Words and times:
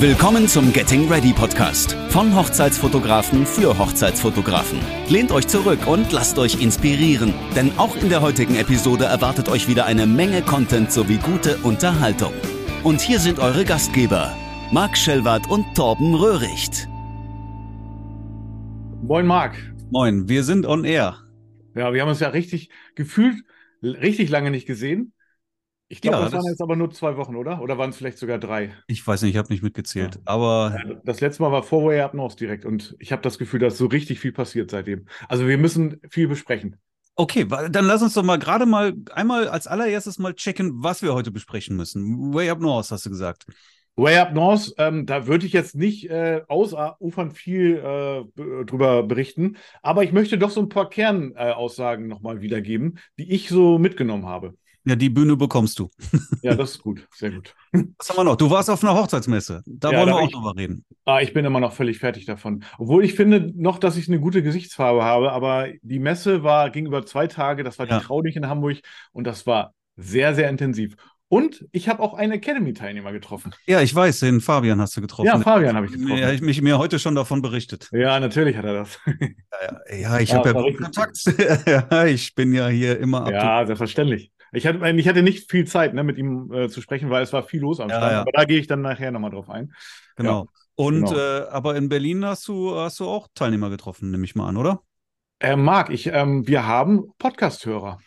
Willkommen 0.00 0.48
zum 0.48 0.72
Getting 0.72 1.12
Ready 1.12 1.34
Podcast 1.34 1.92
von 2.08 2.34
Hochzeitsfotografen 2.34 3.44
für 3.44 3.76
Hochzeitsfotografen. 3.76 4.78
Lehnt 5.10 5.30
euch 5.30 5.46
zurück 5.46 5.86
und 5.86 6.10
lasst 6.10 6.38
euch 6.38 6.62
inspirieren, 6.62 7.34
denn 7.54 7.70
auch 7.76 7.94
in 7.96 8.08
der 8.08 8.22
heutigen 8.22 8.56
Episode 8.56 9.04
erwartet 9.04 9.50
euch 9.50 9.68
wieder 9.68 9.84
eine 9.84 10.06
Menge 10.06 10.40
Content 10.40 10.90
sowie 10.90 11.18
gute 11.18 11.58
Unterhaltung. 11.58 12.32
Und 12.82 13.02
hier 13.02 13.18
sind 13.18 13.40
eure 13.40 13.66
Gastgeber, 13.66 14.34
Marc 14.72 14.96
Schellwart 14.96 15.50
und 15.50 15.66
Torben 15.74 16.14
Röhricht. 16.14 16.88
Moin 19.02 19.26
Marc. 19.26 19.58
Moin, 19.90 20.30
wir 20.30 20.44
sind 20.44 20.64
on 20.64 20.84
air. 20.84 21.18
Ja, 21.74 21.92
wir 21.92 22.00
haben 22.00 22.08
uns 22.08 22.20
ja 22.20 22.28
richtig 22.28 22.70
gefühlt, 22.94 23.44
richtig 23.82 24.30
lange 24.30 24.50
nicht 24.50 24.66
gesehen. 24.66 25.12
Ich 25.92 26.00
glaube, 26.00 26.18
Ja, 26.18 26.22
das, 26.24 26.32
waren 26.32 26.42
das- 26.42 26.50
jetzt 26.52 26.62
aber 26.62 26.76
nur 26.76 26.90
zwei 26.92 27.16
Wochen, 27.16 27.34
oder? 27.34 27.60
Oder 27.60 27.76
waren 27.76 27.90
es 27.90 27.96
vielleicht 27.96 28.18
sogar 28.18 28.38
drei? 28.38 28.72
Ich 28.86 29.04
weiß 29.04 29.22
nicht, 29.22 29.32
ich 29.32 29.36
habe 29.36 29.52
nicht 29.52 29.62
mitgezählt, 29.62 30.14
Ja. 30.14 30.20
aber 30.24 30.78
Das 31.04 31.20
letzte 31.20 31.42
Mal 31.42 31.50
war 31.50 31.64
vor 31.64 31.84
Way 31.84 32.00
Up 32.00 32.14
North 32.14 32.38
direkt 32.38 32.64
und 32.64 32.94
ich 33.00 33.10
habe 33.10 33.22
das 33.22 33.38
Gefühl, 33.38 33.58
dass 33.58 33.76
so 33.76 33.86
richtig 33.86 34.20
viel 34.20 34.30
passiert 34.32 34.70
seitdem. 34.70 35.06
Also 35.28 35.48
wir 35.48 35.58
müssen 35.58 36.00
viel 36.08 36.28
besprechen. 36.28 36.76
okay, 37.16 37.44
dann 37.44 37.84
lass 37.86 38.02
uns 38.02 38.14
doch 38.14 38.22
mal 38.22 38.38
gerade 38.38 38.66
mal 38.66 38.94
einmal 39.12 39.48
als 39.48 39.66
allererstes 39.66 40.18
mal 40.18 40.32
checken, 40.34 40.70
was 40.82 41.02
wir 41.02 41.12
heute 41.12 41.32
besprechen 41.32 41.76
müssen. 41.76 42.32
Way 42.32 42.50
Up 42.50 42.60
North, 42.60 42.90
hast 42.92 43.04
du 43.06 43.10
gesagt. 43.10 43.46
Way 43.96 44.16
Up 44.18 44.32
North, 44.32 44.72
ähm, 44.78 45.04
da 45.06 45.26
würde 45.26 45.44
ich 45.44 45.52
jetzt 45.52 45.74
nicht 45.74 46.08
äh, 46.08 46.42
ausufern 46.48 47.32
viel 47.32 47.76
äh, 47.76 48.64
drüber 48.64 49.02
berichten, 49.02 49.56
aber 49.82 50.04
ich 50.04 50.12
möchte 50.12 50.38
doch 50.38 50.50
so 50.50 50.60
ein 50.62 50.68
paar 50.68 50.88
Kernaussagen 50.88 52.04
äh, 52.04 52.08
nochmal 52.08 52.40
wiedergeben, 52.40 52.98
die 53.18 53.30
ich 53.32 53.48
so 53.48 53.78
mitgenommen 53.78 54.26
habe. 54.26 54.54
Ja, 54.84 54.96
die 54.96 55.10
Bühne 55.10 55.36
bekommst 55.36 55.78
du. 55.78 55.90
Ja, 56.42 56.54
das 56.54 56.70
ist 56.72 56.82
gut, 56.82 57.06
sehr 57.14 57.30
gut. 57.32 57.54
Was 57.98 58.08
haben 58.08 58.16
wir 58.16 58.24
noch? 58.24 58.36
Du 58.36 58.48
warst 58.50 58.70
auf 58.70 58.82
einer 58.82 58.94
Hochzeitsmesse. 58.94 59.62
Da 59.66 59.90
Ja, 59.92 59.98
wollen 59.98 60.08
wir 60.08 60.16
auch 60.16 60.24
ich- 60.26 60.32
drüber 60.32 60.54
reden. 60.56 60.84
Ah, 61.04 61.20
ich 61.20 61.34
bin 61.34 61.44
immer 61.44 61.60
noch 61.60 61.72
völlig 61.74 61.98
fertig 61.98 62.24
davon. 62.24 62.64
Obwohl 62.78 63.04
ich 63.04 63.14
finde 63.14 63.52
noch, 63.54 63.78
dass 63.78 63.96
ich 63.98 64.08
eine 64.08 64.20
gute 64.20 64.42
Gesichtsfarbe 64.42 65.04
habe, 65.04 65.32
aber 65.32 65.66
die 65.82 65.98
Messe 65.98 66.42
war, 66.42 66.70
ging 66.70 66.86
über 66.86 67.04
zwei 67.04 67.26
Tage, 67.26 67.62
das 67.62 67.78
war 67.78 67.86
Ja. 67.86 67.98
die 67.98 68.04
Traudig 68.06 68.36
in 68.36 68.46
Hamburg 68.48 68.78
und 69.12 69.26
das 69.26 69.46
war 69.46 69.74
sehr, 69.96 70.34
sehr 70.34 70.48
intensiv. 70.48 70.96
Und 71.28 71.64
ich 71.72 71.88
habe 71.88 72.02
auch 72.02 72.14
einen 72.14 72.32
Academy-Teilnehmer 72.32 73.12
getroffen. 73.12 73.52
Ja, 73.66 73.80
ich 73.82 73.94
weiß, 73.94 74.20
den 74.20 74.40
Fabian 74.40 74.80
hast 74.80 74.96
du 74.96 75.00
getroffen. 75.00 75.26
Ja, 75.26 75.38
Fabian 75.38 75.76
habe 75.76 75.86
ich 75.86 75.92
getroffen. 75.92 76.16
Ja, 76.18 76.32
ich 76.32 76.40
mich 76.40 76.60
mir 76.62 76.78
heute 76.78 76.98
schon 76.98 77.14
davon 77.14 77.40
berichtet. 77.42 77.88
Ja, 77.92 78.18
natürlich 78.18 78.56
hat 78.56 78.64
er 78.64 78.74
das. 78.74 78.98
Ja, 79.06 79.96
ja 79.96 80.18
ich 80.18 80.30
Ja, 80.30 80.38
habe 80.38 80.48
ja 80.48 80.76
Kontakt. 80.76 81.18
ja, 81.66 82.04
ich 82.06 82.34
bin 82.34 82.52
ja 82.52 82.66
hier 82.68 82.98
immer 82.98 83.26
to 83.26 83.30
ja, 83.30 83.64
selbstverständlich. 83.66 84.32
Ich 84.52 84.66
hatte, 84.66 84.88
ich 84.90 85.08
hatte 85.08 85.22
nicht 85.22 85.50
viel 85.50 85.66
Zeit, 85.66 85.94
ne, 85.94 86.02
mit 86.04 86.18
ihm 86.18 86.52
äh, 86.52 86.68
zu 86.68 86.80
sprechen, 86.80 87.10
weil 87.10 87.22
es 87.22 87.32
war 87.32 87.42
viel 87.42 87.60
los 87.60 87.80
am 87.80 87.88
Ja, 87.88 87.96
Stand. 87.98 88.12
ja. 88.12 88.20
Aber 88.22 88.32
da 88.32 88.44
gehe 88.44 88.58
ich 88.58 88.66
dann 88.66 88.82
nachher 88.82 89.10
nochmal 89.12 89.30
drauf 89.30 89.48
ein. 89.50 89.72
Genau. 90.16 90.48
Und 90.74 91.06
genau. 91.06 91.16
Äh, 91.16 91.48
aber 91.50 91.76
in 91.76 91.88
Berlin 91.88 92.24
hast 92.24 92.48
du 92.48 92.74
hast 92.74 93.00
du 93.00 93.06
auch 93.06 93.28
Teilnehmer 93.34 93.70
getroffen, 93.70 94.10
nehme 94.10 94.24
ich 94.24 94.34
mal 94.34 94.48
an, 94.48 94.56
oder? 94.56 94.82
Äh, 95.40 95.56
Marc, 95.56 95.90
ich, 95.90 96.06
ähm, 96.08 96.46
wir 96.46 96.66
haben 96.66 97.12
Podcast-Hörer. 97.18 97.98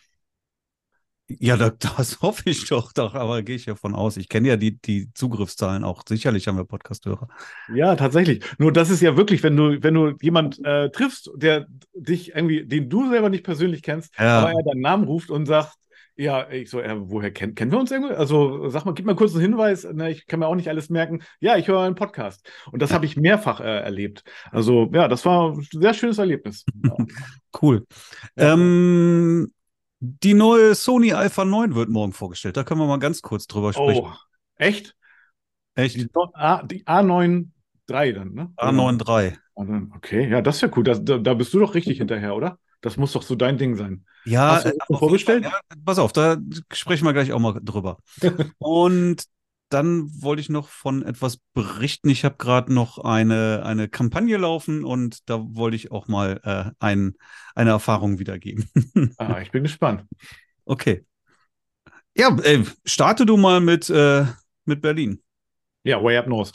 Ja, 1.26 1.56
da, 1.56 1.70
das 1.70 2.20
hoffe 2.22 2.50
ich 2.50 2.66
doch, 2.68 2.92
doch 2.92 3.14
aber 3.14 3.42
gehe 3.42 3.56
ich 3.56 3.66
ja 3.66 3.74
von 3.74 3.94
aus. 3.94 4.16
Ich 4.18 4.28
kenne 4.28 4.48
ja 4.48 4.56
die, 4.56 4.78
die 4.80 5.12
Zugriffszahlen 5.14 5.82
auch. 5.82 6.02
Sicherlich 6.06 6.46
haben 6.46 6.56
wir 6.58 6.64
Podcast-Hörer. 6.64 7.28
Ja, 7.74 7.96
tatsächlich. 7.96 8.44
Nur 8.58 8.72
das 8.72 8.90
ist 8.90 9.00
ja 9.00 9.16
wirklich, 9.16 9.42
wenn 9.42 9.56
du, 9.56 9.82
wenn 9.82 9.94
du 9.94 10.12
jemand 10.20 10.62
äh, 10.64 10.90
triffst, 10.90 11.30
der 11.34 11.66
dich 11.94 12.34
irgendwie, 12.34 12.66
den 12.66 12.90
du 12.90 13.08
selber 13.08 13.30
nicht 13.30 13.44
persönlich 13.44 13.82
kennst, 13.82 14.12
Ja. 14.18 14.40
aber 14.40 14.50
er 14.52 14.62
deinen 14.64 14.82
Namen 14.82 15.04
ruft 15.04 15.30
und 15.30 15.46
sagt, 15.46 15.74
ja, 16.16 16.48
ich 16.48 16.70
so, 16.70 16.80
äh, 16.80 16.94
woher 16.96 17.32
kennen, 17.32 17.54
kennen 17.54 17.72
wir 17.72 17.78
uns 17.78 17.90
irgendwie? 17.90 18.14
Also 18.14 18.68
sag 18.68 18.84
mal, 18.84 18.92
gib 18.92 19.04
mal 19.04 19.16
kurz 19.16 19.32
einen 19.32 19.42
Hinweis. 19.42 19.84
Ne, 19.84 20.10
ich 20.10 20.26
kann 20.26 20.40
mir 20.40 20.46
auch 20.46 20.54
nicht 20.54 20.68
alles 20.68 20.88
merken. 20.88 21.22
Ja, 21.40 21.56
ich 21.56 21.66
höre 21.66 21.80
einen 21.80 21.96
Podcast. 21.96 22.48
Und 22.70 22.82
das 22.82 22.92
habe 22.92 23.04
ich 23.06 23.16
mehrfach 23.16 23.60
äh, 23.60 23.80
erlebt. 23.80 24.22
Also 24.50 24.90
ja, 24.92 25.08
das 25.08 25.24
war 25.24 25.52
ein 25.52 25.66
sehr 25.72 25.94
schönes 25.94 26.18
Erlebnis. 26.18 26.64
Ja. 26.84 26.96
Cool. 27.62 27.86
Ja. 28.34 28.54
Ähm, 28.54 29.52
die 30.00 30.34
neue 30.34 30.74
Sony 30.74 31.12
Alpha 31.12 31.44
9 31.44 31.76
wird 31.76 31.88
morgen 31.88 32.12
vorgestellt. 32.12 32.56
Da 32.56 32.64
können 32.64 32.80
wir 32.80 32.88
mal 32.88 32.98
ganz 32.98 33.22
kurz 33.22 33.46
drüber 33.46 33.72
sprechen. 33.72 34.06
Oh, 34.06 34.12
echt? 34.56 34.96
Echt? 35.76 35.94
Die, 35.96 36.08
A, 36.34 36.64
die 36.64 36.84
A9 36.84 37.46
III 37.88 38.12
dann, 38.12 38.34
ne? 38.34 38.52
A93. 38.56 39.36
A9, 39.54 39.94
Okay, 39.96 40.28
ja, 40.28 40.42
das 40.42 40.56
ist 40.56 40.62
ja 40.62 40.70
cool. 40.76 40.82
Da, 40.82 40.94
da 40.96 41.34
bist 41.34 41.54
du 41.54 41.60
doch 41.60 41.74
richtig 41.74 41.98
hinterher, 41.98 42.34
oder? 42.34 42.58
Das 42.84 42.98
muss 42.98 43.12
doch 43.12 43.22
so 43.22 43.34
dein 43.34 43.56
Ding 43.56 43.76
sein. 43.76 44.04
Ja, 44.26 44.56
Hast 44.56 44.66
du 44.66 44.68
äh, 44.68 44.98
vorbestellt? 44.98 45.44
Fall, 45.44 45.52
ja, 45.52 45.76
pass 45.86 45.98
auf, 45.98 46.12
da 46.12 46.36
sprechen 46.70 47.06
wir 47.06 47.14
gleich 47.14 47.32
auch 47.32 47.38
mal 47.38 47.58
drüber. 47.62 47.96
Und 48.58 49.24
dann 49.70 50.10
wollte 50.22 50.42
ich 50.42 50.50
noch 50.50 50.68
von 50.68 51.02
etwas 51.02 51.38
berichten. 51.54 52.10
Ich 52.10 52.26
habe 52.26 52.36
gerade 52.36 52.74
noch 52.74 52.98
eine, 52.98 53.62
eine 53.64 53.88
Kampagne 53.88 54.36
laufen 54.36 54.84
und 54.84 55.28
da 55.28 55.40
wollte 55.40 55.76
ich 55.76 55.90
auch 55.90 56.06
mal 56.06 56.40
äh, 56.44 56.70
ein, 56.78 57.14
eine 57.54 57.70
Erfahrung 57.70 58.18
wiedergeben. 58.18 58.68
Ah, 59.16 59.40
ich 59.40 59.50
bin 59.50 59.62
gespannt. 59.62 60.04
Okay. 60.66 61.06
Ja, 62.14 62.36
ey, 62.42 62.64
starte 62.84 63.24
du 63.24 63.38
mal 63.38 63.60
mit, 63.60 63.88
äh, 63.88 64.26
mit 64.66 64.82
Berlin. 64.82 65.22
Ja, 65.82 66.04
Way 66.04 66.18
Up 66.18 66.26
North. 66.28 66.52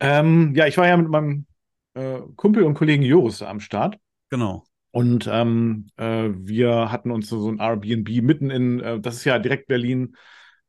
Ähm, 0.00 0.54
ja, 0.56 0.66
ich 0.66 0.76
war 0.76 0.88
ja 0.88 0.96
mit 0.96 1.08
meinem 1.08 1.46
äh, 1.94 2.18
Kumpel 2.36 2.64
und 2.64 2.74
Kollegen 2.74 3.02
Joris 3.04 3.40
am 3.40 3.60
Start. 3.60 3.96
Genau. 4.28 4.64
Und 4.92 5.28
ähm, 5.30 5.88
äh, 5.96 6.28
wir 6.34 6.92
hatten 6.92 7.10
uns 7.10 7.28
so 7.28 7.40
so 7.40 7.50
ein 7.50 7.58
Airbnb 7.58 8.08
mitten 8.22 8.50
in, 8.50 8.80
äh, 8.80 9.00
das 9.00 9.16
ist 9.16 9.24
ja 9.24 9.38
direkt 9.38 9.66
Berlin, 9.66 10.16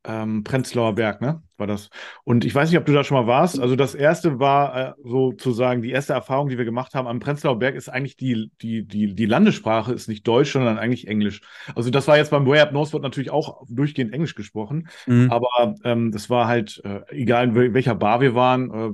ähm, 0.05 0.43
Prenzlauer 0.43 0.95
Berg, 0.95 1.21
ne? 1.21 1.43
War 1.55 1.67
das. 1.67 1.89
Und 2.25 2.43
ich 2.43 2.53
weiß 2.53 2.69
nicht, 2.69 2.77
ob 2.77 2.85
du 2.85 2.91
da 2.93 3.05
schon 3.05 3.15
mal 3.17 3.27
warst. 3.27 3.59
Also 3.59 3.77
das 3.77 3.95
erste 3.95 4.37
war 4.39 4.75
äh, 4.89 4.93
sozusagen 5.01 5.81
die 5.81 5.91
erste 5.91 6.11
Erfahrung, 6.11 6.49
die 6.49 6.57
wir 6.57 6.65
gemacht 6.65 6.93
haben 6.93 7.07
am 7.07 7.19
Prenzlauer 7.19 7.59
Berg, 7.59 7.75
ist 7.75 7.87
eigentlich 7.87 8.17
die, 8.17 8.51
die, 8.61 8.85
die, 8.85 9.15
die 9.15 9.25
Landessprache 9.25 9.93
ist 9.93 10.09
nicht 10.09 10.27
Deutsch, 10.27 10.51
sondern 10.51 10.77
eigentlich 10.77 11.07
Englisch. 11.07 11.41
Also 11.75 11.89
das 11.89 12.07
war 12.07 12.17
jetzt 12.17 12.31
beim 12.31 12.45
Way 12.45 12.59
Up 12.61 12.73
North 12.73 12.91
wird 12.91 13.03
natürlich 13.03 13.31
auch 13.31 13.63
durchgehend 13.69 14.13
Englisch 14.13 14.35
gesprochen. 14.35 14.89
Mhm. 15.05 15.31
Aber 15.31 15.75
ähm, 15.85 16.11
das 16.11 16.29
war 16.29 16.47
halt, 16.47 16.81
äh, 16.83 17.01
egal 17.09 17.45
in 17.47 17.55
wel- 17.55 17.73
welcher 17.73 17.95
Bar 17.95 18.19
wir 18.19 18.35
waren, 18.35 18.71
äh, 18.71 18.91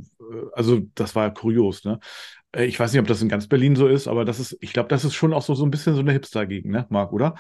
also 0.54 0.82
das 0.94 1.16
war 1.16 1.34
kurios, 1.34 1.86
ne? 1.86 2.00
Äh, 2.52 2.66
Ich 2.66 2.80
weiß 2.80 2.92
nicht, 2.92 3.02
ob 3.02 3.08
das 3.08 3.22
in 3.22 3.30
ganz 3.30 3.48
Berlin 3.48 3.76
so 3.76 3.88
ist, 3.88 4.08
aber 4.08 4.26
das 4.26 4.40
ist, 4.40 4.58
ich 4.62 4.74
glaube, 4.74 4.90
das 4.90 5.06
ist 5.06 5.14
schon 5.16 5.34
auch 5.34 5.42
so, 5.42 5.56
so 5.56 5.66
ein 5.66 5.72
bisschen 5.72 5.94
so 5.96 6.02
eine 6.02 6.12
Hipster-Gegend, 6.14 6.72
ne, 6.72 6.86
Marc, 6.90 7.14
oder? 7.14 7.36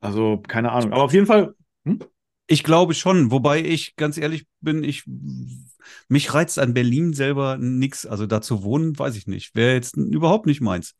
Also, 0.00 0.42
keine 0.46 0.72
Ahnung. 0.72 0.92
Aber 0.92 1.02
auf 1.04 1.12
jeden 1.12 1.26
Fall, 1.26 1.54
hm? 1.84 1.98
Ich 2.46 2.62
glaube 2.62 2.92
schon, 2.92 3.30
wobei 3.30 3.62
ich 3.64 3.96
ganz 3.96 4.18
ehrlich 4.18 4.46
bin, 4.60 4.84
ich 4.84 5.04
mich 6.08 6.34
reizt 6.34 6.58
an 6.58 6.74
Berlin 6.74 7.14
selber 7.14 7.56
nix. 7.58 8.04
Also 8.04 8.26
da 8.26 8.42
zu 8.42 8.62
wohnen, 8.62 8.98
weiß 8.98 9.16
ich 9.16 9.26
nicht. 9.26 9.54
Wäre 9.54 9.72
jetzt 9.74 9.96
überhaupt 9.96 10.44
nicht 10.44 10.60
meins. 10.60 10.94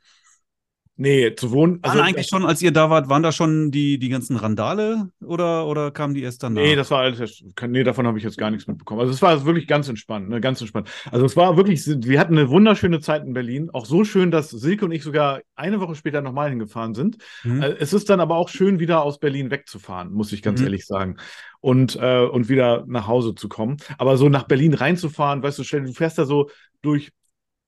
Nee, 0.96 1.34
zu 1.34 1.50
wohnen. 1.50 1.82
Waren 1.82 2.00
eigentlich 2.00 2.28
schon, 2.28 2.44
als 2.44 2.62
ihr 2.62 2.72
da 2.72 2.90
wart, 2.90 3.08
waren 3.08 3.22
da 3.22 3.32
schon 3.32 3.70
die, 3.70 3.98
die 3.98 4.08
ganzen 4.08 4.36
Randale 4.36 5.10
oder, 5.24 5.66
oder 5.66 5.90
kamen 5.90 6.14
die 6.14 6.22
erst 6.22 6.42
danach? 6.42 6.62
Nee, 6.62 6.76
das 6.76 6.90
war 6.90 7.00
alles, 7.00 7.42
nee, 7.66 7.82
davon 7.82 8.06
habe 8.06 8.18
ich 8.18 8.24
jetzt 8.24 8.38
gar 8.38 8.50
nichts 8.50 8.66
mitbekommen. 8.66 9.00
Also 9.00 9.12
es 9.12 9.22
war 9.22 9.44
wirklich 9.44 9.66
ganz 9.66 9.88
entspannt, 9.88 10.28
ne, 10.28 10.40
ganz 10.40 10.60
entspannt. 10.60 10.88
Also 11.10 11.26
es 11.26 11.36
war 11.36 11.56
wirklich, 11.56 11.84
wir 11.86 12.20
hatten 12.20 12.38
eine 12.38 12.48
wunderschöne 12.48 13.00
Zeit 13.00 13.24
in 13.24 13.32
Berlin. 13.32 13.70
Auch 13.72 13.86
so 13.86 14.04
schön, 14.04 14.30
dass 14.30 14.50
Silke 14.50 14.84
und 14.84 14.92
ich 14.92 15.02
sogar 15.02 15.40
eine 15.56 15.80
Woche 15.80 15.94
später 15.94 16.20
nochmal 16.22 16.50
hingefahren 16.50 16.94
sind. 16.94 17.18
Mhm. 17.42 17.62
Äh, 17.62 17.76
Es 17.78 17.92
ist 17.92 18.08
dann 18.10 18.20
aber 18.20 18.36
auch 18.36 18.48
schön, 18.48 18.78
wieder 18.78 19.02
aus 19.02 19.18
Berlin 19.18 19.50
wegzufahren, 19.50 20.12
muss 20.12 20.32
ich 20.32 20.42
ganz 20.42 20.60
Mhm. 20.60 20.66
ehrlich 20.66 20.86
sagen. 20.86 21.16
Und, 21.60 21.96
äh, 21.96 22.20
und 22.20 22.48
wieder 22.48 22.84
nach 22.86 23.06
Hause 23.06 23.34
zu 23.34 23.48
kommen. 23.48 23.78
Aber 23.98 24.16
so 24.16 24.28
nach 24.28 24.44
Berlin 24.44 24.74
reinzufahren, 24.74 25.42
weißt 25.42 25.58
du, 25.58 25.62
du 25.62 25.92
fährst 25.92 26.18
da 26.18 26.26
so 26.26 26.50
durch, 26.82 27.10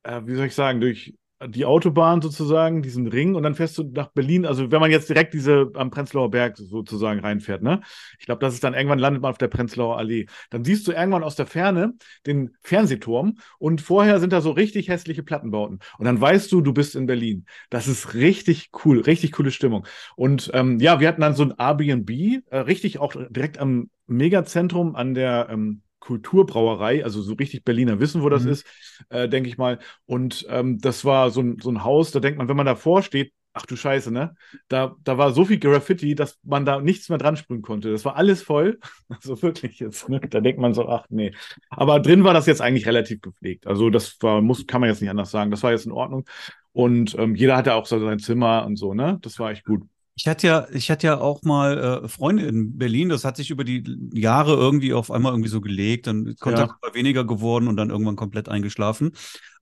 äh, 0.02 0.20
wie 0.24 0.34
soll 0.34 0.46
ich 0.46 0.54
sagen, 0.54 0.80
durch 0.80 1.14
die 1.44 1.66
Autobahn 1.66 2.22
sozusagen, 2.22 2.80
diesen 2.80 3.06
Ring, 3.06 3.34
und 3.34 3.42
dann 3.42 3.54
fährst 3.54 3.76
du 3.76 3.84
nach 3.84 4.08
Berlin. 4.08 4.46
Also 4.46 4.70
wenn 4.70 4.80
man 4.80 4.90
jetzt 4.90 5.08
direkt 5.08 5.34
diese 5.34 5.70
am 5.74 5.90
Prenzlauer 5.90 6.30
Berg 6.30 6.56
sozusagen 6.56 7.20
reinfährt, 7.20 7.62
ne? 7.62 7.82
Ich 8.18 8.26
glaube, 8.26 8.40
das 8.40 8.54
ist 8.54 8.64
dann 8.64 8.74
irgendwann 8.74 8.98
landet 8.98 9.22
man 9.22 9.30
auf 9.30 9.38
der 9.38 9.48
Prenzlauer 9.48 9.98
Allee. 9.98 10.26
Dann 10.50 10.64
siehst 10.64 10.86
du 10.88 10.92
irgendwann 10.92 11.22
aus 11.22 11.36
der 11.36 11.46
Ferne 11.46 11.94
den 12.26 12.56
Fernsehturm 12.62 13.38
und 13.58 13.82
vorher 13.82 14.18
sind 14.18 14.32
da 14.32 14.40
so 14.40 14.50
richtig 14.50 14.88
hässliche 14.88 15.22
Plattenbauten. 15.22 15.80
Und 15.98 16.04
dann 16.06 16.20
weißt 16.20 16.50
du, 16.52 16.62
du 16.62 16.72
bist 16.72 16.96
in 16.96 17.06
Berlin. 17.06 17.44
Das 17.68 17.86
ist 17.86 18.14
richtig 18.14 18.70
cool, 18.84 19.00
richtig 19.00 19.32
coole 19.32 19.50
Stimmung. 19.50 19.86
Und 20.16 20.50
ähm, 20.54 20.80
ja, 20.80 21.00
wir 21.00 21.08
hatten 21.08 21.20
dann 21.20 21.34
so 21.34 21.42
ein 21.42 21.54
Airbnb, 21.58 22.10
äh, 22.50 22.58
richtig 22.58 22.98
auch 22.98 23.14
direkt 23.30 23.58
am 23.58 23.90
Megazentrum 24.06 24.96
an 24.96 25.14
der 25.14 25.48
ähm, 25.50 25.82
Kulturbrauerei, 26.06 27.04
also 27.04 27.20
so 27.22 27.34
richtig 27.34 27.64
Berliner 27.64 28.00
wissen, 28.00 28.22
wo 28.22 28.28
das 28.28 28.44
Mhm. 28.44 28.50
ist, 28.50 28.66
äh, 29.10 29.28
denke 29.28 29.48
ich 29.48 29.58
mal. 29.58 29.78
Und 30.06 30.46
ähm, 30.48 30.78
das 30.78 31.04
war 31.04 31.30
so 31.30 31.40
ein, 31.42 31.58
so 31.60 31.70
ein 31.70 31.84
Haus, 31.84 32.10
da 32.12 32.20
denkt 32.20 32.38
man, 32.38 32.48
wenn 32.48 32.56
man 32.56 32.66
davor 32.66 33.02
steht, 33.02 33.32
ach 33.52 33.64
du 33.66 33.74
Scheiße, 33.74 34.10
ne? 34.12 34.34
Da, 34.68 34.94
da 35.02 35.16
war 35.16 35.32
so 35.32 35.44
viel 35.46 35.58
Graffiti, 35.58 36.14
dass 36.14 36.38
man 36.42 36.66
da 36.66 36.80
nichts 36.80 37.08
mehr 37.08 37.16
dran 37.18 37.36
sprühen 37.38 37.62
konnte. 37.62 37.90
Das 37.90 38.04
war 38.04 38.16
alles 38.16 38.42
voll. 38.42 38.78
Also 39.08 39.40
wirklich 39.42 39.78
jetzt, 39.80 40.08
ne? 40.08 40.20
Da 40.20 40.40
denkt 40.40 40.60
man 40.60 40.74
so, 40.74 40.88
ach 40.88 41.06
nee. 41.08 41.32
Aber 41.70 42.00
drin 42.00 42.24
war 42.24 42.34
das 42.34 42.46
jetzt 42.46 42.60
eigentlich 42.60 42.86
relativ 42.86 43.20
gepflegt. 43.22 43.66
Also 43.66 43.88
das 43.90 44.16
war, 44.22 44.42
muss, 44.42 44.66
kann 44.66 44.80
man 44.80 44.90
jetzt 44.90 45.00
nicht 45.00 45.10
anders 45.10 45.30
sagen. 45.30 45.50
Das 45.50 45.62
war 45.62 45.70
jetzt 45.72 45.86
in 45.86 45.92
Ordnung. 45.92 46.24
Und 46.72 47.14
ähm, 47.18 47.34
jeder 47.34 47.56
hatte 47.56 47.74
auch 47.74 47.86
so 47.86 47.98
sein 47.98 48.18
Zimmer 48.18 48.66
und 48.66 48.76
so, 48.76 48.92
ne? 48.94 49.18
Das 49.22 49.38
war 49.38 49.50
echt 49.50 49.64
gut. 49.64 49.82
Ich 50.18 50.26
hatte 50.26 50.46
ja, 50.46 50.66
ich 50.72 50.90
hatte 50.90 51.06
ja 51.06 51.20
auch 51.20 51.42
mal 51.42 52.02
äh, 52.04 52.08
Freunde 52.08 52.46
in 52.46 52.78
Berlin. 52.78 53.10
Das 53.10 53.24
hat 53.24 53.36
sich 53.36 53.50
über 53.50 53.64
die 53.64 53.84
Jahre 54.14 54.54
irgendwie 54.54 54.94
auf 54.94 55.10
einmal 55.10 55.32
irgendwie 55.32 55.50
so 55.50 55.60
gelegt. 55.60 56.06
Dann 56.06 56.34
Kontakt 56.40 56.72
ja. 56.72 56.78
war 56.80 56.94
weniger 56.94 57.24
geworden 57.24 57.68
und 57.68 57.76
dann 57.76 57.90
irgendwann 57.90 58.16
komplett 58.16 58.48
eingeschlafen. 58.48 59.12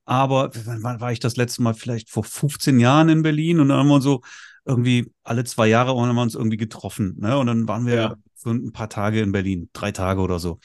Aber 0.05 0.51
wann 0.53 1.01
war 1.01 1.11
ich 1.11 1.19
das 1.19 1.35
letzte 1.35 1.61
Mal? 1.61 1.73
Vielleicht 1.73 2.09
vor 2.09 2.23
15 2.23 2.79
Jahren 2.79 3.09
in 3.09 3.21
Berlin 3.21 3.59
und 3.59 3.69
dann 3.69 3.79
haben 3.79 3.89
wir 3.89 4.01
so 4.01 4.21
irgendwie 4.65 5.11
alle 5.23 5.43
zwei 5.43 5.67
Jahre 5.67 5.95
haben 5.95 6.15
wir 6.15 6.21
uns 6.21 6.35
irgendwie 6.35 6.57
getroffen. 6.57 7.15
Ne? 7.19 7.37
Und 7.37 7.47
dann 7.47 7.67
waren 7.67 7.85
wir 7.85 7.95
ja. 7.95 8.15
für 8.35 8.51
ein 8.51 8.71
paar 8.71 8.89
Tage 8.89 9.21
in 9.21 9.31
Berlin, 9.31 9.69
drei 9.73 9.91
Tage 9.91 10.21
oder 10.21 10.39
so. 10.39 10.59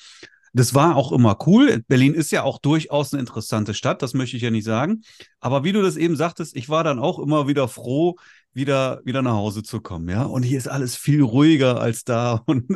Das 0.52 0.74
war 0.74 0.96
auch 0.96 1.12
immer 1.12 1.38
cool. 1.46 1.84
Berlin 1.86 2.14
ist 2.14 2.32
ja 2.32 2.42
auch 2.42 2.58
durchaus 2.58 3.12
eine 3.12 3.20
interessante 3.20 3.72
Stadt, 3.72 4.02
das 4.02 4.14
möchte 4.14 4.36
ich 4.36 4.42
ja 4.42 4.50
nicht 4.50 4.64
sagen. 4.64 5.02
Aber 5.38 5.62
wie 5.62 5.72
du 5.72 5.80
das 5.80 5.96
eben 5.96 6.16
sagtest, 6.16 6.56
ich 6.56 6.68
war 6.68 6.82
dann 6.82 6.98
auch 6.98 7.18
immer 7.20 7.46
wieder 7.46 7.68
froh, 7.68 8.16
wieder, 8.52 9.00
wieder 9.04 9.22
nach 9.22 9.34
Hause 9.34 9.62
zu 9.62 9.80
kommen, 9.80 10.08
ja. 10.08 10.24
Und 10.24 10.42
hier 10.42 10.58
ist 10.58 10.68
alles 10.68 10.96
viel 10.96 11.22
ruhiger 11.22 11.80
als 11.80 12.04
da. 12.04 12.42
Und 12.46 12.66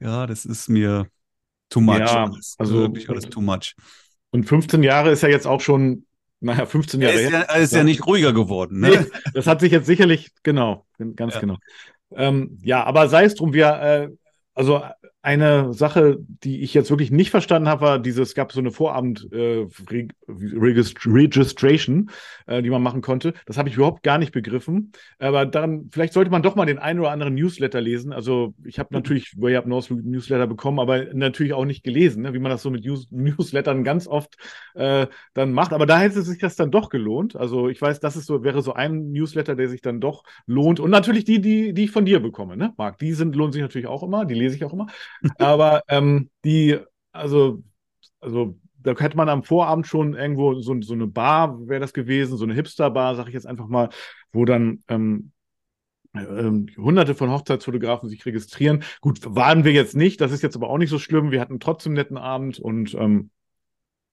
ja, 0.00 0.26
das 0.26 0.44
ist 0.44 0.68
mir 0.68 1.06
too 1.68 1.80
much. 1.80 1.98
Ja, 1.98 2.24
alles, 2.24 2.54
also 2.58 2.80
wirklich 2.80 3.08
alles 3.08 3.24
too 3.28 3.40
much. 3.40 3.74
Und 4.30 4.44
15 4.44 4.82
Jahre 4.82 5.10
ist 5.10 5.22
ja 5.22 5.28
jetzt 5.28 5.46
auch 5.46 5.60
schon, 5.60 6.06
naja, 6.40 6.66
15 6.66 7.00
Jahre. 7.00 7.14
Er 7.14 7.26
ist, 7.26 7.32
ja, 7.32 7.40
ist 7.42 7.72
ja, 7.72 7.84
nicht 7.84 8.06
ruhiger 8.06 8.32
geworden, 8.32 8.80
ne? 8.80 8.88
Nee, 8.88 9.30
das 9.34 9.46
hat 9.46 9.60
sich 9.60 9.70
jetzt 9.70 9.86
sicherlich, 9.86 10.30
genau, 10.42 10.86
ganz 11.16 11.34
ja. 11.34 11.40
genau. 11.40 11.56
Ähm, 12.14 12.58
ja, 12.62 12.84
aber 12.84 13.08
sei 13.08 13.24
es 13.24 13.34
drum, 13.34 13.52
wir, 13.52 13.66
äh, 13.80 14.08
also 14.54 14.82
eine 15.22 15.72
Sache, 15.72 16.18
die 16.20 16.62
ich 16.62 16.74
jetzt 16.74 16.90
wirklich 16.90 17.12
nicht 17.12 17.30
verstanden 17.30 17.68
habe, 17.68 17.80
war 17.82 17.98
dieses, 18.00 18.30
es 18.30 18.34
gab 18.34 18.50
so 18.50 18.58
eine 18.58 18.72
Vorabend 18.72 19.32
äh, 19.32 19.66
äh, 22.46 22.62
die 22.62 22.70
man 22.70 22.82
machen 22.82 23.02
konnte. 23.02 23.34
Das 23.46 23.56
habe 23.56 23.68
ich 23.68 23.76
überhaupt 23.76 24.02
gar 24.02 24.18
nicht 24.18 24.32
begriffen. 24.32 24.90
Aber 25.20 25.46
dann, 25.46 25.88
vielleicht 25.92 26.12
sollte 26.12 26.32
man 26.32 26.42
doch 26.42 26.56
mal 26.56 26.66
den 26.66 26.80
einen 26.80 26.98
oder 26.98 27.12
anderen 27.12 27.34
Newsletter 27.34 27.80
lesen. 27.80 28.12
Also 28.12 28.54
ich 28.64 28.80
habe 28.80 28.88
mhm. 28.90 28.96
natürlich 28.96 29.40
Way 29.40 29.56
Up 29.56 29.66
North 29.66 29.92
Newsletter 29.92 30.48
bekommen, 30.48 30.80
aber 30.80 31.14
natürlich 31.14 31.52
auch 31.52 31.66
nicht 31.66 31.84
gelesen, 31.84 32.22
ne? 32.22 32.34
wie 32.34 32.40
man 32.40 32.50
das 32.50 32.62
so 32.62 32.70
mit 32.70 32.84
News 32.84 33.06
Newslettern 33.12 33.84
ganz 33.84 34.08
oft 34.08 34.36
äh, 34.74 35.06
dann 35.34 35.52
macht. 35.52 35.72
Aber 35.72 35.86
da 35.86 36.00
hätte 36.00 36.22
sich 36.22 36.40
das 36.40 36.56
dann 36.56 36.72
doch 36.72 36.88
gelohnt. 36.88 37.36
Also 37.36 37.68
ich 37.68 37.80
weiß, 37.80 38.00
das 38.00 38.16
ist 38.16 38.26
so, 38.26 38.42
wäre 38.42 38.60
so 38.60 38.72
ein 38.72 39.12
Newsletter, 39.12 39.54
der 39.54 39.68
sich 39.68 39.82
dann 39.82 40.00
doch 40.00 40.24
lohnt. 40.46 40.80
Und 40.80 40.90
natürlich 40.90 41.22
die, 41.22 41.40
die, 41.40 41.74
die 41.74 41.84
ich 41.84 41.92
von 41.92 42.04
dir 42.04 42.18
bekomme, 42.18 42.56
ne, 42.56 42.72
Marc? 42.76 42.98
Die 42.98 43.12
sind, 43.12 43.36
lohnen 43.36 43.52
sich 43.52 43.62
natürlich 43.62 43.86
auch 43.86 44.02
immer, 44.02 44.24
die 44.24 44.34
lese 44.34 44.56
ich 44.56 44.64
auch 44.64 44.72
immer. 44.72 44.88
Aber 45.38 45.82
ähm, 45.88 46.30
die, 46.44 46.78
also, 47.12 47.62
also 48.20 48.58
da 48.78 48.96
hätte 48.96 49.16
man 49.16 49.28
am 49.28 49.42
Vorabend 49.42 49.86
schon 49.86 50.14
irgendwo 50.14 50.54
so, 50.54 50.80
so 50.82 50.94
eine 50.94 51.06
Bar, 51.06 51.68
wäre 51.68 51.80
das 51.80 51.92
gewesen, 51.92 52.36
so 52.36 52.44
eine 52.44 52.54
Hipster-Bar, 52.54 53.14
sag 53.14 53.28
ich 53.28 53.34
jetzt 53.34 53.46
einfach 53.46 53.68
mal, 53.68 53.90
wo 54.32 54.44
dann 54.44 54.82
ähm, 54.88 55.32
ähm, 56.14 56.66
hunderte 56.76 57.14
von 57.14 57.30
Hochzeitsfotografen 57.30 58.08
sich 58.08 58.24
registrieren. 58.26 58.82
Gut, 59.00 59.20
waren 59.24 59.64
wir 59.64 59.72
jetzt 59.72 59.96
nicht, 59.96 60.20
das 60.20 60.32
ist 60.32 60.42
jetzt 60.42 60.56
aber 60.56 60.68
auch 60.68 60.78
nicht 60.78 60.90
so 60.90 60.98
schlimm. 60.98 61.30
Wir 61.30 61.40
hatten 61.40 61.60
trotzdem 61.60 61.90
einen 61.90 61.98
netten 61.98 62.16
Abend 62.18 62.58
und 62.58 62.94
ähm, 62.94 63.30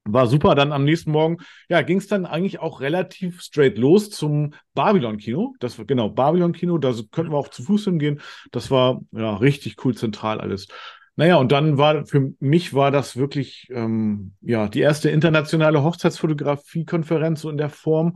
war 0.06 0.28
super. 0.28 0.56
Dann 0.56 0.72
am 0.72 0.86
nächsten 0.86 1.12
Morgen, 1.12 1.38
ja, 1.70 1.82
ging 1.82 1.98
es 1.98 2.08
dann 2.08 2.26
eigentlich 2.26 2.60
auch 2.60 2.82
relativ 2.82 3.42
straight 3.42 3.78
los 3.78 4.10
zum 4.10 4.54
Babylon-Kino. 4.74 5.56
Das 5.60 5.78
war 5.78 5.86
genau 5.86 6.10
Babylon-Kino, 6.10 6.78
da 6.78 6.94
könnten 7.12 7.32
wir 7.32 7.38
auch 7.38 7.50
zu 7.50 7.64
Fuß 7.64 7.86
hingehen. 7.86 8.22
Das 8.52 8.72
war 8.72 9.02
ja 9.12 9.36
richtig 9.36 9.84
cool 9.86 9.96
zentral 9.96 10.42
alles. 10.42 10.68
Naja, 11.16 11.36
und 11.36 11.52
dann 11.52 11.78
war 11.78 12.06
für 12.06 12.34
mich 12.40 12.74
war 12.74 12.92
das 12.92 13.18
wirklich 13.18 13.68
ähm, 13.72 14.36
ja 14.40 14.70
die 14.70 14.80
erste 14.80 15.10
internationale 15.10 15.84
Hochzeitsfotografie-Konferenz 15.84 17.42
so 17.42 17.50
in 17.50 17.58
der 17.58 17.70
Form. 17.70 18.14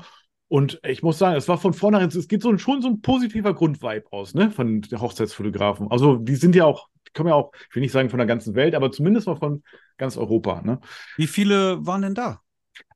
Und 0.47 0.79
ich 0.87 1.03
muss 1.03 1.17
sagen, 1.17 1.35
es 1.35 1.47
war 1.47 1.57
von 1.57 1.73
vornherein, 1.73 2.07
es 2.09 2.27
geht 2.27 2.41
so 2.43 2.57
schon 2.57 2.81
so 2.81 2.87
ein 2.87 3.01
positiver 3.01 3.53
Grundvibe 3.53 4.05
aus, 4.11 4.35
ne, 4.35 4.51
von 4.51 4.81
den 4.81 5.01
Hochzeitsfotografen. 5.01 5.87
Also 5.89 6.15
die 6.15 6.35
sind 6.35 6.55
ja 6.55 6.65
auch, 6.65 6.87
kommen 7.13 7.29
ja 7.29 7.35
auch, 7.35 7.51
ich 7.69 7.75
will 7.75 7.81
nicht 7.81 7.91
sagen 7.91 8.09
von 8.09 8.19
der 8.19 8.27
ganzen 8.27 8.55
Welt, 8.55 8.75
aber 8.75 8.91
zumindest 8.91 9.27
mal 9.27 9.35
von 9.35 9.63
ganz 9.97 10.17
Europa, 10.17 10.61
ne. 10.61 10.79
Wie 11.17 11.27
viele 11.27 11.85
waren 11.85 12.01
denn 12.01 12.15
da? 12.15 12.41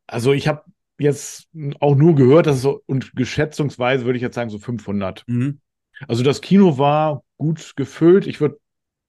Also 0.07 0.33
ich 0.33 0.47
habe 0.47 0.63
jetzt 0.99 1.49
auch 1.79 1.95
nur 1.95 2.15
gehört, 2.15 2.47
dass 2.47 2.57
es 2.57 2.61
so, 2.61 2.81
und 2.85 3.15
geschätzungsweise 3.15 4.05
würde 4.05 4.17
ich 4.17 4.23
jetzt 4.23 4.35
sagen 4.35 4.49
so 4.49 4.59
500. 4.59 5.23
Mhm. 5.27 5.59
Also 6.07 6.23
das 6.23 6.41
Kino 6.41 6.77
war 6.77 7.23
gut 7.37 7.73
gefüllt. 7.75 8.27
Ich 8.27 8.41
würde 8.41 8.59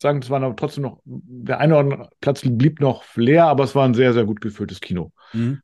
sagen, 0.00 0.20
es 0.22 0.30
war 0.30 0.40
noch 0.40 0.54
trotzdem 0.54 0.82
noch, 0.82 1.00
der 1.04 1.58
eine 1.58 1.74
oder 1.74 1.80
andere 1.80 2.10
Platz 2.20 2.42
blieb 2.42 2.80
noch 2.80 3.04
leer, 3.16 3.46
aber 3.46 3.64
es 3.64 3.74
war 3.74 3.84
ein 3.84 3.94
sehr, 3.94 4.12
sehr 4.12 4.24
gut 4.24 4.40
gefülltes 4.40 4.80
Kino. 4.80 5.12
Mhm. 5.32 5.60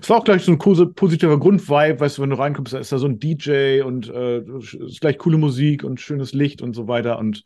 Es 0.00 0.08
war 0.08 0.18
auch 0.18 0.24
gleich 0.24 0.44
so 0.44 0.52
ein 0.52 0.58
positiver 0.58 1.38
Grundvibe, 1.38 2.00
weißt 2.00 2.18
du, 2.18 2.22
wenn 2.22 2.30
du 2.30 2.38
reinkommst, 2.38 2.72
da 2.72 2.78
ist 2.78 2.90
da 2.90 2.98
so 2.98 3.06
ein 3.06 3.18
DJ 3.18 3.82
und 3.82 4.08
äh, 4.08 4.38
ist 4.40 5.00
gleich 5.00 5.18
coole 5.18 5.36
Musik 5.36 5.84
und 5.84 6.00
schönes 6.00 6.32
Licht 6.32 6.62
und 6.62 6.72
so 6.74 6.88
weiter. 6.88 7.18
Und 7.18 7.42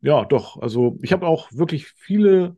ja, 0.00 0.24
doch, 0.24 0.58
also 0.60 0.98
ich 1.02 1.12
habe 1.12 1.26
auch 1.26 1.50
wirklich 1.52 1.86
viele, 1.86 2.56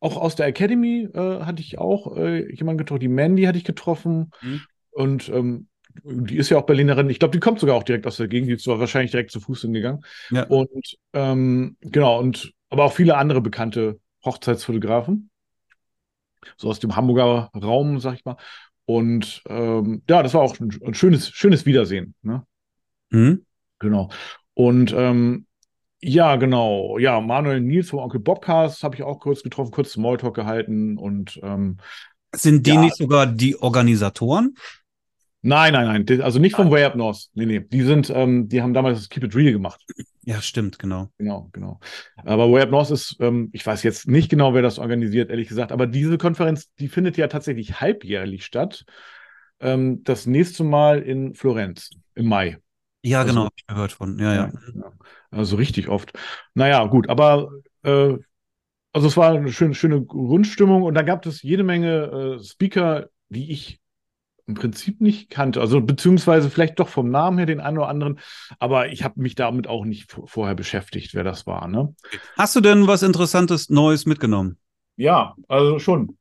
auch 0.00 0.16
aus 0.16 0.36
der 0.36 0.46
Academy 0.46 1.08
äh, 1.12 1.40
hatte 1.40 1.62
ich 1.62 1.78
auch 1.78 2.16
äh, 2.16 2.52
jemanden 2.54 2.78
getroffen, 2.78 3.00
die 3.00 3.08
Mandy 3.08 3.44
hatte 3.44 3.58
ich 3.58 3.64
getroffen. 3.64 4.30
Mhm. 4.40 4.60
Und 4.90 5.28
ähm, 5.28 5.68
die 6.04 6.36
ist 6.36 6.48
ja 6.48 6.58
auch 6.58 6.66
Berlinerin. 6.66 7.10
Ich 7.10 7.18
glaube, 7.18 7.32
die 7.32 7.40
kommt 7.40 7.60
sogar 7.60 7.76
auch 7.76 7.82
direkt 7.82 8.06
aus 8.06 8.16
der 8.16 8.28
Gegend. 8.28 8.48
Die 8.48 8.54
ist 8.54 8.64
zwar 8.64 8.80
wahrscheinlich 8.80 9.10
direkt 9.10 9.30
zu 9.30 9.40
Fuß 9.40 9.62
hingegangen. 9.62 10.02
Ja. 10.30 10.44
Und 10.44 10.96
ähm, 11.12 11.76
genau, 11.80 12.18
und 12.18 12.52
aber 12.70 12.84
auch 12.84 12.92
viele 12.92 13.16
andere 13.16 13.40
bekannte 13.40 14.00
Hochzeitsfotografen. 14.24 15.30
So 16.56 16.68
aus 16.68 16.80
dem 16.80 16.96
Hamburger 16.96 17.50
Raum, 17.54 18.00
sag 18.00 18.14
ich 18.14 18.24
mal. 18.24 18.36
Und 18.84 19.42
ähm, 19.48 20.02
ja, 20.08 20.22
das 20.22 20.34
war 20.34 20.42
auch 20.42 20.58
ein, 20.58 20.70
ein 20.84 20.94
schönes, 20.94 21.28
schönes 21.28 21.66
Wiedersehen. 21.66 22.14
Ne? 22.22 22.44
Mhm. 23.10 23.44
Genau. 23.78 24.10
Und 24.54 24.92
ähm, 24.96 25.46
ja, 26.02 26.36
genau. 26.36 26.98
Ja, 26.98 27.20
Manuel 27.20 27.60
Nils 27.60 27.90
vom 27.90 28.00
Onkel 28.00 28.20
Bobcast 28.20 28.82
habe 28.82 28.96
ich 28.96 29.02
auch 29.02 29.20
kurz 29.20 29.42
getroffen, 29.42 29.70
kurz 29.70 29.92
Smalltalk 29.92 30.34
gehalten 30.34 30.98
und 30.98 31.40
ähm, 31.42 31.78
sind 32.34 32.66
die 32.66 32.72
ja, 32.72 32.80
nicht 32.80 32.96
sogar 32.96 33.26
die 33.26 33.60
Organisatoren? 33.60 34.54
Nein, 35.42 35.72
nein, 35.72 36.04
nein. 36.06 36.22
Also 36.22 36.38
nicht 36.38 36.54
vom 36.54 36.70
Way 36.70 36.84
Up 36.84 36.94
North. 36.94 37.28
Nee, 37.34 37.46
nee. 37.46 37.60
Die 37.60 37.82
sind, 37.82 38.10
ähm, 38.10 38.48
die 38.48 38.62
haben 38.62 38.74
damals 38.74 39.00
das 39.00 39.08
Keep 39.08 39.24
It 39.24 39.34
Real 39.34 39.52
gemacht. 39.52 39.84
Ja, 40.22 40.40
stimmt, 40.40 40.78
genau. 40.78 41.08
Genau, 41.18 41.50
genau. 41.52 41.80
Aber 42.16 42.50
Way 42.50 42.62
Up 42.62 42.70
North 42.70 42.90
ist, 42.92 43.16
ähm, 43.18 43.50
ich 43.52 43.66
weiß 43.66 43.82
jetzt 43.82 44.06
nicht 44.06 44.28
genau, 44.28 44.54
wer 44.54 44.62
das 44.62 44.78
organisiert, 44.78 45.30
ehrlich 45.30 45.48
gesagt, 45.48 45.72
aber 45.72 45.88
diese 45.88 46.16
Konferenz, 46.16 46.72
die 46.78 46.86
findet 46.86 47.16
ja 47.16 47.26
tatsächlich 47.26 47.80
halbjährlich 47.80 48.44
statt. 48.44 48.84
Ähm, 49.58 50.04
das 50.04 50.26
nächste 50.26 50.62
Mal 50.62 51.02
in 51.02 51.34
Florenz 51.34 51.90
im 52.14 52.26
Mai. 52.26 52.58
Ja, 53.02 53.20
also, 53.20 53.32
genau, 53.32 53.44
habe 53.44 53.54
ich 53.56 53.66
gehört 53.66 53.92
von. 53.92 54.18
Ja, 54.18 54.34
ja, 54.34 54.52
ja. 54.74 54.92
Also 55.30 55.56
richtig 55.56 55.88
oft. 55.88 56.12
Naja, 56.54 56.84
gut, 56.86 57.08
aber 57.08 57.50
äh, 57.82 58.16
also 58.92 59.08
es 59.08 59.16
war 59.16 59.32
eine 59.32 59.52
schöne, 59.52 59.74
schöne 59.74 60.04
Grundstimmung 60.04 60.82
und 60.82 60.94
da 60.94 61.02
gab 61.02 61.24
es 61.26 61.42
jede 61.42 61.64
Menge 61.64 62.38
äh, 62.38 62.44
Speaker, 62.44 63.08
die 63.28 63.50
ich 63.50 63.80
im 64.46 64.54
Prinzip 64.54 65.00
nicht 65.00 65.30
kannte. 65.30 65.60
Also 65.60 65.80
beziehungsweise 65.80 66.50
vielleicht 66.50 66.78
doch 66.78 66.88
vom 66.88 67.10
Namen 67.10 67.38
her 67.38 67.46
den 67.46 67.60
einen 67.60 67.78
oder 67.78 67.88
anderen, 67.88 68.20
aber 68.58 68.88
ich 68.88 69.04
habe 69.04 69.20
mich 69.20 69.34
damit 69.34 69.66
auch 69.66 69.84
nicht 69.84 70.12
vorher 70.26 70.54
beschäftigt, 70.54 71.14
wer 71.14 71.24
das 71.24 71.46
war. 71.46 71.68
Ne? 71.68 71.94
Hast 72.36 72.56
du 72.56 72.60
denn 72.60 72.86
was 72.86 73.02
Interessantes 73.02 73.70
Neues 73.70 74.04
mitgenommen? 74.04 74.58
Ja, 74.96 75.34
also 75.48 75.78
schon. 75.78 76.18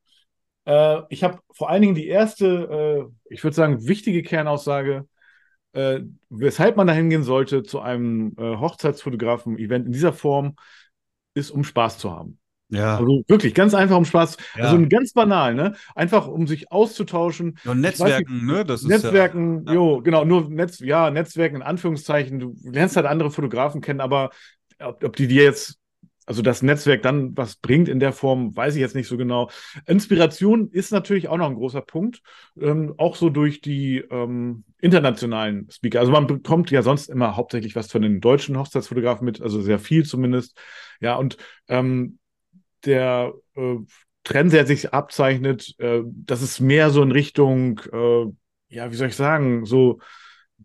Äh, 0.65 1.01
ich 1.09 1.23
habe 1.23 1.39
vor 1.51 1.69
allen 1.69 1.81
Dingen 1.81 1.95
die 1.95 2.07
erste, 2.07 3.09
äh, 3.27 3.33
ich 3.33 3.43
würde 3.43 3.55
sagen, 3.55 3.87
wichtige 3.87 4.23
Kernaussage, 4.23 5.07
äh, 5.73 6.01
weshalb 6.29 6.77
man 6.77 6.87
da 6.87 6.93
hingehen 6.93 7.23
sollte 7.23 7.63
zu 7.63 7.79
einem 7.79 8.33
äh, 8.37 8.57
Hochzeitsfotografen-Event 8.57 9.85
in 9.85 9.91
dieser 9.91 10.13
Form, 10.13 10.55
ist, 11.33 11.51
um 11.51 11.63
Spaß 11.63 11.97
zu 11.97 12.11
haben. 12.11 12.37
Ja. 12.69 12.97
Also 12.97 13.23
wirklich 13.27 13.53
ganz 13.53 13.73
einfach 13.73 13.97
um 13.97 14.05
Spaß. 14.05 14.37
Ja. 14.55 14.65
Also 14.65 14.85
ganz 14.87 15.11
banal, 15.11 15.53
ne? 15.53 15.75
Einfach 15.93 16.27
um 16.27 16.47
sich 16.47 16.71
auszutauschen. 16.71 17.57
Ja, 17.65 17.75
Netzwerken, 17.75 18.33
nicht, 18.33 18.45
ne? 18.45 18.65
Das 18.65 18.83
Netzwerken, 18.83 19.65
ja, 19.67 19.73
jo, 19.73 20.01
genau, 20.01 20.23
nur 20.23 20.49
Netz, 20.49 20.79
ja, 20.79 21.11
Netzwerken 21.11 21.57
in 21.57 21.61
Anführungszeichen. 21.61 22.39
Du 22.39 22.55
lernst 22.63 22.95
halt 22.95 23.05
andere 23.05 23.29
Fotografen 23.29 23.81
kennen, 23.81 23.99
aber 23.99 24.29
ob, 24.79 25.03
ob 25.03 25.15
die 25.17 25.27
dir 25.27 25.43
jetzt, 25.43 25.79
also 26.25 26.41
das 26.41 26.61
Netzwerk 26.61 27.01
dann 27.01 27.35
was 27.35 27.55
bringt 27.55 27.89
in 27.89 27.99
der 27.99 28.13
Form, 28.13 28.55
weiß 28.55 28.75
ich 28.75 28.81
jetzt 28.81 28.95
nicht 28.95 29.07
so 29.07 29.17
genau. 29.17 29.49
Inspiration 29.87 30.69
ist 30.69 30.91
natürlich 30.91 31.27
auch 31.27 31.37
noch 31.37 31.49
ein 31.49 31.55
großer 31.55 31.81
Punkt. 31.81 32.21
Ähm, 32.59 32.93
auch 32.97 33.15
so 33.15 33.29
durch 33.29 33.61
die 33.61 33.97
ähm, 33.97 34.63
internationalen 34.79 35.69
Speaker. 35.69 35.99
Also 35.99 36.11
man 36.11 36.27
bekommt 36.27 36.71
ja 36.71 36.83
sonst 36.83 37.09
immer 37.09 37.35
hauptsächlich 37.35 37.75
was 37.75 37.91
von 37.91 38.01
den 38.01 38.21
deutschen 38.21 38.57
Hochzeitsfotografen 38.57 39.25
mit, 39.25 39.41
also 39.41 39.61
sehr 39.61 39.79
viel 39.79 40.05
zumindest. 40.05 40.57
Ja, 40.99 41.15
und 41.15 41.37
ähm, 41.67 42.19
der 42.85 43.33
äh, 43.55 43.77
Trend, 44.23 44.53
der 44.53 44.65
sich 44.65 44.93
abzeichnet, 44.93 45.73
äh, 45.79 46.01
dass 46.05 46.41
es 46.41 46.59
mehr 46.59 46.91
so 46.91 47.01
in 47.01 47.11
Richtung, 47.11 47.79
äh, 47.91 48.25
ja, 48.69 48.91
wie 48.91 48.95
soll 48.95 49.07
ich 49.07 49.15
sagen, 49.15 49.65
so 49.65 49.99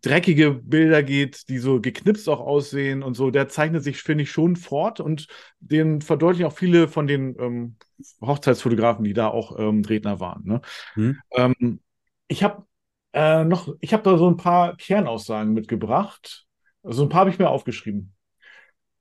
dreckige 0.06 0.52
Bilder 0.52 1.02
geht, 1.02 1.48
die 1.48 1.58
so 1.58 1.80
geknipst 1.80 2.28
auch 2.28 2.40
aussehen 2.40 3.02
und 3.02 3.14
so, 3.14 3.30
der 3.30 3.48
zeichnet 3.48 3.82
sich, 3.82 4.02
finde 4.02 4.22
ich, 4.22 4.30
schon 4.30 4.56
fort 4.56 5.00
und 5.00 5.26
den 5.58 6.00
verdeutlichen 6.00 6.46
auch 6.46 6.56
viele 6.56 6.86
von 6.88 7.06
den 7.06 7.36
ähm, 7.40 7.76
Hochzeitsfotografen, 8.20 9.04
die 9.04 9.14
da 9.14 9.28
auch 9.28 9.58
ähm, 9.58 9.84
Redner 9.84 10.20
waren. 10.20 10.42
Ne? 10.44 10.60
Mhm. 10.94 11.18
Ähm, 11.32 11.80
ich 12.28 12.44
habe 12.44 12.64
äh, 13.12 13.44
noch, 13.44 13.74
ich 13.80 13.92
habe 13.92 14.02
da 14.02 14.16
so 14.16 14.28
ein 14.28 14.36
paar 14.36 14.76
Kernaussagen 14.76 15.52
mitgebracht 15.54 16.46
Also 16.82 17.02
ein 17.02 17.08
paar 17.08 17.20
habe 17.20 17.30
ich 17.30 17.38
mir 17.38 17.50
aufgeschrieben. 17.50 18.14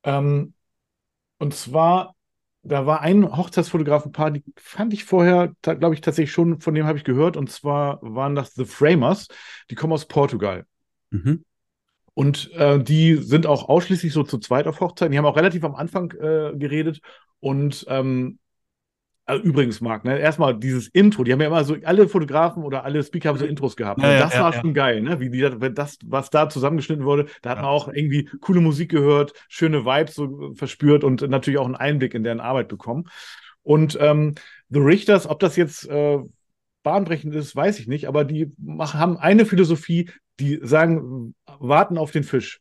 Ähm, 0.03 0.53
und 1.37 1.53
zwar, 1.53 2.15
da 2.63 2.85
war 2.87 3.01
ein 3.01 3.37
Hochzeitsfotografenpaar, 3.37 4.31
die 4.31 4.43
fand 4.57 4.93
ich 4.93 5.03
vorher, 5.05 5.53
glaube 5.61 5.93
ich, 5.93 6.01
tatsächlich 6.01 6.31
schon, 6.31 6.61
von 6.61 6.73
dem 6.73 6.85
habe 6.87 6.97
ich 6.97 7.03
gehört. 7.03 7.37
Und 7.37 7.51
zwar 7.51 7.99
waren 8.01 8.33
das 8.35 8.53
The 8.55 8.65
Framers. 8.65 9.27
Die 9.69 9.75
kommen 9.75 9.93
aus 9.93 10.07
Portugal. 10.07 10.65
Mhm. 11.09 11.43
Und 12.13 12.51
äh, 12.53 12.81
die 12.81 13.15
sind 13.15 13.45
auch 13.45 13.67
ausschließlich 13.67 14.13
so 14.13 14.23
zu 14.23 14.37
zweit 14.37 14.67
auf 14.67 14.79
Hochzeiten. 14.79 15.11
Die 15.11 15.17
haben 15.17 15.25
auch 15.25 15.35
relativ 15.35 15.63
am 15.63 15.75
Anfang 15.75 16.11
äh, 16.11 16.53
geredet. 16.55 17.01
Und 17.39 17.85
ähm, 17.89 18.39
also 19.27 19.43
übrigens, 19.43 19.81
Marc, 19.81 20.05
ne, 20.05 20.19
erstmal 20.19 20.57
dieses 20.57 20.87
Intro, 20.87 21.23
die 21.23 21.33
haben 21.33 21.41
ja 21.41 21.47
immer 21.47 21.63
so, 21.63 21.75
alle 21.83 22.07
Fotografen 22.07 22.63
oder 22.63 22.85
alle 22.85 23.03
Speaker 23.03 23.29
haben 23.29 23.39
so 23.39 23.45
Intros 23.45 23.75
gehabt. 23.75 23.99
Ja, 24.01 24.19
das 24.19 24.35
ja, 24.35 24.43
war 24.43 24.53
ja. 24.53 24.61
schon 24.61 24.75
geil, 24.75 25.01
ne? 25.01 25.19
Wie 25.19 25.31
die, 25.31 25.73
das, 25.73 25.97
was 26.05 26.29
da 26.29 26.47
zusammengeschnitten 26.47 27.05
wurde, 27.05 27.25
da 27.41 27.49
hat 27.49 27.57
man 27.57 27.65
auch 27.65 27.87
irgendwie 27.87 28.25
coole 28.39 28.61
Musik 28.61 28.91
gehört, 28.91 29.33
schöne 29.49 29.83
Vibes 29.83 30.13
so 30.13 30.53
verspürt 30.53 31.03
und 31.03 31.27
natürlich 31.27 31.57
auch 31.59 31.65
einen 31.65 31.75
Einblick 31.75 32.13
in 32.13 32.23
deren 32.23 32.39
Arbeit 32.39 32.67
bekommen. 32.67 33.05
Und 33.63 33.97
ähm, 33.99 34.35
The 34.69 34.79
Richters, 34.79 35.27
ob 35.27 35.39
das 35.39 35.55
jetzt 35.55 35.89
äh, 35.89 36.19
bahnbrechend 36.83 37.33
ist, 37.33 37.55
weiß 37.55 37.79
ich 37.79 37.87
nicht, 37.87 38.07
aber 38.07 38.25
die 38.25 38.53
machen, 38.59 38.99
haben 38.99 39.17
eine 39.17 39.47
Philosophie, 39.47 40.11
die 40.39 40.59
sagen, 40.61 41.35
warten 41.59 41.97
auf 41.97 42.11
den 42.11 42.23
Fisch. 42.23 42.59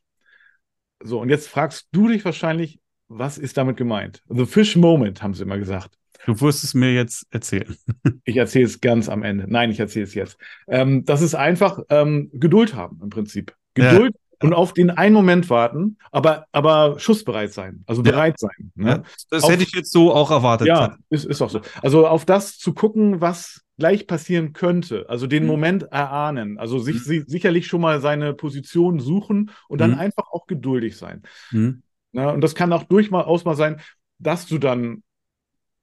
So, 1.03 1.19
und 1.19 1.29
jetzt 1.29 1.47
fragst 1.47 1.87
du 1.91 2.07
dich 2.07 2.23
wahrscheinlich, 2.25 2.79
was 3.07 3.37
ist 3.37 3.57
damit 3.57 3.77
gemeint? 3.77 4.23
The 4.29 4.45
Fish 4.45 4.75
Moment, 4.75 5.21
haben 5.21 5.33
sie 5.33 5.43
immer 5.43 5.57
gesagt. 5.57 5.97
Du 6.25 6.39
wirst 6.41 6.63
es 6.63 6.73
mir 6.73 6.93
jetzt 6.93 7.27
erzählen. 7.31 7.75
Ich 8.27 8.37
erzähle 8.37 8.65
es 8.65 8.81
ganz 8.81 9.07
am 9.07 9.21
Ende. 9.21 9.45
Nein, 9.47 9.69
ich 9.69 9.79
erzähle 9.79 10.05
es 10.05 10.15
jetzt. 10.15 10.37
Ähm, 10.67 11.05
das 11.05 11.21
ist 11.21 11.35
einfach 11.35 11.79
ähm, 11.89 12.31
Geduld 12.33 12.73
haben 12.73 12.99
im 13.03 13.09
Prinzip. 13.09 13.55
Ja. 13.77 14.09
Und 14.41 14.53
auf 14.53 14.73
den 14.73 14.89
einen 14.89 15.13
Moment 15.13 15.49
warten, 15.49 15.97
aber, 16.11 16.45
aber 16.51 16.99
schussbereit 16.99 17.53
sein, 17.53 17.83
also 17.87 18.01
Ja. 18.03 18.11
bereit 18.11 18.39
sein. 18.39 18.71
Ne? 18.75 18.89
Ja, 18.89 19.03
das 19.29 19.43
Auf- 19.43 19.51
hätte 19.51 19.63
ich 19.63 19.73
jetzt 19.73 19.91
so 19.91 20.13
auch 20.13 20.31
erwartet. 20.31 20.67
Ja, 20.67 20.97
ist, 21.09 21.25
ist 21.25 21.41
auch 21.41 21.49
so. 21.49 21.61
Also 21.81 22.07
auf 22.07 22.25
das 22.25 22.57
zu 22.57 22.73
gucken, 22.73 23.21
was 23.21 23.61
gleich 23.77 24.07
passieren 24.07 24.53
könnte, 24.53 25.05
also 25.09 25.27
den 25.27 25.43
Mhm. 25.43 25.49
Moment 25.49 25.83
erahnen, 25.83 26.57
also 26.57 26.79
sich 26.79 26.95
Mhm. 26.95 26.99
si 27.03 27.23
sicherlich 27.27 27.67
schon 27.67 27.81
mal 27.81 27.99
seine 28.01 28.33
Position 28.33 28.99
suchen 28.99 29.51
und 29.67 29.81
dann 29.81 29.91
Mhm. 29.91 29.99
einfach 29.99 30.27
auch 30.31 30.47
geduldig 30.47 30.97
sein. 30.97 31.23
Hm? 31.49 31.81
Ne? 32.13 32.31
Und 32.31 32.41
das 32.41 32.55
kann 32.55 32.71
auch 32.71 32.83
durchaus 32.83 33.43
mal 33.45 33.55
sein, 33.55 33.81
dass 34.19 34.45
du 34.47 34.57
dann 34.59 35.03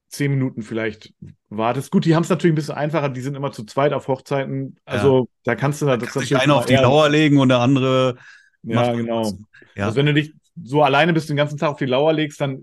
zehn 0.09 0.31
Minuten 0.31 0.63
vielleicht 0.63 1.13
wartest. 1.49 1.91
Gut, 1.91 2.05
die 2.05 2.15
haben 2.15 2.23
es 2.23 2.29
natürlich 2.29 2.53
ein 2.53 2.57
bisschen 2.57 2.75
einfacher, 2.75 3.09
die 3.09 3.21
sind 3.23 3.35
immer 3.35 3.51
zu 3.53 3.65
zweit 3.65 3.93
auf 3.95 4.09
Hochzeiten. 4.09 4.77
Also 4.85 5.29
da 5.45 5.55
kannst 5.55 5.81
du 5.81 5.87
da 5.87 5.97
das 5.97 6.11
Kann 6.13 6.21
sich 6.23 6.31
natürlich 6.33 6.51
einer 6.51 6.57
auf 6.59 6.67
die 6.67 6.75
Lauer 6.75 7.09
legen 7.09 7.39
und 7.39 7.49
der 7.49 7.61
andere 7.61 8.17
Ja, 8.63 8.93
genau. 8.93 9.33
Ja. 9.75 9.87
Also 9.87 9.97
wenn 9.97 10.07
du 10.07 10.15
dich 10.15 10.33
so 10.63 10.83
alleine 10.83 11.13
bist 11.13 11.29
den 11.29 11.37
ganzen 11.37 11.59
Tag 11.59 11.71
auf 11.71 11.79
die 11.79 11.87
Lauer 11.87 12.13
legst, 12.13 12.41
dann 12.41 12.63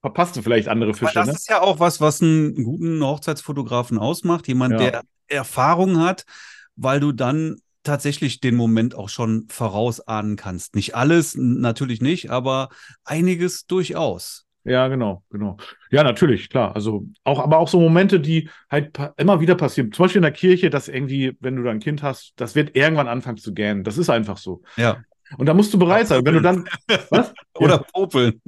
verpasst 0.00 0.34
du 0.36 0.42
vielleicht 0.42 0.68
andere 0.68 0.90
Aber 0.90 0.98
Fische. 0.98 1.14
das 1.14 1.26
Ne? 1.28 1.32
ist 1.34 1.48
ja 1.48 1.60
auch 1.60 1.78
was, 1.78 2.00
was 2.00 2.22
einen 2.22 2.64
guten 2.64 3.02
Hochzeitsfotografen 3.04 3.98
ausmacht. 3.98 4.48
Jemand, 4.48 4.74
Ja. 4.74 4.78
der 4.90 5.02
Erfahrung 5.28 6.00
hat, 6.00 6.24
weil 6.76 7.00
du 7.00 7.12
dann 7.12 7.56
tatsächlich 7.84 8.40
den 8.40 8.54
Moment 8.56 8.94
auch 8.94 9.08
schon 9.08 9.46
vorausahnen 9.48 10.36
kannst. 10.36 10.74
Nicht 10.74 10.94
alles, 10.94 11.34
natürlich 11.36 12.00
nicht, 12.00 12.30
aber 12.30 12.68
einiges 13.04 13.66
durchaus. 13.66 14.46
Ja, 14.64 14.86
genau, 14.86 15.24
genau. 15.30 15.56
Ja, 15.90 16.04
natürlich, 16.04 16.48
klar. 16.48 16.76
Also 16.76 17.04
auch, 17.24 17.40
aber 17.40 17.58
auch 17.58 17.66
so 17.66 17.80
Momente, 17.80 18.20
die 18.20 18.48
halt 18.70 18.96
immer 19.16 19.40
wieder 19.40 19.56
passieren. 19.56 19.90
Zum 19.90 20.04
Beispiel 20.04 20.20
in 20.20 20.22
der 20.22 20.30
Kirche, 20.30 20.70
dass 20.70 20.86
irgendwie, 20.86 21.36
wenn 21.40 21.56
du 21.56 21.64
da 21.64 21.70
ein 21.72 21.80
Kind 21.80 22.04
hast, 22.04 22.32
das 22.36 22.54
wird 22.54 22.76
irgendwann 22.76 23.08
anfangen 23.08 23.38
zu 23.38 23.52
gähnen. 23.52 23.82
Das 23.82 23.98
ist 23.98 24.08
einfach 24.08 24.36
so. 24.36 24.62
Ja. 24.76 25.02
Und 25.38 25.46
da 25.46 25.54
musst 25.54 25.72
du 25.72 25.78
bereit 25.78 26.08
sein. 26.08 26.24
Wenn 26.24 26.34
du 26.34 26.40
dann, 26.42 26.68
was? 27.10 27.32
Oder 27.58 27.78
popeln. 27.78 28.40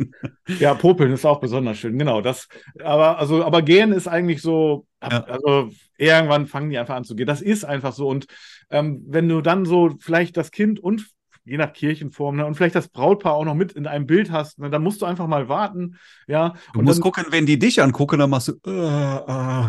Ja, 0.59 0.75
Popeln 0.75 1.13
ist 1.13 1.25
auch 1.25 1.41
besonders 1.41 1.79
schön, 1.79 1.99
genau. 1.99 2.21
Das, 2.21 2.49
aber, 2.83 3.19
also, 3.19 3.45
aber 3.45 3.63
gehen 3.63 3.93
ist 3.93 4.09
eigentlich 4.09 4.43
so, 4.43 4.87
Ja. 5.03 5.25
also 5.25 5.71
irgendwann 5.99 6.47
fangen 6.47 6.71
die 6.71 6.79
einfach 6.79 6.95
an 6.97 7.05
zu 7.05 7.15
gehen. 7.17 7.27
Das 7.27 7.41
ist 7.43 7.65
einfach 7.65 7.93
so. 7.93 8.09
Und 8.09 8.27
ähm, 8.71 9.05
wenn 9.07 9.29
du 9.29 9.41
dann 9.41 9.65
so 9.67 9.95
vielleicht 10.01 10.37
das 10.37 10.51
Kind 10.51 10.81
und 10.81 11.07
je 11.47 11.59
nach 11.59 11.73
Kirchenform 11.75 12.37
ne, 12.37 12.47
und 12.47 12.55
vielleicht 12.55 12.75
das 12.75 12.89
Brautpaar 12.89 13.35
auch 13.35 13.45
noch 13.45 13.55
mit 13.55 13.73
in 13.73 13.87
einem 13.87 14.07
Bild 14.07 14.31
hast, 14.31 14.59
ne, 14.59 14.71
dann 14.71 14.83
musst 14.83 15.03
du 15.03 15.07
einfach 15.07 15.27
mal 15.27 15.49
warten. 15.49 15.97
Ja, 16.27 16.55
Du 16.73 16.79
und 16.79 16.87
musst 16.87 16.99
dann, 16.99 17.03
gucken, 17.03 17.27
wenn 17.31 17.45
die 17.47 17.59
dich 17.59 17.83
angucken, 17.83 18.19
dann 18.19 18.31
machst 18.31 18.49
du 18.49 18.53
äh, 18.67 19.67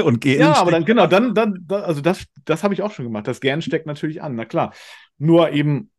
äh, 0.00 0.02
und 0.02 0.20
gehen. 0.20 0.40
ja, 0.40 0.54
aber 0.54 0.70
dann, 0.70 0.84
genau, 0.84 1.06
dann, 1.06 1.34
dann, 1.34 1.58
dann 1.66 1.82
also 1.82 2.00
das, 2.00 2.24
das 2.44 2.62
habe 2.64 2.72
ich 2.72 2.82
auch 2.82 2.92
schon 2.92 3.04
gemacht. 3.04 3.26
Das 3.26 3.40
Gern 3.40 3.60
steckt 3.62 3.84
natürlich 3.86 4.22
an, 4.22 4.36
na 4.36 4.44
klar. 4.44 4.72
Nur 5.18 5.50
eben, 5.50 5.90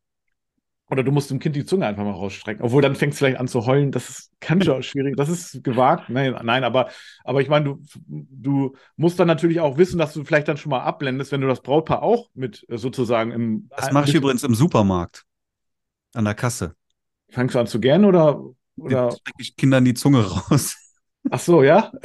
oder 0.89 1.03
du 1.03 1.12
musst 1.12 1.29
dem 1.29 1.39
Kind 1.39 1.55
die 1.55 1.65
Zunge 1.65 1.86
einfach 1.86 2.03
mal 2.03 2.12
rausstrecken. 2.12 2.63
Obwohl 2.63 2.81
dann 2.81 2.96
fängt 2.96 3.13
es 3.13 3.19
vielleicht 3.19 3.38
an 3.38 3.48
zu 3.48 3.65
heulen. 3.65 3.91
Das 3.91 4.10
ist, 4.10 4.31
kann 4.39 4.62
schon 4.62 4.81
schwierig. 4.84 5.15
Das 5.15 5.29
ist 5.29 5.63
gewagt. 5.63 6.10
Nein, 6.10 6.36
nein, 6.43 6.63
aber, 6.63 6.89
aber 7.24 7.41
ich 7.41 7.50
meine, 7.50 7.65
du, 7.65 7.84
du 8.08 8.75
musst 8.96 9.19
dann 9.19 9.27
natürlich 9.27 9.60
auch 9.60 9.77
wissen, 9.77 10.00
dass 10.00 10.13
du 10.13 10.24
vielleicht 10.24 10.48
dann 10.48 10.58
schon 10.58 10.72
mal 10.72 10.81
abblendest, 10.81 11.31
wenn 11.31 11.41
du 11.41 11.48
das 11.48 11.62
Brautpaar 11.62 12.01
auch 12.01 12.29
mit 12.34 12.65
äh, 12.69 12.77
sozusagen 12.77 13.31
im. 13.31 13.69
Das 13.75 13.91
mache 13.91 14.10
ich 14.10 14.15
übrigens 14.15 14.43
im 14.43 14.55
Supermarkt. 14.55 15.25
An 16.15 16.25
der 16.25 16.34
Kasse. 16.34 16.75
Fängst 17.29 17.53
du 17.53 17.60
an 17.60 17.67
zu 17.67 17.79
gern 17.79 18.05
oder? 18.05 18.43
oder 18.77 19.12
strecke 19.12 19.41
ich 19.41 19.55
Kindern 19.55 19.86
die 19.86 19.93
Zunge 19.93 20.25
raus. 20.25 20.75
ach 21.29 21.39
so, 21.39 21.63
ja? 21.63 21.91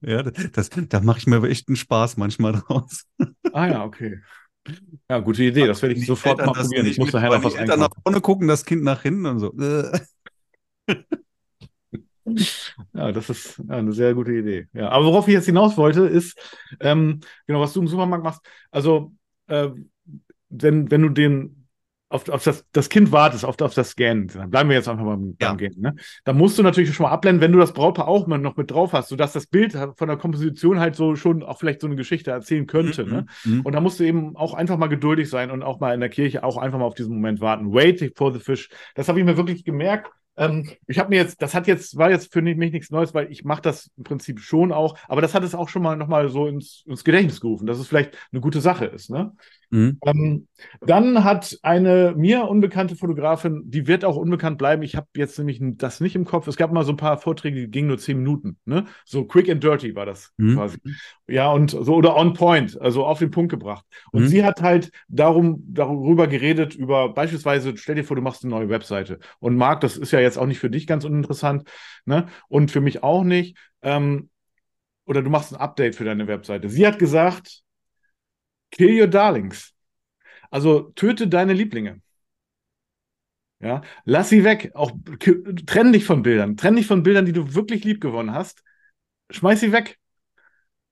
Ja, 0.00 0.22
das, 0.22 0.70
da 0.70 1.00
mache 1.00 1.18
ich 1.18 1.26
mir 1.28 1.40
echt 1.44 1.68
einen 1.68 1.76
Spaß 1.76 2.16
manchmal 2.16 2.52
draus. 2.52 3.06
Ah 3.52 3.68
ja, 3.68 3.84
okay. 3.84 4.20
Ja, 5.08 5.18
gute 5.18 5.42
Idee. 5.42 5.66
Das 5.66 5.82
werde 5.82 5.94
ich 5.94 6.06
sofort 6.06 6.38
Eltern 6.38 6.54
mal 6.54 6.62
probieren. 6.62 6.86
Ich 6.86 6.98
muss 6.98 7.12
nachher 7.12 7.30
noch 7.30 7.44
was 7.44 7.54
Eltern 7.54 7.80
nach 7.80 7.90
vorne 8.02 8.20
gucken, 8.20 8.48
das 8.48 8.64
Kind 8.64 8.82
nach 8.82 9.02
hinten 9.02 9.26
und 9.26 9.38
so. 9.38 9.52
Ja, 12.94 13.10
das 13.10 13.28
ist 13.30 13.58
ja, 13.58 13.76
eine 13.76 13.92
sehr 13.92 14.14
gute 14.14 14.32
Idee. 14.32 14.68
Ja, 14.72 14.90
aber 14.90 15.06
worauf 15.06 15.26
ich 15.26 15.34
jetzt 15.34 15.46
hinaus 15.46 15.76
wollte, 15.76 16.02
ist, 16.02 16.38
ähm, 16.80 17.20
genau, 17.46 17.60
was 17.60 17.72
du 17.72 17.80
im 17.80 17.88
Supermarkt 17.88 18.24
machst. 18.24 18.40
Also, 18.70 19.12
äh, 19.48 19.70
wenn, 20.48 20.90
wenn 20.90 21.02
du 21.02 21.08
den 21.08 21.61
auf, 22.12 22.28
auf 22.28 22.44
das, 22.44 22.64
das 22.72 22.88
Kind 22.88 23.12
wartest, 23.12 23.44
auf, 23.44 23.60
auf 23.60 23.74
das 23.74 23.90
Scannen, 23.90 24.28
dann 24.28 24.50
bleiben 24.50 24.68
wir 24.68 24.76
jetzt 24.76 24.88
einfach 24.88 25.04
mal 25.04 25.16
beim 25.16 25.36
Ja. 25.40 25.54
Gehen, 25.54 25.74
ne? 25.78 25.94
Da 26.24 26.32
musst 26.32 26.58
du 26.58 26.62
natürlich 26.62 26.94
schon 26.94 27.04
mal 27.04 27.10
abblenden, 27.10 27.40
wenn 27.40 27.52
du 27.52 27.58
das 27.58 27.72
Brautpaar 27.72 28.08
auch 28.08 28.26
mal 28.26 28.38
noch 28.38 28.56
mit 28.56 28.70
drauf 28.70 28.92
hast, 28.92 29.08
sodass 29.08 29.32
das 29.32 29.46
Bild 29.46 29.72
von 29.72 30.08
der 30.08 30.16
Komposition 30.16 30.78
halt 30.78 30.94
so 30.94 31.16
schon 31.16 31.42
auch 31.42 31.58
vielleicht 31.58 31.80
so 31.80 31.86
eine 31.86 31.96
Geschichte 31.96 32.30
erzählen 32.30 32.66
könnte, 32.66 33.04
ne? 33.04 33.26
Mhm. 33.44 33.62
Und 33.62 33.72
da 33.72 33.80
musst 33.80 34.00
du 34.00 34.04
eben 34.04 34.36
auch 34.36 34.54
einfach 34.54 34.76
mal 34.76 34.88
geduldig 34.88 35.28
sein 35.28 35.50
und 35.50 35.62
auch 35.62 35.80
mal 35.80 35.94
in 35.94 36.00
der 36.00 36.08
Kirche 36.08 36.44
auch 36.44 36.56
einfach 36.56 36.78
mal 36.78 36.84
auf 36.84 36.94
diesen 36.94 37.14
Moment 37.14 37.40
warten. 37.40 37.72
Wait 37.72 38.12
for 38.16 38.32
the 38.32 38.40
fish. 38.40 38.68
Das 38.94 39.08
habe 39.08 39.18
ich 39.18 39.24
mir 39.24 39.36
wirklich 39.36 39.64
gemerkt. 39.64 40.10
Ähm, 40.36 40.70
ich 40.86 40.98
habe 40.98 41.10
mir 41.10 41.16
jetzt, 41.16 41.42
das 41.42 41.54
hat 41.54 41.66
jetzt, 41.66 41.96
war 41.96 42.10
jetzt 42.10 42.32
für 42.32 42.40
mich 42.40 42.56
nichts 42.56 42.90
Neues, 42.90 43.12
weil 43.12 43.30
ich 43.30 43.44
mache 43.44 43.62
das 43.62 43.90
im 43.96 44.04
Prinzip 44.04 44.40
schon 44.40 44.72
auch, 44.72 44.96
aber 45.08 45.20
das 45.20 45.34
hat 45.34 45.44
es 45.44 45.54
auch 45.54 45.68
schon 45.68 45.82
mal 45.82 45.96
nochmal 45.96 46.30
so 46.30 46.46
ins, 46.46 46.84
ins 46.86 47.04
Gedächtnis 47.04 47.40
gerufen, 47.40 47.66
dass 47.66 47.78
es 47.78 47.88
vielleicht 47.88 48.16
eine 48.32 48.40
gute 48.40 48.60
Sache 48.60 48.86
ist. 48.86 49.10
Ne? 49.10 49.32
Mhm. 49.72 49.98
Ähm, 50.04 50.48
dann 50.82 51.24
hat 51.24 51.58
eine 51.62 52.14
mir 52.14 52.44
unbekannte 52.46 52.94
Fotografin, 52.94 53.62
die 53.64 53.86
wird 53.86 54.04
auch 54.04 54.16
unbekannt 54.16 54.58
bleiben. 54.58 54.82
Ich 54.82 54.96
habe 54.96 55.06
jetzt 55.16 55.38
nämlich 55.38 55.60
das 55.62 56.00
nicht 56.00 56.14
im 56.14 56.26
Kopf. 56.26 56.46
Es 56.46 56.56
gab 56.56 56.72
mal 56.72 56.84
so 56.84 56.92
ein 56.92 56.98
paar 56.98 57.16
Vorträge, 57.16 57.58
die 57.58 57.70
gingen 57.70 57.88
nur 57.88 57.96
zehn 57.98 58.18
Minuten. 58.18 58.58
Ne? 58.66 58.84
So 59.06 59.24
quick 59.24 59.48
and 59.48 59.64
dirty 59.64 59.94
war 59.94 60.04
das 60.04 60.30
Mhm. 60.36 60.56
quasi. 60.56 60.78
Ja, 61.26 61.50
und 61.50 61.70
so 61.70 61.94
oder 61.94 62.16
on 62.16 62.34
point, 62.34 62.78
also 62.80 63.06
auf 63.06 63.18
den 63.18 63.30
Punkt 63.30 63.50
gebracht. 63.50 63.86
Und 64.12 64.24
Mhm. 64.24 64.28
sie 64.28 64.44
hat 64.44 64.60
halt 64.60 64.90
darum, 65.08 65.64
darüber 65.66 66.26
geredet, 66.26 66.74
über 66.74 67.08
beispielsweise, 67.14 67.74
stell 67.78 67.94
dir 67.94 68.04
vor, 68.04 68.16
du 68.16 68.22
machst 68.22 68.44
eine 68.44 68.50
neue 68.50 68.68
Webseite. 68.68 69.20
Und 69.38 69.56
Marc, 69.56 69.80
das 69.80 69.96
ist 69.96 70.10
ja 70.12 70.20
jetzt 70.20 70.36
auch 70.36 70.46
nicht 70.46 70.58
für 70.58 70.70
dich 70.70 70.86
ganz 70.86 71.06
uninteressant, 71.06 71.66
ne? 72.04 72.26
Und 72.48 72.70
für 72.70 72.82
mich 72.82 73.02
auch 73.02 73.24
nicht. 73.24 73.56
Ähm, 73.80 74.28
oder 75.06 75.22
du 75.22 75.30
machst 75.30 75.52
ein 75.52 75.60
Update 75.60 75.96
für 75.96 76.04
deine 76.04 76.26
Webseite. 76.28 76.68
Sie 76.68 76.86
hat 76.86 76.98
gesagt, 76.98 77.62
kill 78.72 79.00
your 79.00 79.06
darlings. 79.06 79.72
Also 80.50 80.90
töte 80.96 81.28
deine 81.28 81.52
Lieblinge. 81.52 82.00
Ja, 83.60 83.82
lass 84.04 84.28
sie 84.28 84.42
weg. 84.42 84.72
Auch 84.74 84.90
trenn 85.66 85.92
dich 85.92 86.04
von 86.04 86.22
Bildern. 86.22 86.56
Trenn 86.56 86.74
dich 86.74 86.86
von 86.88 87.04
Bildern, 87.04 87.26
die 87.26 87.32
du 87.32 87.54
wirklich 87.54 87.84
lieb 87.84 88.00
gewonnen 88.00 88.34
hast. 88.34 88.64
Schmeiß 89.30 89.60
sie 89.60 89.70
weg. 89.70 89.98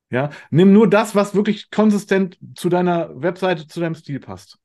Ja, 0.09 0.29
nimm 0.49 0.73
nur 0.73 0.89
das, 0.89 1.15
was 1.15 1.35
wirklich 1.35 1.69
konsistent 1.69 2.37
zu 2.55 2.69
deiner 2.69 3.21
Webseite, 3.21 3.67
zu 3.67 3.79
deinem 3.79 3.95
Stil 3.95 4.19
passt. 4.19 4.57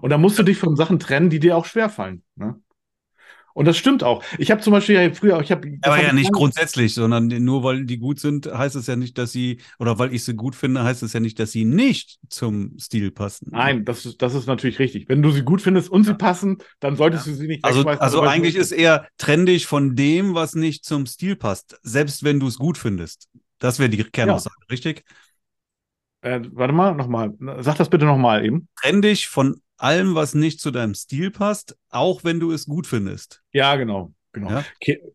Und 0.00 0.10
da 0.10 0.18
musst 0.18 0.38
du 0.38 0.42
dich 0.42 0.58
von 0.58 0.76
Sachen 0.76 0.98
trennen, 0.98 1.30
die 1.30 1.40
dir 1.40 1.56
auch 1.56 1.66
schwerfallen. 1.66 2.22
Ne? 2.36 2.60
Und 3.54 3.66
das 3.66 3.76
stimmt 3.76 4.02
auch. 4.02 4.22
Ich 4.38 4.50
habe 4.50 4.60
zum 4.60 4.72
Beispiel 4.72 4.94
ja 4.94 5.12
früher, 5.12 5.40
ich 5.40 5.50
habe. 5.50 5.78
Aber 5.82 6.02
ja 6.02 6.12
nicht 6.12 6.32
grundsätzlich, 6.32 6.94
sondern 6.94 7.28
nur 7.28 7.62
weil 7.62 7.84
die 7.84 7.98
gut 7.98 8.20
sind, 8.20 8.46
heißt 8.46 8.76
es 8.76 8.86
ja 8.86 8.96
nicht, 8.96 9.18
dass 9.18 9.32
sie, 9.32 9.58
oder 9.78 9.98
weil 9.98 10.14
ich 10.14 10.24
sie 10.24 10.34
gut 10.34 10.54
finde, 10.54 10.84
heißt 10.84 11.02
es 11.02 11.12
ja 11.12 11.20
nicht, 11.20 11.38
dass 11.38 11.52
sie 11.52 11.64
nicht 11.64 12.18
zum 12.28 12.78
Stil 12.78 13.10
passen. 13.10 13.48
Nein, 13.50 13.84
das 13.84 14.06
ist, 14.06 14.22
das 14.22 14.34
ist 14.34 14.46
natürlich 14.46 14.78
richtig. 14.78 15.08
Wenn 15.08 15.22
du 15.22 15.30
sie 15.30 15.42
gut 15.42 15.62
findest 15.62 15.90
und 15.90 16.04
sie 16.04 16.14
passen, 16.14 16.58
dann 16.80 16.96
solltest 16.96 17.26
du 17.26 17.34
sie 17.34 17.46
nicht 17.46 17.64
Also, 17.64 17.86
also 17.86 18.22
eigentlich 18.22 18.56
ist 18.56 18.72
eher 18.72 19.06
trendig 19.18 19.66
von 19.66 19.96
dem, 19.96 20.34
was 20.34 20.54
nicht 20.54 20.84
zum 20.84 21.06
Stil 21.06 21.36
passt, 21.36 21.78
selbst 21.82 22.24
wenn 22.24 22.40
du 22.40 22.46
es 22.46 22.58
gut 22.58 22.78
findest. 22.78 23.28
Das 23.58 23.78
wäre 23.78 23.88
die 23.88 24.02
Kernaussage, 24.02 24.56
richtig? 24.70 25.04
Äh, 26.22 26.40
warte 26.52 26.72
mal, 26.72 26.94
nochmal. 26.94 27.34
Sag 27.60 27.76
das 27.78 27.88
bitte 27.88 28.06
nochmal 28.06 28.44
eben. 28.44 28.68
Trendig 28.80 29.28
von 29.28 29.60
allem, 29.82 30.14
was 30.14 30.34
nicht 30.34 30.60
zu 30.60 30.70
deinem 30.70 30.94
Stil 30.94 31.30
passt, 31.30 31.76
auch 31.90 32.24
wenn 32.24 32.40
du 32.40 32.52
es 32.52 32.66
gut 32.66 32.86
findest. 32.86 33.42
Ja, 33.52 33.76
genau. 33.76 34.12
Genau. 34.32 34.50
Ja? 34.50 34.64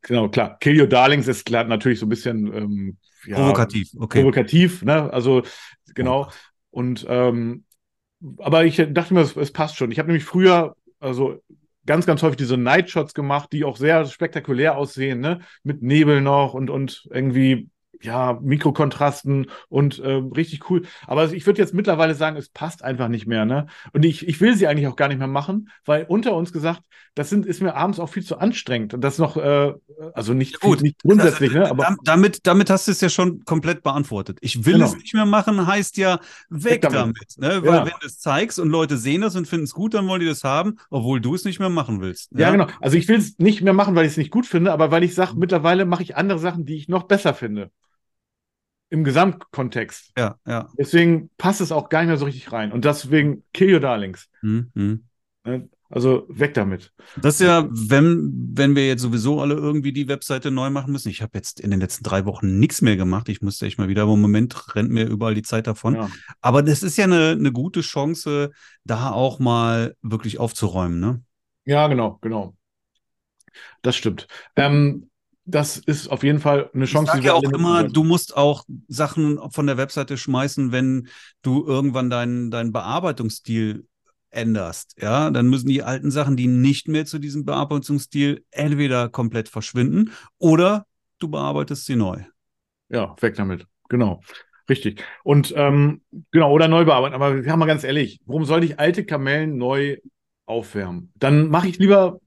genau, 0.01 0.29
klar. 0.29 0.57
Kill 0.59 0.79
Your 0.79 0.88
Darlings 0.88 1.27
ist 1.27 1.45
klar 1.45 1.63
natürlich 1.63 2.00
so 2.00 2.05
ein 2.05 2.09
bisschen 2.09 2.53
ähm, 2.53 2.97
ja, 3.25 3.36
Provokativ, 3.36 3.89
okay. 3.97 4.19
provokativ, 4.19 4.83
ne? 4.83 5.12
Also 5.12 5.43
genau. 5.95 6.29
Und 6.69 7.05
ähm, 7.09 7.63
aber 8.38 8.65
ich 8.65 8.75
dachte 8.91 9.13
mir, 9.13 9.21
es, 9.21 9.36
es 9.36 9.51
passt 9.51 9.75
schon. 9.75 9.91
Ich 9.91 10.00
habe 10.00 10.07
nämlich 10.07 10.24
früher, 10.24 10.75
also 11.00 11.41
ganz, 11.86 12.05
ganz 12.05 12.21
häufig 12.21 12.38
diese 12.38 12.57
Nightshots 12.57 13.13
gemacht, 13.13 13.51
die 13.53 13.63
auch 13.63 13.77
sehr 13.77 14.05
spektakulär 14.05 14.77
aussehen, 14.77 15.19
ne? 15.19 15.39
Mit 15.63 15.81
Nebel 15.81 16.21
noch 16.21 16.53
und, 16.53 16.69
und 16.69 17.07
irgendwie 17.12 17.69
ja, 18.01 18.39
Mikrokontrasten 18.41 19.47
und 19.69 19.99
äh, 19.99 20.21
richtig 20.35 20.69
cool. 20.69 20.83
Aber 21.07 21.31
ich 21.33 21.45
würde 21.45 21.61
jetzt 21.61 21.73
mittlerweile 21.73 22.15
sagen, 22.15 22.37
es 22.37 22.49
passt 22.49 22.83
einfach 22.83 23.07
nicht 23.07 23.27
mehr. 23.27 23.45
Ne? 23.45 23.67
Und 23.93 24.05
ich, 24.05 24.27
ich 24.27 24.39
will 24.41 24.55
sie 24.55 24.67
eigentlich 24.67 24.87
auch 24.87 24.95
gar 24.95 25.07
nicht 25.07 25.17
mehr 25.17 25.27
machen, 25.27 25.69
weil 25.85 26.05
unter 26.07 26.35
uns 26.35 26.53
gesagt, 26.53 26.81
das 27.15 27.29
sind, 27.29 27.45
ist 27.47 27.61
mir 27.61 27.75
abends 27.75 27.99
auch 27.99 28.09
viel 28.09 28.23
zu 28.23 28.37
anstrengend. 28.37 28.93
Und 28.93 29.01
das 29.01 29.17
noch, 29.17 29.37
äh, 29.37 29.73
also 30.13 30.33
nicht, 30.33 30.59
Gut, 30.59 30.81
nicht 30.81 30.99
grundsätzlich, 31.01 31.49
also, 31.55 31.59
ne? 31.59 31.69
Aber 31.69 31.95
damit, 32.03 32.45
damit 32.45 32.69
hast 32.69 32.87
du 32.87 32.91
es 32.91 33.01
ja 33.01 33.09
schon 33.09 33.43
komplett 33.45 33.81
beantwortet. 33.83 34.37
Ich 34.41 34.65
will 34.65 34.73
Genau. 34.73 34.85
es 34.85 34.95
nicht 34.95 35.13
mehr 35.15 35.25
machen, 35.25 35.65
heißt 35.65 35.97
ja 35.97 36.19
weg, 36.49 36.81
damit. 36.81 37.17
damit. 37.37 37.37
ne? 37.37 37.63
Weil 37.63 37.73
Ja. 37.79 37.85
wenn 37.85 37.93
du 37.99 38.05
es 38.05 38.19
zeigst 38.19 38.59
und 38.59 38.69
Leute 38.69 38.97
sehen 38.97 39.21
das 39.21 39.35
und 39.35 39.47
finden 39.47 39.63
es 39.65 39.73
gut, 39.73 39.95
dann 39.95 40.07
wollen 40.07 40.19
die 40.21 40.27
das 40.27 40.43
haben, 40.43 40.77
obwohl 40.91 41.19
du 41.19 41.33
es 41.33 41.43
nicht 41.45 41.59
mehr 41.59 41.69
machen 41.69 42.01
willst. 42.01 42.29
ja, 42.37 42.51
genau. 42.51 42.67
Also 42.81 42.97
ich 42.97 43.07
will 43.07 43.17
es 43.17 43.39
nicht 43.39 43.61
mehr 43.63 43.73
machen, 43.73 43.95
weil 43.95 44.05
ich 44.05 44.11
es 44.11 44.17
nicht 44.17 44.31
gut 44.31 44.45
finde, 44.45 44.71
aber 44.71 44.91
weil 44.91 45.03
ich 45.03 45.15
sage, 45.15 45.33
mittlerweile 45.35 45.85
mache 45.85 46.03
ich 46.03 46.15
andere 46.15 46.37
Sachen, 46.39 46.65
die 46.65 46.75
ich 46.75 46.87
noch 46.87 47.03
besser 47.03 47.33
finde. 47.33 47.71
Im 48.89 49.03
Gesamtkontext. 49.03 50.13
Ja, 50.17 50.38
ja. 50.46 50.70
Deswegen 50.77 51.29
passt 51.38 51.60
es 51.62 51.72
auch 51.72 51.89
gar 51.89 52.01
nicht 52.01 52.08
mehr 52.08 52.17
so 52.17 52.25
richtig 52.25 52.51
rein. 52.51 52.72
Und 52.72 52.86
deswegen 52.86 53.44
Kill 53.53 53.74
Your 53.74 53.79
Darlings. 53.82 54.29
Hm, 54.41 54.72
hm. 54.74 55.06
Ne? 55.44 55.70
Also 55.89 56.25
weg 56.27 56.53
damit. 56.53 56.91
Das 57.22 57.36
ist 57.36 57.48
ja, 57.48 57.65
wenn, 57.70 58.29
wenn 58.53 58.75
wir 58.75 58.86
jetzt 58.86 59.01
sowieso 59.01 59.39
alle 59.39 59.56
irgendwie 59.56 59.94
die 59.94 60.10
Webseite 60.10 60.51
neu 60.51 60.70
machen 60.70 60.91
müssen. 60.91 61.08
Ich 61.08 61.22
habe 61.22 61.32
jetzt 61.36 61.62
in 61.62 61.72
den 61.72 61.79
letzten 61.79 62.03
drei 62.03 62.25
Wochen 62.25 62.60
nichts 62.60 62.82
mehr 62.82 62.98
gemacht. 62.98 63.29
Ich 63.29 63.41
musste 63.41 63.65
echt 63.65 63.77
mal 63.77 63.88
wieder, 63.88 64.03
aber 64.03 64.13
im 64.13 64.22
Moment 64.22 64.75
rennt 64.75 64.91
mir 64.91 65.08
überall 65.08 65.34
die 65.34 65.44
Zeit 65.44 65.65
davon. 65.65 65.96
Ja. 65.96 66.10
Aber 66.41 66.62
das 66.62 66.84
ist 66.84 66.98
ja 66.98 67.06
eine, 67.06 67.32
eine 67.32 67.53
gute 67.53 67.82
Chance, 67.82 68.51
da 68.84 69.12
auch 69.12 69.39
mal 69.39 69.96
wirklich 70.01 70.39
aufzuräumen, 70.39 71.00
ne? 71.00 71.22
Ja, 71.63 71.88
genau, 71.88 72.17
genau. 72.22 72.56
Das 73.82 73.96
stimmt. 73.96 74.27
Ähm, 74.58 75.10
das 75.47 75.77
ist 75.77 76.09
auf 76.09 76.23
jeden 76.23 76.39
Fall 76.39 76.69
eine 76.73 76.83
Ich 76.83 76.91
Chance, 76.91 77.13
sage 77.13 77.23
wir 77.23 77.27
ja 77.29 77.33
auch 77.33 77.43
immer, 77.43 77.83
du 77.85 78.03
musst 78.03 78.35
auch 78.35 78.65
Sachen 78.87 79.39
von 79.51 79.65
der 79.65 79.77
Webseite 79.77 80.17
schmeißen, 80.17 80.71
wenn 80.71 81.07
du 81.41 81.65
irgendwann 81.65 82.09
deinen, 82.09 82.51
deinen 82.51 82.73
Bearbeitungsstil 82.73 83.87
änderst. 84.29 84.95
Ja, 85.01 85.31
dann 85.31 85.47
müssen 85.47 85.69
die 85.69 85.83
alten 85.83 86.11
Sachen, 86.11 86.35
die 86.35 86.47
nicht 86.47 86.89
mehr 86.89 87.05
zu 87.05 87.17
diesem 87.17 87.45
Bearbeitungsstil 87.45 88.45
entweder 88.51 89.07
komplett 89.07 89.47
verschwinden 89.47 90.11
oder 90.37 90.85
du 91.19 91.29
bearbeitest 91.29 91.85
sie 91.85 91.95
neu. 91.95 92.23
Ja, 92.89 93.15
weg 93.21 93.35
damit. 93.35 93.65
Genau. 93.89 94.21
Richtig. 94.69 95.01
Und 95.23 95.53
ähm, 95.55 96.01
genau, 96.31 96.51
oder 96.51 96.67
neu 96.67 96.83
bearbeiten. 96.83 97.15
Aber 97.15 97.43
wir 97.43 97.51
haben 97.51 97.59
mal 97.59 97.67
ganz 97.67 97.85
ehrlich, 97.85 98.19
warum 98.25 98.43
soll 98.43 98.65
ich 98.65 98.79
alte 98.79 99.05
Kamellen 99.05 99.57
neu 99.57 99.97
aufwärmen? 100.45 101.11
Dann 101.15 101.49
mache 101.49 101.69
ich 101.69 101.77
lieber, 101.77 102.19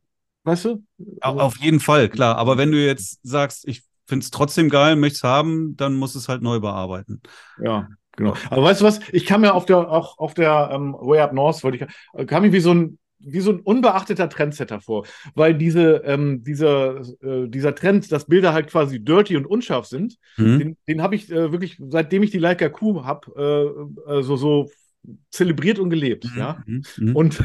weißt 0.45 0.65
du? 0.67 0.85
Au- 1.21 1.39
Auf 1.39 1.57
jeden 1.59 1.81
Fall, 1.81 2.09
klar. 2.09 2.37
Aber 2.37 2.59
wenn 2.59 2.73
du 2.73 2.79
jetzt 2.85 3.21
sagst, 3.23 3.67
ich 3.69 3.83
finde 4.07 4.25
es 4.25 4.31
trotzdem 4.31 4.69
geil, 4.69 4.97
möchte 4.97 5.17
es 5.17 5.23
haben, 5.25 5.77
dann 5.77 5.95
musst 5.95 6.15
du 6.15 6.19
es 6.19 6.29
halt 6.29 6.43
neu 6.43 6.61
bearbeiten. 6.61 7.21
Ja, 7.63 7.89
genau. 8.17 8.35
Aber 8.51 8.63
weißt 8.65 8.81
du 8.81 8.85
was? 8.85 9.01
Ich 9.13 9.27
kam 9.27 9.45
ja 9.45 9.53
auf 9.53 9.67
der, 9.67 9.79
auch 9.91 10.19
auf 10.19 10.35
der 10.35 10.71
ähm, 10.73 10.95
Way 10.99 11.21
Up 11.21 11.33
North, 11.33 11.63
wollte 11.63 11.89
ich, 12.19 12.27
kam 12.27 12.43
mir 12.43 12.53
wie 12.53 12.61
so 12.61 12.73
ein, 12.75 12.99
wie 13.23 13.41
so 13.41 13.53
ein 13.53 13.61
unbeachteter 13.61 14.29
Trendsetter 14.31 14.81
vor, 14.81 15.07
weil 15.35 15.55
diese, 15.55 15.97
ähm, 16.07 16.43
dieser, 16.43 17.01
äh, 17.23 17.49
dieser 17.49 17.75
Trend, 17.75 18.11
dass 18.11 18.25
Bilder 18.27 18.55
halt 18.55 18.69
quasi 18.71 18.99
dirty 19.05 19.37
und 19.37 19.47
unscharf 19.47 19.87
sind, 19.87 20.17
Hm? 20.37 20.59
den, 20.59 20.77
den 20.89 21.03
habe 21.03 21.15
ich 21.15 21.31
äh, 21.31 21.53
wirklich, 21.53 21.77
seitdem 21.89 22.23
ich 22.23 22.31
die 22.31 22.39
Leica 22.39 22.69
Q 22.71 23.05
habe, 23.05 23.95
äh, 24.09 24.19
äh, 24.19 24.23
so, 24.23 24.37
so 24.37 24.71
zelebriert 25.31 25.79
und 25.79 25.91
gelebt. 25.91 26.27
Ja. 26.37 26.63
Mhm. 26.67 26.83
Mhm. 26.97 27.17
Und 27.17 27.45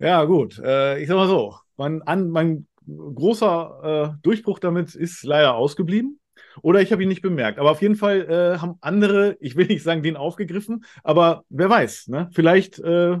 ja, 0.00 0.24
gut, 0.24 0.58
äh, 0.58 1.00
ich 1.00 1.08
sag 1.08 1.16
mal 1.16 1.28
so, 1.28 1.56
mein, 1.76 2.02
an, 2.02 2.30
mein 2.30 2.66
großer 2.86 4.14
äh, 4.16 4.22
Durchbruch 4.22 4.58
damit 4.58 4.94
ist 4.94 5.22
leider 5.24 5.54
ausgeblieben. 5.54 6.18
Oder 6.62 6.82
ich 6.82 6.90
habe 6.92 7.02
ihn 7.02 7.08
nicht 7.08 7.22
bemerkt. 7.22 7.58
Aber 7.58 7.70
auf 7.70 7.80
jeden 7.82 7.94
Fall 7.96 8.22
äh, 8.28 8.58
haben 8.58 8.74
andere, 8.80 9.36
ich 9.40 9.56
will 9.56 9.66
nicht 9.66 9.82
sagen, 9.84 10.02
den 10.02 10.16
aufgegriffen, 10.16 10.84
aber 11.04 11.44
wer 11.48 11.70
weiß, 11.70 12.08
ne? 12.08 12.28
Vielleicht, 12.32 12.78
äh, 12.80 13.18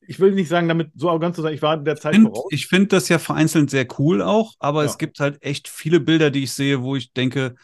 ich 0.00 0.20
will 0.20 0.32
nicht 0.32 0.48
sagen, 0.48 0.68
damit 0.68 0.90
so 0.96 1.08
arrogant 1.10 1.34
zu 1.36 1.42
sein, 1.42 1.54
ich 1.54 1.62
war 1.62 1.76
der 1.76 1.96
Zeit 1.96 2.16
find, 2.16 2.28
voraus. 2.28 2.50
ich 2.50 2.66
finde 2.66 2.88
das 2.88 3.08
ja 3.08 3.18
vereinzelt 3.18 3.70
sehr 3.70 3.86
cool 3.98 4.22
auch, 4.22 4.54
aber 4.58 4.84
Ja. 4.84 4.90
es 4.90 4.98
gibt 4.98 5.20
halt 5.20 5.42
echt 5.42 5.68
viele 5.68 6.00
Bilder, 6.00 6.30
die 6.30 6.44
ich 6.44 6.52
sehe, 6.52 6.82
wo 6.82 6.96
ich 6.96 7.12
denke, 7.12 7.54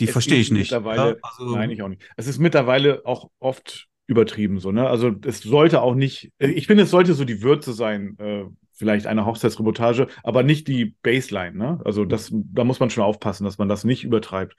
die 0.00 0.06
verstehe 0.06 0.40
ich 0.40 0.50
nicht. 0.50 0.72
Mittlerweile, 0.72 1.16
Ja, 1.16 1.28
also, 1.38 1.56
nein, 1.56 1.70
ich 1.70 1.82
auch 1.82 1.88
nicht. 1.88 2.02
Es 2.16 2.26
ist 2.26 2.38
mittlerweile 2.38 3.02
auch 3.04 3.30
oft 3.38 3.88
übertrieben 4.06 4.60
so, 4.60 4.72
ne? 4.72 4.88
Also 4.88 5.12
es 5.24 5.40
sollte 5.40 5.82
auch 5.82 5.94
nicht, 5.94 6.32
äh, 6.38 6.48
ich 6.48 6.66
finde, 6.66 6.84
es 6.84 6.90
sollte 6.90 7.14
so 7.14 7.24
die 7.24 7.42
Würze 7.42 7.72
sein, 7.72 8.16
äh, 8.18 8.44
vielleicht 8.74 9.06
eine 9.06 9.26
Hochzeitsreportage, 9.26 10.08
aber 10.22 10.42
nicht 10.42 10.68
die 10.68 10.96
Baseline, 11.02 11.56
ne? 11.56 11.80
Also 11.84 12.04
das, 12.04 12.30
da 12.32 12.64
muss 12.64 12.80
man 12.80 12.90
schon 12.90 13.04
aufpassen, 13.04 13.44
dass 13.44 13.58
man 13.58 13.68
das 13.68 13.84
nicht 13.84 14.04
übertreibt. 14.04 14.54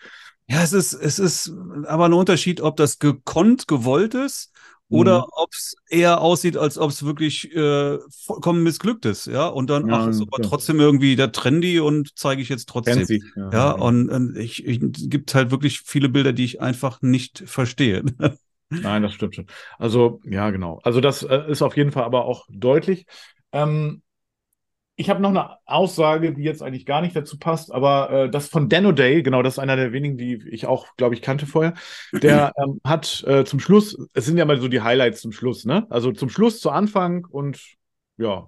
ja, 0.49 0.63
es 0.63 0.73
ist, 0.73 0.93
es 0.93 1.19
ist 1.19 1.51
aber 1.87 2.05
ein 2.05 2.13
Unterschied, 2.13 2.61
ob 2.61 2.77
das 2.77 2.99
gekonnt, 2.99 3.67
gewollt 3.67 4.13
ist 4.13 4.51
oder 4.89 5.25
Mhm. 5.25 5.31
ob 5.33 5.53
es 5.53 5.75
eher 5.89 6.21
aussieht, 6.21 6.55
als 6.57 6.77
ob 6.77 6.89
es 6.91 7.03
wirklich 7.03 7.53
äh, 7.53 7.97
vollkommen 8.25 8.63
missglückt 8.63 9.05
ist. 9.05 9.25
Ja, 9.27 9.47
und 9.47 9.69
dann, 9.69 9.87
Ja, 9.87 9.89
ach, 9.89 10.07
ist 10.07 10.21
aber 10.21 10.39
ja. 10.39 10.41
trotzdem 10.41 10.79
irgendwie 10.79 11.15
der 11.17 11.31
Trendy 11.33 11.79
und 11.79 12.17
zeige 12.17 12.41
ich 12.41 12.47
jetzt 12.49 12.69
trotzdem. 12.69 13.05
Fancy. 13.05 13.19
Ja, 13.51 13.71
und, 13.71 14.09
und 14.09 14.37
ich, 14.37 14.65
ich 14.65 14.81
es 14.81 15.09
gibt 15.09 15.35
halt 15.35 15.51
wirklich 15.51 15.81
viele 15.81 16.09
Bilder, 16.09 16.31
die 16.33 16.45
ich 16.45 16.61
einfach 16.61 17.01
nicht 17.01 17.43
verstehe. 17.45 18.03
Nein, 18.69 19.01
das 19.01 19.13
stimmt 19.13 19.35
schon. 19.35 19.47
Also, 19.77 20.21
ja, 20.25 20.49
genau. 20.49 20.79
Also, 20.83 21.01
das 21.01 21.23
äh, 21.23 21.49
ist 21.49 21.61
auf 21.61 21.77
jeden 21.77 21.91
Fall 21.91 22.03
aber 22.03 22.25
auch 22.25 22.45
deutlich. 22.49 23.05
Ähm, 23.51 24.01
ich 24.99 25.11
habe 25.11 25.21
noch 25.21 25.29
eine 25.29 25.57
Aussage, 25.65 26.33
die 26.33 26.41
jetzt 26.41 26.63
eigentlich 26.63 26.85
gar 26.87 27.01
nicht 27.01 27.15
dazu 27.15 27.37
passt, 27.37 27.71
aber 27.71 28.09
äh, 28.09 28.29
das 28.31 28.49
von 28.49 28.67
Dan 28.67 28.87
O'Day, 28.87 29.21
genau, 29.21 29.43
das 29.43 29.53
ist 29.53 29.59
einer 29.59 29.75
der 29.75 29.93
wenigen, 29.93 30.17
die 30.17 30.43
ich 30.49 30.65
auch, 30.65 30.95
glaube 30.97 31.13
ich, 31.13 31.21
kannte 31.21 31.45
vorher. 31.45 31.75
Der 32.11 32.51
ähm, 32.63 32.81
hat 32.83 33.23
äh, 33.27 33.45
zum 33.45 33.59
Schluss, 33.59 33.95
es 34.13 34.25
sind 34.25 34.37
ja 34.37 34.45
mal 34.45 34.59
so 34.59 34.67
die 34.67 34.81
Highlights 34.81 35.21
zum 35.21 35.31
Schluss, 35.31 35.65
ne? 35.65 35.85
Also 35.91 36.11
zum 36.11 36.29
Schluss, 36.29 36.59
zu 36.59 36.71
Anfang 36.71 37.25
und 37.29 37.61
ja, 38.17 38.47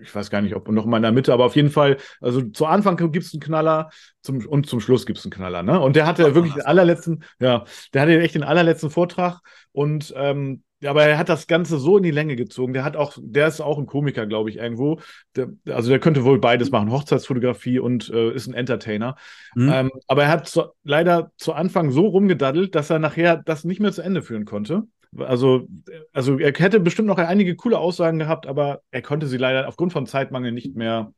ich 0.00 0.14
weiß 0.14 0.30
gar 0.30 0.40
nicht, 0.42 0.54
ob 0.54 0.68
noch 0.68 0.86
mal 0.86 0.98
in 0.98 1.02
der 1.02 1.12
Mitte, 1.12 1.32
aber 1.32 1.44
auf 1.44 1.56
jeden 1.56 1.70
Fall, 1.70 1.96
also 2.20 2.42
zu 2.42 2.66
Anfang 2.66 2.96
gibt 2.96 3.24
es 3.24 3.32
einen 3.32 3.40
Knaller 3.40 3.90
zum, 4.22 4.46
und 4.46 4.66
zum 4.66 4.80
Schluss 4.80 5.06
gibt 5.06 5.18
es 5.18 5.24
einen 5.24 5.32
Knaller, 5.32 5.62
ne? 5.62 5.80
Und 5.80 5.96
der 5.96 6.06
hatte 6.06 6.34
wirklich 6.34 6.54
den 6.54 6.66
allerletzten, 6.66 7.24
ja, 7.40 7.64
der 7.92 8.02
hatte 8.02 8.20
echt 8.20 8.34
den 8.34 8.44
allerletzten 8.44 8.90
Vortrag 8.90 9.40
und 9.72 10.12
ähm, 10.16 10.62
ja, 10.80 10.90
aber 10.90 11.04
er 11.04 11.18
hat 11.18 11.28
das 11.28 11.48
Ganze 11.48 11.78
so 11.78 11.96
in 11.96 12.04
die 12.04 12.12
Länge 12.12 12.36
gezogen. 12.36 12.72
Der 12.72 12.84
hat 12.84 12.96
auch, 12.96 13.16
der 13.20 13.48
ist 13.48 13.60
auch 13.60 13.78
ein 13.78 13.86
Komiker, 13.86 14.26
glaube 14.26 14.48
ich, 14.48 14.58
irgendwo. 14.58 15.00
Der, 15.34 15.48
also 15.66 15.90
der 15.90 15.98
könnte 15.98 16.24
wohl 16.24 16.38
beides 16.38 16.70
machen, 16.70 16.92
Hochzeitsfotografie 16.92 17.80
und 17.80 18.08
äh, 18.10 18.30
ist 18.30 18.46
ein 18.46 18.54
Entertainer. 18.54 19.16
Hm? 19.54 19.72
Ähm, 19.72 19.90
aber 20.06 20.22
er 20.24 20.28
hat 20.28 20.46
zu, 20.46 20.66
leider 20.84 21.32
zu 21.36 21.52
Anfang 21.52 21.90
so 21.90 22.06
rumgedaddelt, 22.06 22.76
dass 22.76 22.90
er 22.90 23.00
nachher 23.00 23.38
das 23.38 23.64
nicht 23.64 23.80
mehr 23.80 23.92
zu 23.92 24.02
Ende 24.02 24.22
führen 24.22 24.44
konnte. 24.44 24.84
Also, 25.16 25.66
also 26.12 26.38
er 26.38 26.52
hätte 26.52 26.80
bestimmt 26.80 27.08
noch 27.08 27.18
einige 27.18 27.56
coole 27.56 27.78
Aussagen 27.78 28.18
gehabt, 28.18 28.46
aber 28.46 28.82
er 28.90 29.02
konnte 29.02 29.26
sie 29.26 29.38
leider 29.38 29.68
aufgrund 29.68 29.92
von 29.92 30.06
Zeitmangel 30.06 30.52
nicht 30.52 30.76
mehr 30.76 31.12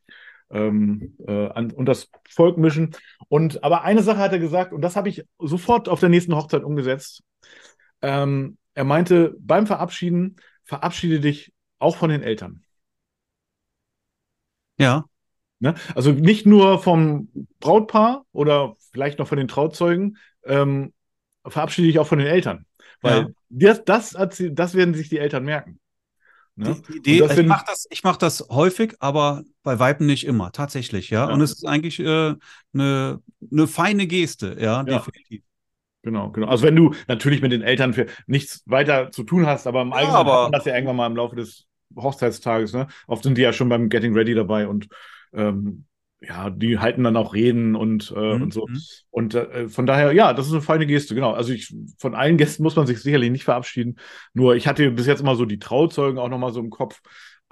ähm, 0.50 1.16
äh, 1.26 1.48
an, 1.48 1.70
und 1.72 1.86
das 1.86 2.08
Volk 2.28 2.56
mischen. 2.56 2.94
Und 3.28 3.64
aber 3.64 3.82
eine 3.82 4.02
Sache 4.02 4.18
hat 4.18 4.32
er 4.32 4.38
gesagt, 4.38 4.72
und 4.72 4.82
das 4.82 4.96
habe 4.96 5.08
ich 5.08 5.24
sofort 5.38 5.88
auf 5.88 6.00
der 6.00 6.08
nächsten 6.08 6.34
Hochzeit 6.34 6.62
umgesetzt. 6.62 7.22
Ähm, 8.02 8.58
er 8.74 8.84
meinte, 8.84 9.36
beim 9.40 9.66
Verabschieden, 9.66 10.36
verabschiede 10.64 11.20
dich 11.20 11.52
auch 11.78 11.96
von 11.96 12.10
den 12.10 12.22
Eltern. 12.22 12.62
Ja, 14.78 15.04
Ne? 15.60 15.74
Also 15.94 16.10
nicht 16.12 16.46
nur 16.46 16.82
vom 16.82 17.28
Brautpaar 17.60 18.24
oder 18.32 18.76
vielleicht 18.92 19.18
noch 19.18 19.28
von 19.28 19.38
den 19.38 19.46
Trauzeugen, 19.48 20.16
ähm, 20.44 20.92
verabschiede 21.46 21.86
dich 21.88 21.98
auch 21.98 22.06
von 22.06 22.18
den 22.18 22.26
Eltern. 22.26 22.66
Weil 23.02 23.34
das, 23.48 23.84
das, 23.84 24.14
erzähl- 24.14 24.50
das 24.52 24.74
werden 24.74 24.94
sich 24.94 25.08
die 25.08 25.18
Eltern 25.18 25.44
merken. 25.44 25.78
Ne? 26.56 26.76
Die 26.88 26.96
Idee, 26.98 27.18
das 27.20 27.38
ich 27.38 27.46
mache 27.46 27.64
das, 27.66 27.86
ich 27.90 28.04
mach 28.04 28.16
das 28.16 28.46
häufig, 28.50 28.94
aber 28.98 29.44
bei 29.62 29.78
Weitem 29.78 30.06
nicht 30.06 30.26
immer, 30.26 30.52
tatsächlich, 30.52 31.08
ja. 31.10 31.28
Ja. 31.28 31.34
Und 31.34 31.40
es 31.40 31.52
ist 31.52 31.64
eigentlich 31.66 31.98
eine 32.00 32.38
äh, 32.74 33.16
ne 33.50 33.66
feine 33.66 34.06
Geste, 34.06 34.56
ja, 34.60 34.82
definitiv. 34.82 35.42
Genau, 36.02 36.30
genau. 36.30 36.48
Also 36.48 36.64
wenn 36.64 36.76
du 36.76 36.94
natürlich 37.08 37.40
mit 37.42 37.52
den 37.52 37.62
Eltern 37.62 37.92
für 37.94 38.06
nichts 38.26 38.62
weiter 38.66 39.10
zu 39.10 39.22
tun 39.22 39.46
hast, 39.46 39.66
aber 39.66 39.82
im 39.82 39.88
Ja, 39.90 39.94
Allgemeinen 39.96 40.16
aber- 40.16 40.32
hat 40.34 40.42
man 40.50 40.52
das 40.52 40.64
ja 40.64 40.74
irgendwann 40.74 40.96
mal 40.96 41.06
im 41.06 41.16
Laufe 41.16 41.36
des 41.36 41.66
Hochzeitstages, 41.96 42.72
ne? 42.72 42.86
Oft 43.06 43.22
sind 43.22 43.36
die 43.38 43.42
ja 43.42 43.52
schon 43.52 43.68
beim 43.68 43.88
Getting 43.88 44.14
Ready 44.14 44.34
dabei 44.34 44.66
und 44.68 44.88
ähm, 45.32 45.84
ja, 46.20 46.50
die 46.50 46.78
halten 46.78 47.04
dann 47.04 47.16
auch 47.16 47.32
Reden 47.34 47.74
und, 47.74 48.12
äh, 48.14 48.34
Mhm, 48.34 48.42
und 48.42 48.52
so. 48.52 48.66
mhm. 48.66 48.80
Und 49.10 49.34
äh, 49.34 49.68
von 49.68 49.86
daher, 49.86 50.12
ja, 50.12 50.32
das 50.34 50.46
ist 50.46 50.52
eine 50.52 50.62
feine 50.62 50.86
Geste, 50.86 51.14
genau. 51.14 51.32
Also 51.32 51.52
ich, 51.52 51.74
von 51.98 52.14
allen 52.14 52.36
Gästen 52.36 52.62
muss 52.62 52.76
man 52.76 52.86
sich 52.86 53.00
sicherlich 53.00 53.30
nicht 53.30 53.44
verabschieden. 53.44 53.98
Nur 54.34 54.54
ich 54.54 54.66
hatte 54.66 54.90
bis 54.90 55.06
jetzt 55.06 55.20
immer 55.20 55.36
so 55.36 55.46
die 55.46 55.58
Trauzeugen 55.58 56.18
auch 56.18 56.28
nochmal 56.28 56.52
so 56.52 56.60
im 56.60 56.70
Kopf. 56.70 57.00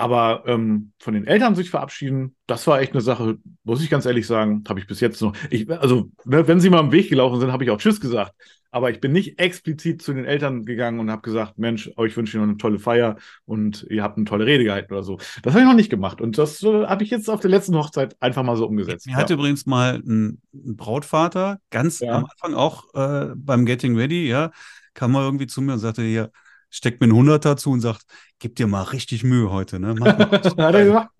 Aber 0.00 0.44
ähm, 0.46 0.92
von 1.00 1.12
den 1.12 1.26
Eltern 1.26 1.56
sich 1.56 1.70
verabschieden, 1.70 2.36
das 2.46 2.66
war 2.68 2.80
echt 2.80 2.92
eine 2.92 3.00
Sache, 3.00 3.38
muss 3.64 3.82
ich 3.82 3.90
ganz 3.90 4.06
ehrlich 4.06 4.28
sagen, 4.28 4.62
habe 4.68 4.78
ich 4.78 4.86
bis 4.86 5.00
jetzt 5.00 5.20
noch. 5.20 5.34
Ich, 5.50 5.68
also, 5.68 6.10
ne, 6.24 6.46
wenn 6.46 6.60
sie 6.60 6.70
mal 6.70 6.78
am 6.78 6.92
Weg 6.92 7.08
gelaufen 7.08 7.40
sind, 7.40 7.50
habe 7.50 7.64
ich 7.64 7.70
auch 7.70 7.78
Tschüss 7.78 8.00
gesagt. 8.00 8.32
Aber 8.70 8.90
ich 8.90 9.00
bin 9.00 9.12
nicht 9.12 9.40
explizit 9.40 10.00
zu 10.02 10.12
den 10.12 10.24
Eltern 10.24 10.64
gegangen 10.64 11.00
und 11.00 11.10
habe 11.10 11.22
gesagt, 11.22 11.58
Mensch, 11.58 11.90
euch 11.96 12.16
wünsche 12.16 12.36
ich 12.36 12.40
noch 12.40 12.48
eine 12.48 12.58
tolle 12.58 12.78
Feier 12.78 13.16
und 13.44 13.86
ihr 13.90 14.02
habt 14.02 14.18
eine 14.18 14.26
tolle 14.26 14.46
Rede 14.46 14.62
gehalten 14.62 14.92
oder 14.92 15.02
so. 15.02 15.18
Das 15.42 15.54
habe 15.54 15.62
ich 15.62 15.68
noch 15.68 15.74
nicht 15.74 15.90
gemacht. 15.90 16.20
Und 16.20 16.38
das 16.38 16.62
äh, 16.62 16.86
habe 16.86 17.02
ich 17.02 17.10
jetzt 17.10 17.28
auf 17.28 17.40
der 17.40 17.50
letzten 17.50 17.74
Hochzeit 17.74 18.14
einfach 18.20 18.44
mal 18.44 18.56
so 18.56 18.66
umgesetzt. 18.66 19.06
Mir 19.06 19.16
hatte 19.16 19.34
übrigens 19.34 19.66
mal 19.66 20.02
ein, 20.06 20.40
ein 20.54 20.76
Brautvater 20.76 21.60
ganz 21.70 22.00
Ja. 22.00 22.12
am 22.12 22.26
Anfang 22.26 22.54
auch 22.54 22.94
äh, 22.94 23.32
beim 23.34 23.66
Getting 23.66 23.96
Ready, 23.96 24.28
ja, 24.28 24.52
kam 24.94 25.12
mal 25.12 25.24
irgendwie 25.24 25.46
zu 25.46 25.60
mir 25.60 25.72
und 25.72 25.78
sagte, 25.80 26.02
hier, 26.02 26.30
steckt 26.70 27.00
mir 27.00 27.08
ein 27.08 27.14
Hunderter 27.14 27.56
zu 27.56 27.70
und 27.70 27.80
sagt, 27.80 28.04
gib 28.38 28.56
dir 28.56 28.66
mal 28.66 28.82
richtig 28.82 29.24
Mühe 29.24 29.50
heute, 29.50 29.80
ne? 29.80 29.94
Mach 29.98 30.18
Hat 30.18 30.74
er 30.74 30.84
gesagt? 30.84 31.10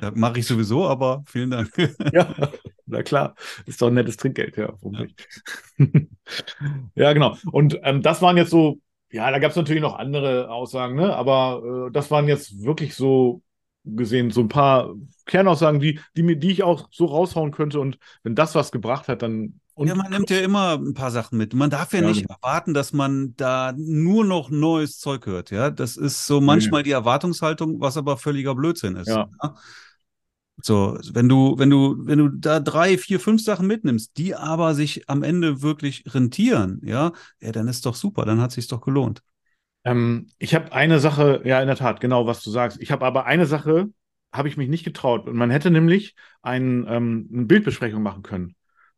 Ja, 0.00 0.12
Mache 0.14 0.38
ich 0.40 0.46
sowieso, 0.46 0.86
aber 0.86 1.22
vielen 1.26 1.50
Dank. 1.50 1.70
Ja, 2.12 2.34
na 2.86 3.02
klar. 3.02 3.34
Ist 3.66 3.80
doch 3.82 3.88
ein 3.88 3.94
nettes 3.94 4.16
Trinkgeld, 4.16 4.56
ja. 4.56 4.72
Nicht? 4.82 5.28
ja, 6.94 7.12
genau. 7.12 7.36
Und 7.52 7.78
ähm, 7.82 8.02
das 8.02 8.22
waren 8.22 8.36
jetzt 8.36 8.50
so, 8.50 8.80
ja, 9.12 9.30
da 9.30 9.38
gab 9.38 9.50
es 9.50 9.56
natürlich 9.56 9.82
noch 9.82 9.98
andere 9.98 10.50
Aussagen, 10.50 10.96
ne? 10.96 11.14
Aber 11.14 11.88
äh, 11.88 11.92
das 11.92 12.10
waren 12.10 12.26
jetzt 12.26 12.62
wirklich 12.62 12.94
so 12.94 13.42
gesehen, 13.84 14.30
so 14.30 14.40
ein 14.40 14.48
paar 14.48 14.94
Kernaussagen, 15.26 15.80
die, 15.80 16.00
die, 16.16 16.22
mir, 16.22 16.36
die 16.36 16.50
ich 16.50 16.62
auch 16.62 16.88
so 16.90 17.06
raushauen 17.06 17.50
könnte. 17.50 17.80
Und 17.80 17.98
wenn 18.22 18.34
das 18.34 18.54
was 18.54 18.72
gebracht 18.72 19.08
hat, 19.08 19.22
dann. 19.22 19.59
Und 19.74 19.88
ja, 19.88 19.94
man 19.94 20.10
nimmt 20.10 20.30
ja 20.30 20.40
immer 20.40 20.74
ein 20.74 20.94
paar 20.94 21.10
Sachen 21.10 21.38
mit. 21.38 21.54
Man 21.54 21.70
darf 21.70 21.92
ja, 21.92 22.00
Ja, 22.00 22.08
nicht 22.08 22.22
genau. 22.22 22.34
erwarten, 22.42 22.74
dass 22.74 22.92
man 22.92 23.34
da 23.36 23.72
nur 23.76 24.24
noch 24.24 24.50
neues 24.50 24.98
Zeug 24.98 25.26
hört. 25.26 25.50
Ja, 25.50 25.70
das 25.70 25.96
ist 25.96 26.26
so 26.26 26.40
manchmal 26.40 26.82
die 26.82 26.90
Erwartungshaltung, 26.90 27.80
was 27.80 27.96
aber 27.96 28.16
völliger 28.16 28.54
Blödsinn 28.54 28.96
ist. 28.96 29.08
Ja. 29.08 29.28
So, 30.62 30.98
wenn 31.14 31.28
du, 31.28 31.58
wenn 31.58 31.70
du, 31.70 31.96
wenn 32.06 32.18
du 32.18 32.28
da 32.28 32.60
drei, 32.60 32.98
vier, 32.98 33.18
fünf 33.18 33.42
Sachen 33.42 33.66
mitnimmst, 33.66 34.18
die 34.18 34.34
aber 34.34 34.74
sich 34.74 35.08
am 35.08 35.22
Ende 35.22 35.62
wirklich 35.62 36.04
rentieren, 36.14 36.80
ja, 36.84 37.12
ja, 37.40 37.52
dann 37.52 37.66
ist 37.66 37.86
doch 37.86 37.94
super, 37.94 38.26
dann 38.26 38.40
hat 38.42 38.52
sich's 38.52 38.68
doch 38.68 38.82
gelohnt. 38.82 39.22
Ähm, 39.84 40.26
ich 40.38 40.54
habe 40.54 40.72
eine 40.72 41.00
Sache, 41.00 41.42
ja, 41.44 41.60
in 41.60 41.66
der 41.66 41.76
Tat, 41.76 42.00
genau, 42.00 42.26
was 42.26 42.42
du 42.42 42.50
sagst. 42.50 42.80
Ich 42.80 42.90
habe 42.92 43.06
aber 43.06 43.24
eine 43.26 43.46
Sache, 43.46 43.88
habe 44.32 44.48
ich 44.48 44.56
mich 44.56 44.68
nicht 44.68 44.84
getraut. 44.84 45.26
Und 45.26 45.36
man 45.36 45.50
hätte 45.50 45.70
nämlich 45.70 46.14
ein, 46.42 46.86
ähm, 46.88 47.28
eine 47.32 47.44
Bildbesprechung 47.46 48.02
machen 48.02 48.22
können. 48.22 48.54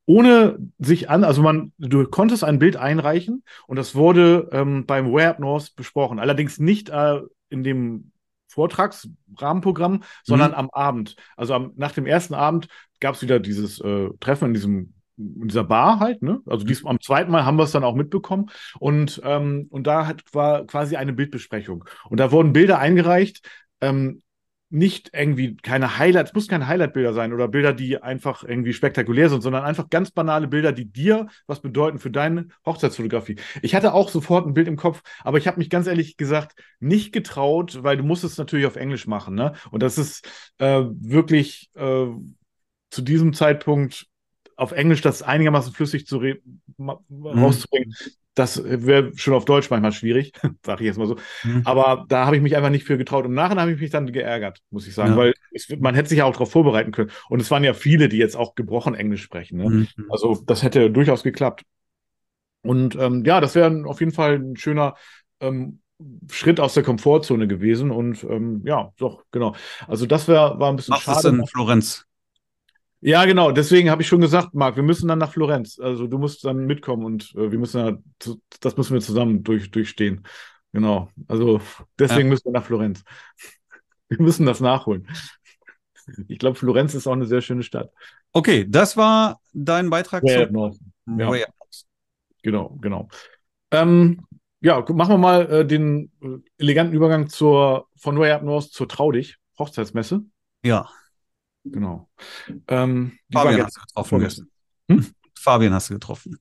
Ohne 0.07 0.59
sich 0.79 1.09
an, 1.11 1.25
also 1.25 1.43
man, 1.43 1.73
du 1.79 2.05
konntest 2.05 2.45
ein 2.45 2.59
Bild 2.59 2.77
einreichen 2.77 3.45
und 3.67 3.77
das 3.77 3.95
wurde 3.95 4.49
ähm, 4.53 4.85
beim 4.87 5.13
Web 5.13 5.39
North 5.39 5.77
besprochen. 5.77 6.19
Allerdings 6.19 6.59
nicht 6.59 6.89
äh, 6.91 7.21
in 7.51 7.63
dem 7.63 8.11
Vortragsrahmenprogramm, 8.49 10.03
sondern 10.25 10.51
Mhm. 10.51 10.57
am 10.57 10.71
Abend. 10.71 11.17
Also 11.37 11.55
am, 11.55 11.73
nach 11.77 11.93
dem 11.93 12.07
ersten 12.07 12.35
Abend 12.35 12.69
gab 13.01 13.15
es 13.15 13.23
wieder 13.23 13.41
dieses 13.41 13.81
äh, 13.81 14.09
Treffen 14.21 14.49
in 14.49 14.55
diesem 14.55 14.95
in 15.19 15.47
dieser 15.49 15.63
Bar 15.65 16.01
halt, 16.01 16.23
ne? 16.23 16.41
Also 16.47 16.65
dies, 16.65 16.85
am 16.87 16.99
zweiten 17.01 17.31
Mal 17.31 17.45
haben 17.45 17.57
wir 17.57 17.65
es 17.65 17.71
dann 17.71 17.85
auch 17.85 17.95
mitbekommen. 17.95 18.51
Und, 18.81 19.21
ähm, 19.25 19.67
und 19.71 19.87
da 19.87 20.07
hat, 20.07 20.23
war 20.33 20.67
quasi 20.67 20.97
eine 20.97 21.13
Bildbesprechung. 21.13 21.85
Und 22.09 22.19
da 22.19 22.33
wurden 22.33 22.55
Bilder 22.55 22.79
eingereicht, 22.79 23.47
ähm, 23.83 24.23
nicht 24.73 25.11
irgendwie 25.13 25.57
keine 25.57 25.99
Highlights, 25.99 26.31
es 26.31 26.35
muss 26.35 26.49
keine 26.49 26.67
Highlight-Bilder 26.67 27.13
sein 27.13 27.33
oder 27.33 27.47
Bilder, 27.47 27.73
die 27.75 28.03
einfach 28.03 28.43
irgendwie 28.43 28.73
spektakulär 28.73 29.29
sind, 29.29 29.43
sondern 29.43 29.65
einfach 29.65 29.91
ganz 29.91 30.11
banale 30.11 30.49
Bilder, 30.49 30.73
die 30.73 30.87
dir 30.87 31.27
was 31.47 31.61
bedeuten 31.61 31.99
für 31.99 32.11
deine 32.11 32.49
Hochzeitsfotografie. 32.65 33.37
Ich 33.61 33.75
hatte 33.75 33.93
auch 33.93 34.09
sofort 34.09 34.47
ein 34.47 34.55
Bild 34.55 34.69
im 34.69 34.77
Kopf, 34.77 35.03
aber 35.23 35.39
ich 35.39 35.47
habe 35.47 35.59
mich 35.59 35.69
ganz 35.69 35.87
ehrlich 35.87 36.17
gesagt 36.17 36.55
nicht 36.81 37.13
getraut, 37.13 37.83
weil 37.83 37.99
du 37.99 38.03
musst 38.03 38.25
es 38.25 38.39
natürlich 38.39 38.67
auf 38.67 38.77
Englisch 38.77 39.07
machen, 39.07 39.35
ne? 39.35 39.53
Und 39.71 39.83
das 39.83 39.99
ist 39.99 40.27
äh, 40.59 40.83
wirklich 40.89 41.71
äh, 41.75 42.07
zu 42.91 43.03
diesem 43.03 43.35
Zeitpunkt 43.35 44.07
auf 44.57 44.73
Englisch 44.73 45.01
das 45.01 45.23
einigermaßen 45.23 45.73
flüssig 45.73 46.07
zu 46.07 46.23
ma- 46.77 47.01
rauszubringen, 47.11 47.95
das 48.35 48.63
wäre 48.65 49.13
schon 49.17 49.35
auf 49.35 49.45
Deutsch 49.45 49.69
manchmal 49.71 49.93
schwierig, 49.93 50.33
sage 50.65 50.83
ich 50.83 50.87
jetzt 50.87 50.97
mal 50.99 51.07
so. 51.07 51.17
Mhm. 51.45 51.63
Aber 51.65 52.07
da 52.09 52.25
habe 52.27 52.37
ich 52.37 52.43
mich 52.43 52.57
einfach 52.57 52.71
nicht 52.71 52.85
für 52.85 52.97
getraut. 52.97 53.27
Und 53.27 53.35
nachher 53.35 53.61
habe 53.61 53.73
ich 53.73 53.81
mich 53.81 53.91
dann 53.91 54.11
geärgert, 54.11 54.61
muss 54.71 54.87
ich 54.87 54.95
sagen, 54.95 55.11
Ja. 55.13 55.17
weil 55.17 55.35
es, 55.53 55.69
man 55.81 55.95
hätte 55.95 56.09
sich 56.09 56.19
ja 56.19 56.25
auch 56.25 56.33
darauf 56.33 56.51
vorbereiten 56.51 56.93
können. 56.93 57.11
Und 57.29 57.41
es 57.41 57.51
waren 57.51 57.65
ja 57.65 57.75
viele, 57.75 58.09
die 58.09 58.17
jetzt 58.17 58.37
auch 58.37 58.55
gebrochen 58.55 58.95
Englisch 58.95 59.23
sprechen. 59.23 59.59
Ne? 59.59 59.69
Mhm. 59.69 59.89
Also 60.09 60.43
das 60.47 60.63
hätte 60.63 60.91
durchaus 60.91 61.23
geklappt. 61.23 61.63
Und 62.63 62.95
ähm, 62.97 63.25
ja, 63.25 63.41
das 63.41 63.55
wäre 63.55 63.85
auf 63.87 64.01
jeden 64.01 64.13
Fall 64.13 64.39
ein 64.39 64.57
schöner 64.57 64.95
ähm, 65.41 65.81
Schritt 66.31 66.61
aus 66.61 66.75
der 66.75 66.83
Komfortzone 66.85 67.47
gewesen. 67.49 67.91
Und 67.91 68.25
ähm, 68.25 68.63
ja, 68.65 68.93
doch, 68.97 69.25
genau. 69.31 69.55
Also 69.87 70.07
das 70.07 70.29
wär, 70.29 70.59
war 70.59 70.71
ein 70.71 70.77
bisschen 70.77 70.95
es 70.95 71.03
schade. 71.03 71.29
in 71.29 71.47
Florenz. 71.47 72.07
Ja, 73.05 73.25
genau. 73.25 73.51
Deswegen 73.51 73.91
habe 73.91 74.01
ich 74.03 74.09
schon 74.09 74.21
gesagt, 74.21 74.55
Marc, 74.55 74.77
wir 74.77 74.83
müssen 74.85 75.09
dann 75.09 75.19
nach 75.19 75.33
Florenz. 75.33 75.79
Also 75.81 76.07
du 76.07 76.19
musst 76.19 76.45
dann 76.45 76.67
mitkommen 76.67 77.05
und 77.05 77.35
äh, 77.35 77.51
wir 77.51 77.59
müssen 77.59 77.85
ja, 77.85 77.99
zu- 78.21 78.41
das 78.61 78.77
müssen 78.77 78.95
wir 78.95 79.01
zusammen 79.01 79.43
durch, 79.43 79.71
durchstehen. 79.73 80.23
Genau. 80.73 81.11
Also 81.27 81.61
deswegen 81.99 82.29
müssen 82.29 82.45
wir 82.47 82.53
nach 82.53 82.65
Florenz. 82.65 83.03
Wir 84.09 84.21
müssen 84.21 84.45
das 84.45 84.61
nachholen. 84.61 85.09
Ich 86.29 86.39
glaube, 86.39 86.59
Florenz 86.59 86.93
ist 86.93 87.07
auch 87.07 87.13
eine 87.15 87.25
sehr 87.25 87.41
schöne 87.41 87.63
Stadt. 87.63 87.91
Okay, 88.33 88.67
das 88.69 88.97
war 88.99 89.41
dein 89.55 89.89
Beitrag 89.89 90.23
Ja, 90.29 90.45
zum 90.45 90.53
North. 90.53 90.77
ja. 91.07 91.31
Way. 91.31 91.45
Genau, 92.43 92.77
genau. 92.83 93.09
Ähm, 93.71 94.21
ja, 94.61 94.85
machen 94.93 95.15
wir 95.15 95.19
mal 95.19 95.51
äh, 95.51 95.67
den 95.67 96.11
äh, 96.21 96.29
eleganten 96.59 96.95
Übergang 96.95 97.29
zur, 97.31 97.89
von 97.97 98.19
Way 98.19 98.33
Up 98.33 98.43
North 98.43 98.71
zur 98.71 98.87
Traudig, 98.87 99.39
Hochzeitsmesse. 99.59 100.23
Ja, 100.63 100.91
Genau. 101.65 102.09
Ähm, 102.69 103.19
Fabian 103.33 103.65
hast 103.65 103.77
du 103.77 103.81
getroffen. 103.81 104.09
vorgestern. 104.09 104.49
gestern. 104.89 105.15
Fabian 105.39 105.73
hast 105.73 105.91
du 105.91 105.95
getroffen. 105.95 106.39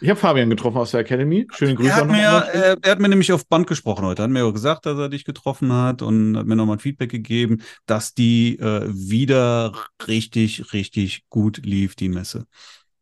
Ich 0.00 0.08
habe 0.08 0.18
Fabian 0.18 0.50
getroffen 0.50 0.78
aus 0.78 0.92
der 0.92 1.00
Academy. 1.00 1.46
Schöne 1.52 1.74
Grüße 1.74 1.88
Er 1.88 1.96
hat, 1.96 2.06
mir, 2.06 2.18
er, 2.18 2.78
er 2.80 2.90
hat 2.90 3.00
mir 3.00 3.08
nämlich 3.08 3.32
auf 3.32 3.48
Band 3.48 3.66
gesprochen 3.66 4.04
heute. 4.04 4.22
Er 4.22 4.24
hat 4.24 4.30
mir 4.30 4.44
auch 4.44 4.52
gesagt, 4.52 4.86
dass 4.86 4.98
er 4.98 5.08
dich 5.08 5.24
getroffen 5.24 5.72
hat 5.72 6.02
und 6.02 6.36
hat 6.36 6.46
mir 6.46 6.56
nochmal 6.56 6.76
ein 6.76 6.80
Feedback 6.80 7.10
gegeben, 7.10 7.62
dass 7.86 8.14
die 8.14 8.58
äh, 8.58 8.88
wieder 8.88 9.72
richtig, 10.06 10.72
richtig 10.72 11.24
gut 11.30 11.58
lief, 11.64 11.96
die 11.96 12.08
Messe. 12.08 12.46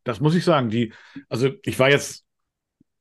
Das 0.05 0.21
muss 0.21 0.35
ich 0.35 0.45
sagen. 0.45 0.71
Die, 0.71 0.93
also 1.29 1.51
ich 1.63 1.79
war 1.79 1.91
jetzt 1.91 2.25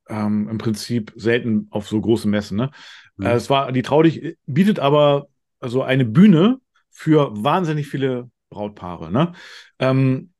ähm, 0.09 0.49
im 0.49 0.57
Prinzip 0.57 1.13
selten 1.15 1.67
auf 1.69 1.87
so 1.87 2.01
großen 2.01 2.29
Messen. 2.29 2.57
Ne? 2.57 2.71
Mhm. 3.17 3.25
Äh, 3.25 3.33
es 3.33 3.49
war, 3.49 3.71
die 3.71 3.83
Traudig 3.83 4.37
bietet 4.45 4.79
aber 4.79 5.27
also 5.59 5.83
eine 5.83 6.05
Bühne 6.05 6.59
für 6.89 7.31
wahnsinnig 7.31 7.87
viele 7.87 8.29
Brautpaare. 8.49 9.11
Ne? 9.11 9.33
Ähm, 9.79 10.31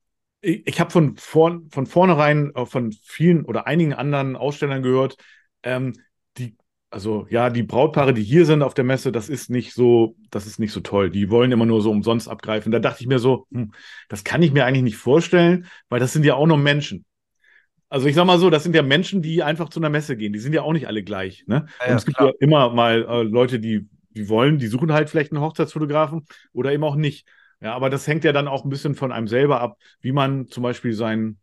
ich 0.42 0.66
ich 0.66 0.80
habe 0.80 0.92
von, 0.92 1.18
vor, 1.18 1.62
von 1.72 1.86
vornherein 1.86 2.54
äh, 2.56 2.66
von 2.66 2.92
vielen 3.04 3.46
oder 3.46 3.68
einigen 3.68 3.94
anderen 3.94 4.36
Ausstellern 4.36 4.84
gehört, 4.84 5.18
ähm, 5.64 5.94
die, 6.38 6.56
also 6.90 7.28
ja, 7.30 7.50
die 7.50 7.64
Brautpaare, 7.64 8.14
die 8.14 8.24
hier 8.24 8.46
sind 8.46 8.62
auf 8.62 8.74
der 8.74 8.86
Messe, 8.86 9.12
das 9.12 9.30
ist 9.30 9.50
nicht 9.50 9.74
so, 9.74 10.16
das 10.32 10.48
ist 10.48 10.60
nicht 10.60 10.72
so 10.72 10.80
toll. 10.80 11.10
Die 11.10 11.30
wollen 11.30 11.52
immer 11.52 11.66
nur 11.66 11.82
so 11.82 11.92
umsonst 11.92 12.28
abgreifen. 12.28 12.72
Da 12.72 12.80
dachte 12.80 13.02
ich 13.02 13.08
mir 13.08 13.20
so, 13.20 13.48
hm, 13.52 13.74
das 14.08 14.24
kann 14.24 14.42
ich 14.42 14.52
mir 14.52 14.66
eigentlich 14.66 14.84
nicht 14.84 14.98
vorstellen, 14.98 15.68
weil 15.90 16.00
das 16.00 16.14
sind 16.14 16.26
ja 16.26 16.36
auch 16.36 16.48
nur 16.48 16.58
Menschen. 16.58 17.06
Also 17.90 18.06
ich 18.08 18.16
sag 18.16 18.26
mal 18.26 18.38
so, 18.38 18.52
das 18.52 18.64
sind 18.64 18.76
ja 18.76 18.84
Menschen, 18.84 19.22
die 19.24 19.42
einfach 19.42 19.70
zu 19.70 19.80
einer 19.80 19.90
Messe 19.90 20.16
gehen. 20.16 20.32
Die 20.32 20.40
sind 20.40 20.54
ja 20.54 20.62
auch 20.62 20.74
nicht 20.74 20.88
alle 20.88 21.04
gleich. 21.04 21.44
Ne? 21.48 21.66
Ja, 21.80 21.96
es 21.96 22.06
gibt 22.06 22.18
klar. 22.18 22.30
ja 22.30 22.34
immer 22.40 22.72
mal 22.72 23.04
äh, 23.04 23.24
Leute, 23.24 23.60
die, 23.60 23.90
die 24.12 24.30
wollen, 24.30 24.60
die 24.60 24.68
suchen 24.68 24.94
halt 24.94 25.10
vielleicht 25.10 25.32
einen 25.32 25.42
Hochzeitsfotografen 25.42 26.26
oder 26.54 26.72
eben 26.72 26.84
auch 26.84 26.96
nicht. 26.96 27.28
Ja, 27.62 27.74
aber 27.76 27.90
das 27.90 28.08
hängt 28.08 28.24
ja 28.24 28.32
dann 28.32 28.48
auch 28.48 28.64
ein 28.64 28.70
bisschen 28.70 28.96
von 28.96 29.12
einem 29.12 29.28
selber 29.28 29.60
ab, 29.62 29.78
wie 30.02 30.12
man 30.14 30.48
zum 30.48 30.64
Beispiel 30.64 30.94
seinen 30.94 31.40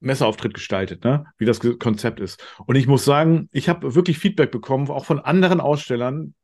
Messeauftritt 0.00 0.54
gestaltet, 0.54 1.04
ne? 1.04 1.26
wie 1.38 1.44
das 1.44 1.60
Konzept 1.78 2.18
ist. 2.20 2.42
Und 2.66 2.76
ich 2.76 2.86
muss 2.86 3.04
sagen, 3.04 3.48
ich 3.52 3.68
habe 3.68 3.94
wirklich 3.94 4.18
Feedback 4.18 4.50
bekommen, 4.50 4.90
auch 4.90 5.04
von 5.04 5.20
anderen 5.20 5.60
Ausstellern, 5.60 6.34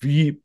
wie 0.00 0.42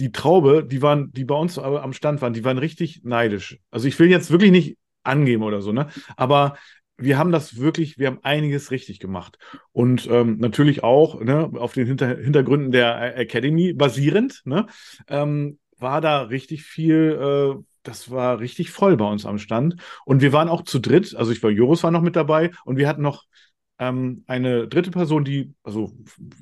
die 0.00 0.12
Traube, 0.12 0.64
die 0.64 0.82
waren, 0.82 1.12
die 1.12 1.24
bei 1.24 1.34
uns 1.34 1.58
aber 1.58 1.82
am 1.82 1.92
Stand 1.92 2.20
waren, 2.22 2.32
die 2.32 2.44
waren 2.44 2.58
richtig 2.58 3.02
neidisch. 3.04 3.58
Also 3.70 3.86
ich 3.88 3.98
will 3.98 4.10
jetzt 4.10 4.30
wirklich 4.30 4.50
nicht 4.50 4.78
angeben 5.02 5.42
oder 5.42 5.60
so, 5.62 5.72
ne? 5.72 5.88
Aber 6.16 6.56
wir 6.96 7.18
haben 7.18 7.32
das 7.32 7.58
wirklich, 7.58 7.98
wir 7.98 8.06
haben 8.08 8.20
einiges 8.22 8.70
richtig 8.70 9.00
gemacht. 9.00 9.38
Und 9.72 10.08
ähm, 10.10 10.38
natürlich 10.38 10.82
auch 10.84 11.20
ne, 11.20 11.50
auf 11.54 11.74
den 11.74 11.86
Hinter 11.86 12.16
Hintergründen 12.16 12.70
der 12.70 13.16
Academy 13.16 13.72
basierend, 13.72 14.42
ne, 14.44 14.66
ähm, 15.08 15.58
war 15.84 16.00
da 16.00 16.22
richtig 16.22 16.64
viel, 16.64 17.16
äh, 17.20 17.62
das 17.84 18.10
war 18.10 18.40
richtig 18.40 18.72
voll 18.72 18.96
bei 18.96 19.04
uns 19.04 19.24
am 19.26 19.38
Stand. 19.38 19.76
Und 20.04 20.22
wir 20.22 20.32
waren 20.32 20.48
auch 20.48 20.62
zu 20.62 20.80
dritt, 20.80 21.14
also 21.14 21.30
ich 21.30 21.40
war, 21.44 21.50
Joris 21.50 21.84
war 21.84 21.92
noch 21.92 22.02
mit 22.02 22.16
dabei 22.16 22.50
und 22.64 22.76
wir 22.76 22.88
hatten 22.88 23.02
noch 23.02 23.24
ähm, 23.78 24.24
eine 24.26 24.66
dritte 24.66 24.90
Person, 24.90 25.24
die, 25.24 25.52
also 25.62 25.92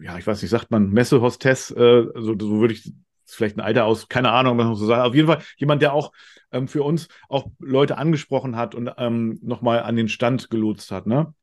ja, 0.00 0.16
ich 0.16 0.26
weiß 0.26 0.40
nicht, 0.40 0.50
sagt 0.50 0.70
man 0.70 0.90
Messehostess, 0.90 1.72
äh, 1.72 2.06
also 2.14 2.34
so 2.38 2.60
würde 2.60 2.72
ich 2.72 2.92
vielleicht 3.26 3.56
ein 3.56 3.60
Alter 3.60 3.84
aus, 3.84 4.08
keine 4.08 4.30
Ahnung, 4.30 4.56
was 4.58 4.66
man 4.66 4.74
so 4.76 4.86
sagt. 4.86 5.06
Auf 5.06 5.14
jeden 5.14 5.26
Fall 5.26 5.42
jemand, 5.56 5.82
der 5.82 5.92
auch 5.92 6.12
ähm, 6.52 6.68
für 6.68 6.82
uns 6.82 7.08
auch 7.28 7.50
Leute 7.58 7.98
angesprochen 7.98 8.56
hat 8.56 8.74
und 8.74 8.90
ähm, 8.96 9.38
nochmal 9.42 9.82
an 9.82 9.96
den 9.96 10.08
Stand 10.08 10.50
gelotst 10.50 10.90
hat, 10.90 11.06
ne? 11.06 11.34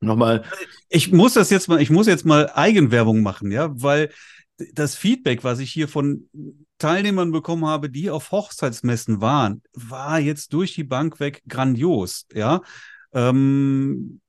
Nochmal. 0.00 0.44
Ich 0.88 1.12
muss 1.12 1.34
das 1.34 1.50
jetzt 1.50 1.68
mal, 1.68 1.80
ich 1.80 1.90
muss 1.90 2.06
jetzt 2.06 2.24
mal 2.24 2.50
Eigenwerbung 2.54 3.22
machen, 3.22 3.52
ja, 3.52 3.70
weil 3.74 4.10
das 4.72 4.96
Feedback, 4.96 5.44
was 5.44 5.58
ich 5.58 5.70
hier 5.70 5.88
von 5.88 6.28
Teilnehmern 6.80 7.30
bekommen 7.30 7.66
habe, 7.66 7.90
die 7.90 8.10
auf 8.10 8.32
Hochzeitsmessen 8.32 9.20
waren, 9.20 9.62
war 9.74 10.18
jetzt 10.18 10.52
durch 10.52 10.74
die 10.74 10.84
Bank 10.84 11.20
weg 11.20 11.42
grandios, 11.46 12.26
ja. 12.32 12.62
Ähm, 13.12 14.20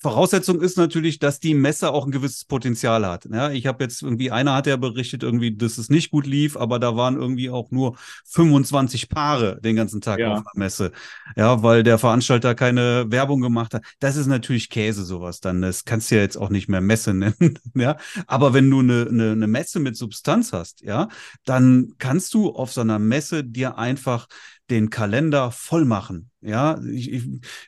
Voraussetzung 0.00 0.60
ist 0.60 0.76
natürlich, 0.76 1.18
dass 1.18 1.40
die 1.40 1.54
Messe 1.54 1.90
auch 1.90 2.06
ein 2.06 2.12
gewisses 2.12 2.44
Potenzial 2.44 3.04
hat. 3.04 3.26
Ja, 3.32 3.50
ich 3.50 3.66
habe 3.66 3.82
jetzt 3.82 4.02
irgendwie, 4.02 4.30
einer 4.30 4.54
hat 4.54 4.68
ja 4.68 4.76
berichtet, 4.76 5.24
irgendwie, 5.24 5.56
dass 5.56 5.76
es 5.76 5.90
nicht 5.90 6.10
gut 6.10 6.26
lief, 6.26 6.56
aber 6.56 6.78
da 6.78 6.96
waren 6.96 7.16
irgendwie 7.16 7.50
auch 7.50 7.70
nur 7.72 7.96
25 8.26 9.08
Paare 9.08 9.60
den 9.60 9.74
ganzen 9.74 10.00
Tag 10.00 10.20
ja. 10.20 10.34
auf 10.34 10.42
der 10.42 10.52
Messe. 10.54 10.92
Ja, 11.36 11.62
weil 11.64 11.82
der 11.82 11.98
Veranstalter 11.98 12.54
keine 12.54 13.06
Werbung 13.10 13.40
gemacht 13.40 13.74
hat. 13.74 13.82
Das 13.98 14.16
ist 14.16 14.28
natürlich 14.28 14.70
Käse, 14.70 15.04
sowas 15.04 15.40
dann. 15.40 15.62
Das 15.62 15.84
kannst 15.84 16.10
du 16.10 16.14
ja 16.14 16.22
jetzt 16.22 16.36
auch 16.36 16.50
nicht 16.50 16.68
mehr 16.68 16.80
Messe 16.80 17.12
nennen. 17.14 17.58
ja, 17.74 17.96
aber 18.28 18.54
wenn 18.54 18.70
du 18.70 18.78
eine, 18.80 19.06
eine, 19.08 19.32
eine 19.32 19.46
Messe 19.48 19.80
mit 19.80 19.96
Substanz 19.96 20.52
hast, 20.52 20.80
ja, 20.82 21.08
dann 21.44 21.94
kannst 21.98 22.34
du 22.34 22.50
auf 22.50 22.72
so 22.72 22.82
einer 22.82 23.00
Messe 23.00 23.42
dir 23.42 23.78
einfach 23.78 24.28
den 24.70 24.90
Kalender 24.90 25.50
voll 25.50 25.84
machen. 25.84 26.30
Ja, 26.40 26.80
ich, 26.82 27.10
ich 27.10 27.24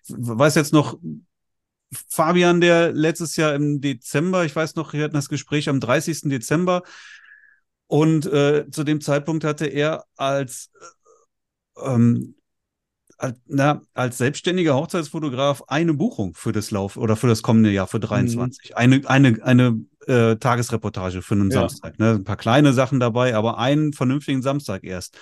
weiß 0.09 0.55
jetzt 0.55 0.73
noch, 0.73 0.99
Fabian, 1.92 2.61
der 2.61 2.92
letztes 2.92 3.37
Jahr 3.37 3.55
im 3.55 3.81
Dezember, 3.81 4.44
ich 4.44 4.55
weiß 4.55 4.76
noch, 4.76 4.92
wir 4.92 5.05
hatten 5.05 5.14
das 5.14 5.29
Gespräch 5.29 5.68
am 5.68 5.81
30. 5.81 6.22
Dezember 6.22 6.83
und 7.87 8.26
äh, 8.26 8.70
zu 8.70 8.85
dem 8.85 9.00
Zeitpunkt 9.00 9.42
hatte 9.42 9.66
er 9.66 10.05
als, 10.16 10.70
äh, 11.76 11.90
ähm, 11.92 12.37
als, 13.18 13.37
na, 13.46 13.83
als 13.94 14.18
selbstständiger 14.18 14.76
Hochzeitsfotograf 14.76 15.64
eine 15.66 15.92
Buchung 15.92 16.35
für 16.35 16.53
das 16.53 16.70
Lauf 16.70 16.96
oder 16.96 17.16
für 17.16 17.26
das 17.26 17.42
kommende 17.42 17.70
Jahr, 17.70 17.88
für 17.88 17.98
23. 17.98 18.70
Mhm. 18.70 18.76
Eine, 18.76 19.09
eine, 19.09 19.42
eine 19.42 19.81
äh, 20.07 20.37
Tagesreportage 20.37 21.22
für 21.22 21.35
einen 21.35 21.50
ja. 21.50 21.61
Samstag. 21.61 21.98
Ne? 21.98 22.12
Ein 22.12 22.24
paar 22.24 22.37
kleine 22.37 22.72
Sachen 22.72 23.00
dabei, 23.00 23.35
aber 23.35 23.59
einen 23.59 23.92
vernünftigen 23.92 24.42
Samstag 24.42 24.85
erst. 24.85 25.18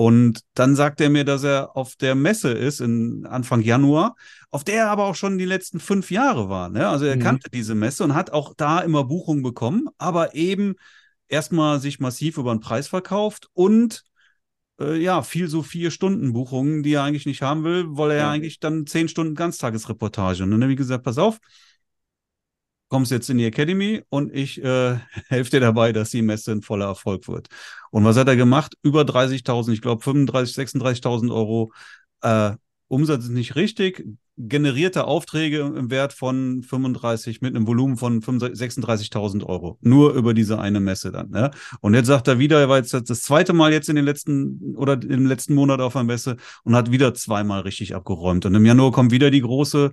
Und 0.00 0.40
dann 0.54 0.76
sagt 0.76 1.02
er 1.02 1.10
mir, 1.10 1.24
dass 1.24 1.44
er 1.44 1.76
auf 1.76 1.94
der 1.94 2.14
Messe 2.14 2.52
ist 2.52 2.80
in 2.80 3.26
Anfang 3.26 3.60
Januar, 3.60 4.16
auf 4.50 4.64
der 4.64 4.76
er 4.76 4.90
aber 4.90 5.04
auch 5.04 5.14
schon 5.14 5.36
die 5.36 5.44
letzten 5.44 5.78
fünf 5.78 6.10
Jahre 6.10 6.48
war. 6.48 6.70
Ne? 6.70 6.88
Also 6.88 7.04
er 7.04 7.16
mhm. 7.16 7.20
kannte 7.20 7.50
diese 7.50 7.74
Messe 7.74 8.04
und 8.04 8.14
hat 8.14 8.30
auch 8.30 8.54
da 8.56 8.80
immer 8.80 9.04
Buchungen 9.04 9.42
bekommen, 9.42 9.88
aber 9.98 10.34
eben 10.34 10.76
erstmal 11.28 11.80
sich 11.80 12.00
massiv 12.00 12.38
über 12.38 12.54
den 12.54 12.60
Preis 12.60 12.88
verkauft 12.88 13.48
und 13.52 14.04
äh, 14.80 14.96
ja, 14.96 15.20
viel 15.20 15.48
so 15.48 15.62
vier 15.62 15.90
Stunden 15.90 16.32
Buchungen, 16.32 16.82
die 16.82 16.94
er 16.94 17.02
eigentlich 17.02 17.26
nicht 17.26 17.42
haben 17.42 17.62
will, 17.64 17.84
weil 17.90 18.12
er 18.12 18.16
ja. 18.16 18.30
eigentlich 18.30 18.58
dann 18.58 18.86
zehn 18.86 19.06
Stunden 19.06 19.34
Ganztagesreportage. 19.34 20.44
Und 20.44 20.50
dann 20.50 20.62
habe 20.62 20.72
ich 20.72 20.78
gesagt, 20.78 21.04
pass 21.04 21.18
auf, 21.18 21.40
kommst 22.90 23.10
jetzt 23.10 23.30
in 23.30 23.38
die 23.38 23.46
Academy 23.46 24.02
und 24.10 24.34
ich 24.34 24.62
äh, 24.62 24.98
helfe 25.28 25.52
dir 25.52 25.60
dabei, 25.60 25.92
dass 25.92 26.10
die 26.10 26.20
Messe 26.20 26.52
ein 26.52 26.62
voller 26.62 26.86
Erfolg 26.86 27.26
wird. 27.28 27.48
Und 27.90 28.04
was 28.04 28.16
hat 28.18 28.28
er 28.28 28.36
gemacht? 28.36 28.74
Über 28.82 29.02
30.000, 29.02 29.72
ich 29.72 29.80
glaube 29.80 30.04
35.000, 30.04 31.02
36.000 31.02 31.34
Euro 31.34 31.72
äh, 32.20 32.52
Umsatz 32.88 33.24
ist 33.24 33.30
nicht 33.30 33.54
richtig, 33.54 34.04
generierte 34.36 35.04
Aufträge 35.04 35.60
im 35.60 35.90
Wert 35.90 36.12
von 36.12 36.64
35 36.64 37.40
mit 37.40 37.54
einem 37.54 37.68
Volumen 37.68 37.96
von 37.96 38.20
36.000 38.20 39.44
Euro. 39.44 39.78
Nur 39.80 40.14
über 40.14 40.34
diese 40.34 40.58
eine 40.58 40.80
Messe 40.80 41.12
dann. 41.12 41.30
Ne? 41.30 41.52
Und 41.80 41.94
jetzt 41.94 42.08
sagt 42.08 42.26
er 42.26 42.40
wieder, 42.40 42.58
er 42.58 42.68
war 42.68 42.78
jetzt 42.78 42.92
das 42.92 43.22
zweite 43.22 43.52
Mal 43.52 43.72
jetzt 43.72 43.88
in 43.88 43.96
den 43.96 44.04
letzten 44.04 44.74
oder 44.74 44.94
im 44.94 45.26
letzten 45.26 45.54
Monat 45.54 45.80
auf 45.80 45.92
der 45.92 46.02
Messe 46.02 46.36
und 46.64 46.74
hat 46.74 46.90
wieder 46.90 47.14
zweimal 47.14 47.60
richtig 47.60 47.94
abgeräumt. 47.94 48.44
Und 48.44 48.56
im 48.56 48.66
Januar 48.66 48.90
kommt 48.90 49.12
wieder 49.12 49.30
die 49.30 49.42
große 49.42 49.92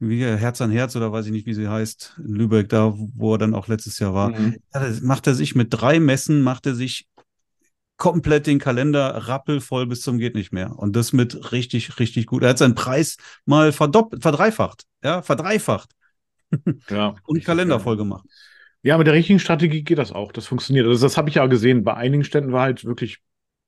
wie 0.00 0.24
Herz 0.24 0.60
an 0.60 0.70
Herz 0.70 0.96
oder 0.96 1.12
weiß 1.12 1.26
ich 1.26 1.32
nicht, 1.32 1.46
wie 1.46 1.54
sie 1.54 1.68
heißt, 1.68 2.20
in 2.24 2.34
Lübeck, 2.34 2.70
da, 2.70 2.94
wo 2.96 3.34
er 3.34 3.38
dann 3.38 3.54
auch 3.54 3.68
letztes 3.68 3.98
Jahr 3.98 4.14
war. 4.14 4.30
Mhm. 4.30 4.56
Ja, 4.74 4.82
macht 5.02 5.26
er 5.26 5.34
sich 5.34 5.54
mit 5.54 5.68
drei 5.70 6.00
Messen, 6.00 6.42
macht 6.42 6.66
er 6.66 6.74
sich 6.74 7.06
komplett 7.98 8.46
den 8.46 8.58
Kalender 8.58 9.28
rappelvoll 9.28 9.86
bis 9.86 10.00
zum 10.00 10.18
geht 10.18 10.34
nicht 10.34 10.52
mehr. 10.52 10.76
Und 10.78 10.96
das 10.96 11.12
mit 11.12 11.52
richtig, 11.52 11.98
richtig 12.00 12.26
gut. 12.26 12.42
Er 12.42 12.50
hat 12.50 12.58
seinen 12.58 12.74
Preis 12.74 13.18
mal 13.44 13.72
verdoppelt, 13.72 14.22
verdreifacht, 14.22 14.84
ja, 15.04 15.22
verdreifacht. 15.22 15.90
Ja. 16.88 17.14
Und 17.26 17.44
Kalender 17.44 17.78
voll 17.78 17.96
gemacht. 17.96 18.26
Ja, 18.82 18.98
mit 18.98 19.06
der 19.06 19.14
richtigen 19.14 19.38
Strategie 19.38 19.84
geht 19.84 19.98
das 19.98 20.10
auch. 20.10 20.32
Das 20.32 20.46
funktioniert. 20.46 20.84
Also 20.84 21.06
das 21.06 21.16
habe 21.16 21.28
ich 21.28 21.36
ja 21.36 21.46
gesehen. 21.46 21.84
Bei 21.84 21.94
einigen 21.94 22.24
Ständen 22.24 22.50
war 22.50 22.62
halt 22.62 22.84
wirklich 22.84 23.18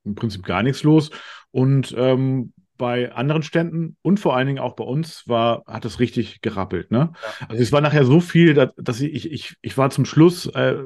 im 0.04 0.16
Prinzip 0.16 0.42
gar 0.42 0.64
nichts 0.64 0.82
los. 0.82 1.10
Und 1.52 1.94
ähm, 1.96 2.52
bei 2.78 3.12
anderen 3.12 3.42
Ständen 3.42 3.96
und 4.02 4.18
vor 4.18 4.36
allen 4.36 4.46
Dingen 4.46 4.58
auch 4.58 4.74
bei 4.74 4.84
uns 4.84 5.28
war, 5.28 5.62
hat 5.66 5.84
es 5.84 6.00
richtig 6.00 6.40
gerappelt. 6.40 6.90
Ne? 6.90 7.12
Ja. 7.40 7.46
Also 7.48 7.62
es 7.62 7.72
war 7.72 7.80
nachher 7.80 8.04
so 8.04 8.20
viel, 8.20 8.54
dass, 8.54 8.70
dass 8.76 9.00
ich, 9.00 9.30
ich, 9.30 9.56
ich 9.60 9.78
war 9.78 9.90
zum 9.90 10.04
Schluss 10.04 10.46
äh, 10.46 10.76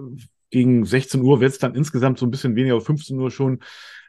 gegen 0.51 0.85
16 0.85 1.22
Uhr, 1.22 1.40
wird 1.40 1.53
es 1.53 1.59
dann 1.59 1.75
insgesamt 1.75 2.18
so 2.18 2.27
ein 2.27 2.31
bisschen 2.31 2.57
weniger, 2.57 2.81
15 2.81 3.18
Uhr 3.18 3.31
schon. 3.31 3.61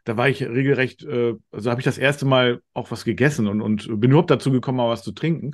Da 0.03 0.17
war 0.17 0.29
ich 0.29 0.41
regelrecht, 0.41 1.03
äh, 1.03 1.35
also 1.51 1.69
habe 1.69 1.81
ich 1.81 1.85
das 1.85 1.97
erste 1.97 2.25
Mal 2.25 2.61
auch 2.73 2.91
was 2.91 3.03
gegessen 3.03 3.47
und, 3.47 3.61
und 3.61 3.87
bin 3.99 4.11
überhaupt 4.11 4.31
dazu 4.31 4.51
gekommen, 4.51 4.77
mal 4.77 4.89
was 4.89 5.03
zu 5.03 5.11
trinken. 5.11 5.51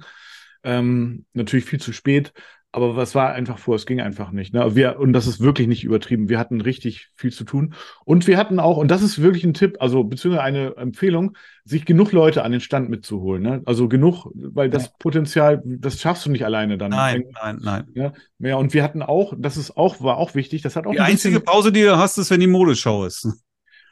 Ähm, 0.64 1.26
natürlich 1.34 1.66
viel 1.66 1.80
zu 1.80 1.92
spät, 1.92 2.34
aber 2.76 2.96
was 2.96 3.14
war 3.14 3.34
einfach 3.34 3.60
vor? 3.60 3.76
Es 3.76 3.86
ging 3.86 4.02
einfach 4.02 4.32
nicht. 4.32 4.52
Ne? 4.52 4.76
Wir, 4.76 5.00
und 5.00 5.14
das 5.14 5.28
ist 5.28 5.40
wirklich 5.40 5.68
nicht 5.68 5.84
übertrieben. 5.84 6.28
Wir 6.28 6.40
hatten 6.40 6.60
richtig 6.60 7.10
viel 7.16 7.32
zu 7.32 7.44
tun. 7.44 7.76
Und 8.04 8.26
wir 8.26 8.36
hatten 8.36 8.60
auch, 8.60 8.78
und 8.78 8.90
das 8.90 9.04
ist 9.04 9.22
wirklich 9.22 9.44
ein 9.44 9.54
Tipp, 9.54 9.78
also 9.80 10.04
beziehungsweise 10.04 10.44
eine 10.44 10.76
Empfehlung, 10.76 11.38
sich 11.66 11.86
genug 11.86 12.12
Leute 12.12 12.44
an 12.44 12.52
den 12.52 12.62
Stand 12.62 12.90
mitzuholen. 12.90 13.44
Ne? 13.44 13.62
Also 13.66 13.88
genug, 13.88 14.28
weil 14.34 14.72
das 14.72 14.88
ja. 14.88 14.92
Potenzial, 14.98 15.62
das 15.64 16.02
schaffst 16.02 16.26
du 16.26 16.32
nicht 16.32 16.46
alleine 16.46 16.80
dann. 16.80 16.90
Nein, 16.90 17.26
nein, 17.42 17.60
nein. 17.62 17.88
Ja, 17.94 18.12
ja, 18.40 18.56
und 18.56 18.74
wir 18.74 18.84
hatten 18.84 19.04
auch, 19.04 19.34
das 19.38 19.56
ist 19.56 19.78
auch, 19.78 20.02
war 20.02 20.18
auch 20.18 20.34
wichtig, 20.34 20.64
das 20.64 20.76
hat 20.76 20.88
auch. 20.88 20.94
Die 20.94 21.00
einzige 21.00 21.40
Pause, 21.40 21.72
die 21.72 21.84
du 21.84 21.96
hast, 21.96 22.18
ist, 22.18 22.32
wenn 22.32 22.40
die 22.40 22.48
Modeschau 22.48 23.06
ist. 23.06 23.28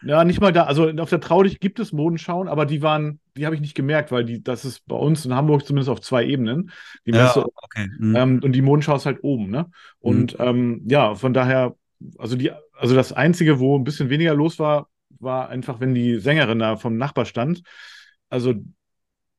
Ja, 0.04 0.24
nicht 0.24 0.42
mal 0.42 0.52
da. 0.52 0.64
Also 0.64 0.90
auf 0.90 1.10
der 1.10 1.20
Traudig 1.22 1.60
gibt 1.60 1.80
es 1.80 1.94
Modenschauen, 1.94 2.48
aber 2.48 2.66
die 2.66 2.82
waren, 2.82 3.20
die 3.36 3.46
habe 3.46 3.56
ich 3.56 3.62
nicht 3.62 3.76
gemerkt, 3.76 4.12
weil 4.12 4.26
die, 4.26 4.44
das 4.44 4.66
ist 4.66 4.86
bei 4.88 4.96
uns 4.96 5.26
in 5.26 5.34
Hamburg 5.34 5.66
zumindest 5.66 5.90
auf 5.90 6.02
zwei 6.02 6.26
Ebenen. 6.26 6.72
Die 7.06 7.12
ja, 7.12 7.24
Messe, 7.24 7.46
okay. 7.56 7.88
Mhm. 7.98 8.16
Ähm, 8.16 8.42
und 8.44 8.52
die 8.54 8.62
Modenschau 8.62 8.96
ist 8.96 9.06
halt 9.06 9.24
oben, 9.24 9.50
ne? 9.50 9.70
Und 10.00 10.38
mhm. 10.38 10.46
ähm, 10.46 10.82
ja, 10.88 11.16
von 11.16 11.34
daher, 11.34 11.76
also 12.18 12.36
die, 12.36 12.52
also 12.74 12.96
das 12.96 13.14
Einzige, 13.14 13.60
wo 13.60 13.78
ein 13.78 13.84
bisschen 13.84 14.10
weniger 14.10 14.34
los 14.34 14.60
war, 14.60 14.90
war 15.20 15.50
einfach, 15.50 15.80
wenn 15.80 15.94
die 15.94 16.18
Sängerin 16.18 16.60
da 16.60 16.76
vom 16.76 16.98
Nachbar 16.98 17.26
stand. 17.26 17.62
Also 18.30 18.56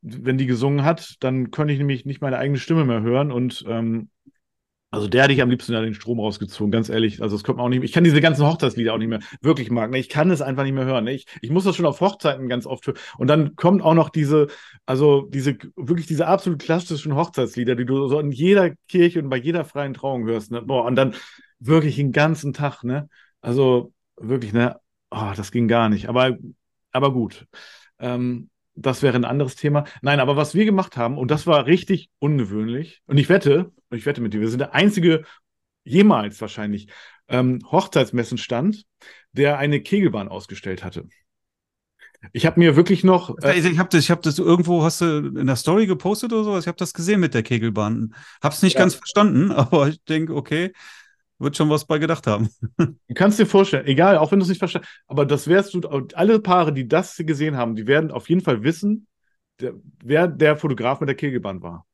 wenn 0.03 0.39
die 0.39 0.47
gesungen 0.47 0.85
hat, 0.85 1.17
dann 1.21 1.51
konnte 1.51 1.73
ich 1.73 1.79
nämlich 1.79 2.05
nicht 2.05 2.21
meine 2.21 2.39
eigene 2.39 2.59
Stimme 2.59 2.85
mehr 2.85 3.03
hören 3.03 3.31
und 3.31 3.65
ähm, 3.69 4.11
also 4.93 5.09
der 5.09 5.23
hätte 5.23 5.33
ich 5.33 5.41
am 5.41 5.49
liebsten 5.49 5.73
ja 5.73 5.81
den 5.81 5.95
Strom 5.95 6.21
rausgezogen, 6.21 6.71
ganz 6.71 6.91
ehrlich. 6.91 7.23
Also 7.23 7.35
es 7.35 7.43
kommt 7.43 7.57
mir 7.57 7.65
auch 7.65 7.71
nicht 7.71 7.79
mehr. 7.79 7.87
Ich 7.87 7.93
kann 7.93 8.05
diese 8.05 8.21
ganzen 8.21 8.47
Hochzeitslieder 8.47 8.93
auch 8.93 8.99
nicht 8.99 9.09
mehr 9.09 9.21
wirklich 9.41 9.71
mag. 9.71 9.91
Ne? 9.91 9.99
Ich 9.99 10.11
kann 10.11 10.31
es 10.31 10.43
einfach 10.43 10.65
nicht 10.65 10.75
mehr 10.75 10.85
hören. 10.85 11.05
Ne? 11.05 11.15
Ich, 11.15 11.27
ich 11.41 11.49
muss 11.49 11.65
das 11.65 11.77
schon 11.77 11.87
auf 11.87 12.03
Hochzeiten 12.03 12.47
ganz 12.47 12.67
oft 12.67 12.87
hören. 12.87 12.99
Und 13.17 13.29
dann 13.29 13.57
kommt 13.57 13.81
auch 13.81 13.95
noch 13.95 14.11
diese, 14.11 14.49
also 14.85 15.23
diese, 15.23 15.57
wirklich 15.77 16.07
diese 16.07 16.27
absolut 16.27 16.61
klassischen 16.61 17.17
Hochzeitslieder, 17.17 17.75
die 17.75 17.87
du 17.87 18.07
so 18.07 18.21
in 18.21 18.33
jeder 18.33 18.75
Kirche 18.87 19.21
und 19.21 19.31
bei 19.31 19.39
jeder 19.39 19.65
freien 19.65 19.95
Trauung 19.95 20.27
hörst. 20.27 20.51
Ne? 20.51 20.61
Boah, 20.61 20.85
und 20.85 20.95
dann 20.95 21.15
wirklich 21.59 21.97
den 21.97 22.13
ganzen 22.13 22.53
Tag, 22.53 22.85
ne? 22.85 23.09
Also 23.41 23.95
wirklich, 24.17 24.53
ne? 24.53 24.79
Oh, 25.11 25.33
das 25.35 25.53
ging 25.53 25.69
gar 25.69 25.89
nicht. 25.89 26.11
Aber, 26.11 26.37
aber 26.93 27.15
gut. 27.15 27.47
Ähm, 27.99 28.51
das 28.75 29.03
wäre 29.03 29.17
ein 29.17 29.25
anderes 29.25 29.57
Thema. 29.57 29.85
Nein, 30.01 30.21
aber 30.21 30.37
was 30.37 30.55
wir 30.55 30.65
gemacht 30.65 30.97
haben, 30.97 31.19
und 31.19 31.31
das 31.31 31.47
war 31.47 31.67
richtig 31.67 32.11
ungewöhnlich, 32.19 33.03
und 33.07 33.19
ich 33.19 33.29
wette, 33.29 33.73
ich 33.91 34.07
wette 34.07 34.21
mit 34.21 34.33
dir, 34.35 34.41
wir 34.41 34.49
sind 34.49 34.61
der 34.61 34.75
einzige 34.75 35.25
jemals 35.85 36.41
wahrscheinlich 36.41 36.89
ähm, 37.29 37.61
Hochzeitsmessenstand, 37.71 38.85
der 39.33 39.59
eine 39.59 39.81
Kegelbahn 39.81 40.29
ausgestellt 40.29 40.85
hatte. 40.85 41.09
Ich 42.33 42.47
habe 42.47 42.61
mir 42.61 42.77
wirklich 42.77 43.03
noch. 43.03 43.37
Äh, 43.43 43.59
ich 43.59 43.79
habe 43.79 43.89
das, 43.89 44.05
ich 44.05 44.11
habe 44.11 44.21
das 44.23 44.39
irgendwo, 44.39 44.85
hast 44.85 45.01
du 45.01 45.33
in 45.37 45.47
der 45.47 45.57
Story 45.57 45.87
gepostet 45.87 46.33
oder 46.33 46.45
sowas? 46.45 46.65
Ich 46.65 46.69
habe 46.69 46.79
das 46.79 46.95
gesehen 46.95 47.19
mit 47.19 47.35
der 47.35 47.43
Kegelbahn. 47.43 48.15
Hab's 48.41 48.63
nicht 48.63 48.75
ja. 48.75 48.81
ganz 48.81 48.95
verstanden, 48.95 49.51
aber 49.51 49.89
ich 49.89 50.03
denke, 50.05 50.35
okay, 50.35 50.73
wird 51.43 51.57
schon 51.57 51.71
was 51.71 51.85
bei 51.85 51.99
gedacht 51.99 52.27
haben. 52.27 52.49
Du 53.09 53.15
kannst 53.15 53.39
dir 53.39 53.47
vorstellen, 53.47 53.87
egal, 53.87 54.17
auch 54.17 54.33
wenn 54.33 54.39
du 54.39 54.45
es 54.45 54.49
nicht 54.49 54.59
verstehst, 54.59 54.87
aber 55.07 55.27
das 55.27 55.47
wärst 55.49 55.75
du, 55.75 55.81
alle 56.15 56.41
Paare, 56.41 56.73
die 56.73 56.89
das 56.89 57.17
gesehen 57.19 57.57
haben, 57.57 57.77
die 57.77 57.87
werden 57.87 58.11
auf 58.11 58.29
jeden 58.29 58.41
Fall 58.41 58.63
wissen, 58.63 59.07
der, 59.61 59.75
wer 60.03 60.29
der 60.29 60.57
Fotograf 60.57 61.01
mit 61.01 61.09
der 61.09 61.17
Kegelbahn 61.17 61.63
war. 61.63 61.87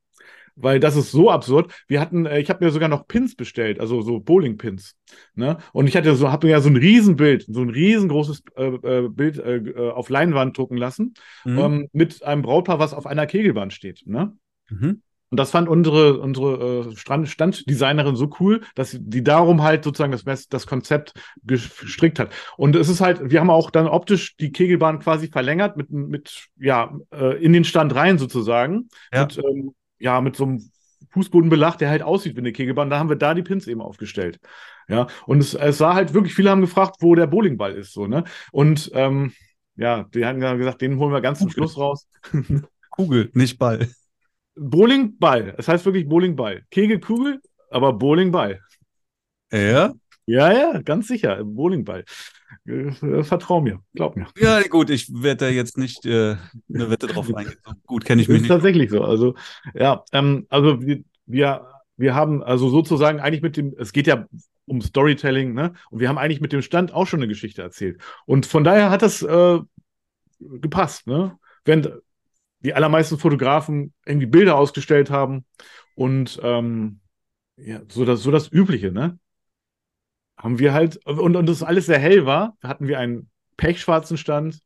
Weil 0.61 0.81
das 0.81 0.97
ist 0.97 1.13
so 1.13 1.31
absurd. 1.31 1.73
Wir 1.87 2.01
hatten, 2.01 2.27
äh, 2.27 2.41
ich 2.41 2.51
habe 2.51 2.65
mir 2.65 2.71
sogar 2.73 2.89
noch 2.89 3.07
Pins 3.07 3.37
bestellt, 3.37 3.81
also 3.81 4.03
so 4.03 4.19
Bowling-Pins. 4.21 4.97
Ne? 5.35 5.59
Und 5.73 5.87
ich 5.87 5.97
hatte 5.97 6.15
so, 6.17 6.33
habe 6.33 6.47
mir 6.47 6.53
ja 6.53 6.61
so 6.61 6.69
ein 6.69 6.77
Riesenbild, 6.77 7.47
so 7.49 7.63
ein 7.63 7.71
riesengroßes 7.71 8.43
äh, 8.57 8.67
äh, 8.67 9.09
Bild 9.09 9.39
äh, 9.39 9.57
äh, 9.57 9.91
auf 9.91 10.09
Leinwand 10.09 10.59
drucken 10.59 10.77
lassen, 10.77 11.15
mhm. 11.45 11.59
ähm, 11.59 11.89
mit 11.93 12.23
einem 12.25 12.43
Brautpaar, 12.43 12.79
was 12.79 12.93
auf 12.93 13.07
einer 13.07 13.27
Kegelbahn 13.27 13.71
steht. 13.71 14.03
Ne? 14.07 14.37
Mhm. 14.69 15.03
Und 15.31 15.39
das 15.39 15.51
fand 15.51 15.69
unsere, 15.69 16.21
unsere 16.21 16.89
äh, 16.91 16.97
Strand 16.97 17.29
Standdesignerin 17.29 18.17
so 18.17 18.31
cool, 18.41 18.63
dass 18.75 18.93
sie 18.93 19.01
die 19.01 19.23
darum 19.23 19.63
halt 19.63 19.85
sozusagen 19.85 20.13
das, 20.13 20.49
das 20.49 20.67
Konzept 20.67 21.13
gestrickt 21.43 22.19
hat. 22.19 22.33
Und 22.57 22.77
es 22.77 22.89
ist 22.89 23.01
halt, 23.01 23.31
wir 23.31 23.41
haben 23.41 23.51
auch 23.51 23.71
dann 23.71 23.87
optisch 23.87 24.37
die 24.37 24.53
Kegelbahn 24.53 25.01
quasi 25.01 25.29
verlängert 25.29 25.77
mit, 25.77 25.91
mit 25.91 26.47
ja, 26.59 26.95
äh, 27.13 27.43
in 27.43 27.53
den 27.53 27.65
Stand 27.65 27.95
rein 27.95 28.19
sozusagen. 28.19 28.89
Ja. 29.13 29.23
Mit, 29.25 29.39
ähm, 29.39 29.75
ja, 29.99 30.21
mit 30.21 30.37
so 30.37 30.45
einem 30.45 30.71
Fußbodenbelach, 31.11 31.77
der 31.77 31.91
halt 31.91 32.03
aussieht 32.03 32.37
wie 32.37 32.41
eine 32.41 32.53
Kegelbahn. 32.53 32.91
Da 32.91 32.99
haben 32.99 33.09
wir 33.09 33.17
da 33.17 33.35
die 33.35 33.43
Pins 33.43 33.67
eben 33.67 33.81
aufgestellt. 33.81 34.39
Ja, 34.89 35.07
und 35.27 35.41
es, 35.41 35.53
es 35.53 35.81
war 35.81 35.95
halt 35.95 36.15
wirklich, 36.15 36.35
viele 36.35 36.51
haben 36.51 36.63
gefragt, 36.63 36.97
wo 37.01 37.15
der 37.15 37.27
Bowlingball 37.27 37.75
ist, 37.75 37.93
so, 37.93 38.07
ne? 38.07 38.25
Und 38.53 38.91
ähm, 38.95 39.33
ja, 39.77 40.05
die 40.05 40.25
haben 40.25 40.41
gesagt, 40.41 40.81
den 40.81 40.99
holen 40.99 41.13
wir 41.13 41.21
ganz 41.21 41.39
zum 41.41 41.51
Schluss 41.51 41.77
raus. 41.77 42.09
Kugel, 42.91 43.31
nicht 43.35 43.59
Ball. 43.59 43.89
Bowlingball. 44.59 45.55
Es 45.59 45.69
heißt 45.69 45.85
wirklich 45.85 46.09
Bowlingball. 46.09 46.63
Kegelkugel, 46.71 47.41
aber 47.71 47.93
Bowlingball. 47.93 48.61
Ja? 49.53 49.93
Ja, 50.27 50.53
ja, 50.53 50.83
ganz 50.83 51.09
sicher. 51.09 51.43
Bowlingball. 51.45 52.05
Äh, 52.67 53.23
Vertrau 53.23 53.61
mir, 53.61 53.81
glaub 53.95 54.17
mir. 54.17 54.27
Ja, 54.39 54.61
gut, 54.63 54.91
ich 54.91 55.11
werde 55.13 55.47
da 55.47 55.49
jetzt 55.51 55.79
nicht 55.79 56.05
äh, 56.07 56.37
eine 56.73 56.91
Wette 56.91 57.07
drauf 57.07 57.27
eingehen. 57.35 57.57
Gut 57.87 58.05
kenne 58.05 58.21
ich 58.23 58.29
Das 58.29 58.33
mich 58.33 58.37
ist 58.37 58.43
nicht. 58.43 58.49
tatsächlich 58.49 58.91
so. 58.91 59.03
Also, 59.05 59.35
ja, 59.75 60.05
ähm, 60.13 60.47
also 60.51 60.81
wir, 60.83 61.03
wir, 61.27 61.67
wir 61.97 62.15
haben 62.15 62.43
also 62.43 62.69
sozusagen 62.69 63.21
eigentlich 63.21 63.43
mit 63.43 63.57
dem, 63.57 63.75
es 63.79 63.93
geht 63.93 64.07
ja 64.07 64.27
um 64.67 64.83
Storytelling, 64.83 65.55
ne? 65.55 65.73
Und 65.91 66.01
wir 66.01 66.11
haben 66.11 66.19
eigentlich 66.19 66.43
mit 66.43 66.53
dem 66.53 66.61
Stand 66.61 66.93
auch 66.93 67.07
schon 67.07 67.21
eine 67.21 67.29
Geschichte 67.29 67.63
erzählt. 67.63 68.01
Und 68.27 68.45
von 68.45 68.65
daher 68.65 68.91
hat 68.91 69.01
das 69.01 69.23
äh, 69.23 69.59
gepasst, 70.41 71.07
ne? 71.07 71.39
Während 71.65 71.91
die 72.61 72.75
allermeisten 72.75 73.19
Fotografen 73.19 73.93
irgendwie 74.05 74.27
Bilder 74.27 74.57
ausgestellt 74.57 75.11
haben 75.11 75.45
und 75.95 76.41
ähm, 76.43 77.01
ja, 77.57 77.81
so 77.89 78.05
das, 78.05 78.23
so 78.23 78.31
das 78.31 78.51
Übliche, 78.51 78.93
ne? 78.93 79.19
Haben 80.37 80.61
wir 80.61 80.73
halt, 80.73 81.05
und, 81.05 81.35
und 81.35 81.47
das 81.47 81.65
alles 81.65 81.87
sehr 81.87 81.99
hell 81.99 82.25
war, 82.25 82.57
hatten 82.63 82.87
wir 82.87 83.01
einen 83.01 83.29
pechschwarzen 83.57 84.17
Stand, 84.17 84.61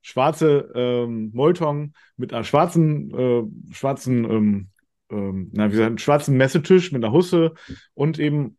schwarze 0.00 0.72
ähm, 0.74 1.30
Molton 1.34 1.92
mit 2.16 2.32
einer 2.32 2.44
schwarzen, 2.44 3.10
äh, 3.10 3.74
schwarzen, 3.74 4.24
ähm, 4.24 4.68
ähm, 5.10 5.50
na, 5.52 5.66
wie 5.68 5.72
gesagt, 5.72 6.00
schwarzen 6.00 6.36
Messetisch 6.36 6.92
mit 6.92 7.04
einer 7.04 7.12
Husse 7.12 7.52
und 7.92 8.18
eben, 8.18 8.56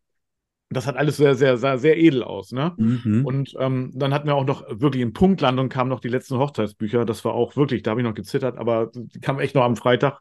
das 0.72 0.86
hat 0.86 0.96
alles 0.96 1.16
sehr, 1.16 1.34
sehr, 1.34 1.56
sah 1.56 1.78
sehr 1.78 1.96
edel 1.98 2.22
aus, 2.22 2.52
ne? 2.52 2.74
Mhm. 2.76 3.24
Und 3.24 3.54
ähm, 3.58 3.90
dann 3.94 4.12
hatten 4.12 4.26
wir 4.26 4.34
auch 4.34 4.44
noch 4.44 4.64
wirklich 4.68 5.02
in 5.02 5.12
Punktlandung 5.12 5.68
kamen 5.68 5.90
noch 5.90 6.00
die 6.00 6.08
letzten 6.08 6.38
Hochzeitsbücher. 6.38 7.04
Das 7.04 7.24
war 7.24 7.34
auch 7.34 7.56
wirklich, 7.56 7.82
da 7.82 7.92
habe 7.92 8.00
ich 8.00 8.06
noch 8.06 8.14
gezittert, 8.14 8.58
aber 8.58 8.90
die 8.92 9.20
kamen 9.20 9.40
echt 9.40 9.54
noch 9.54 9.64
am 9.64 9.76
Freitag. 9.76 10.20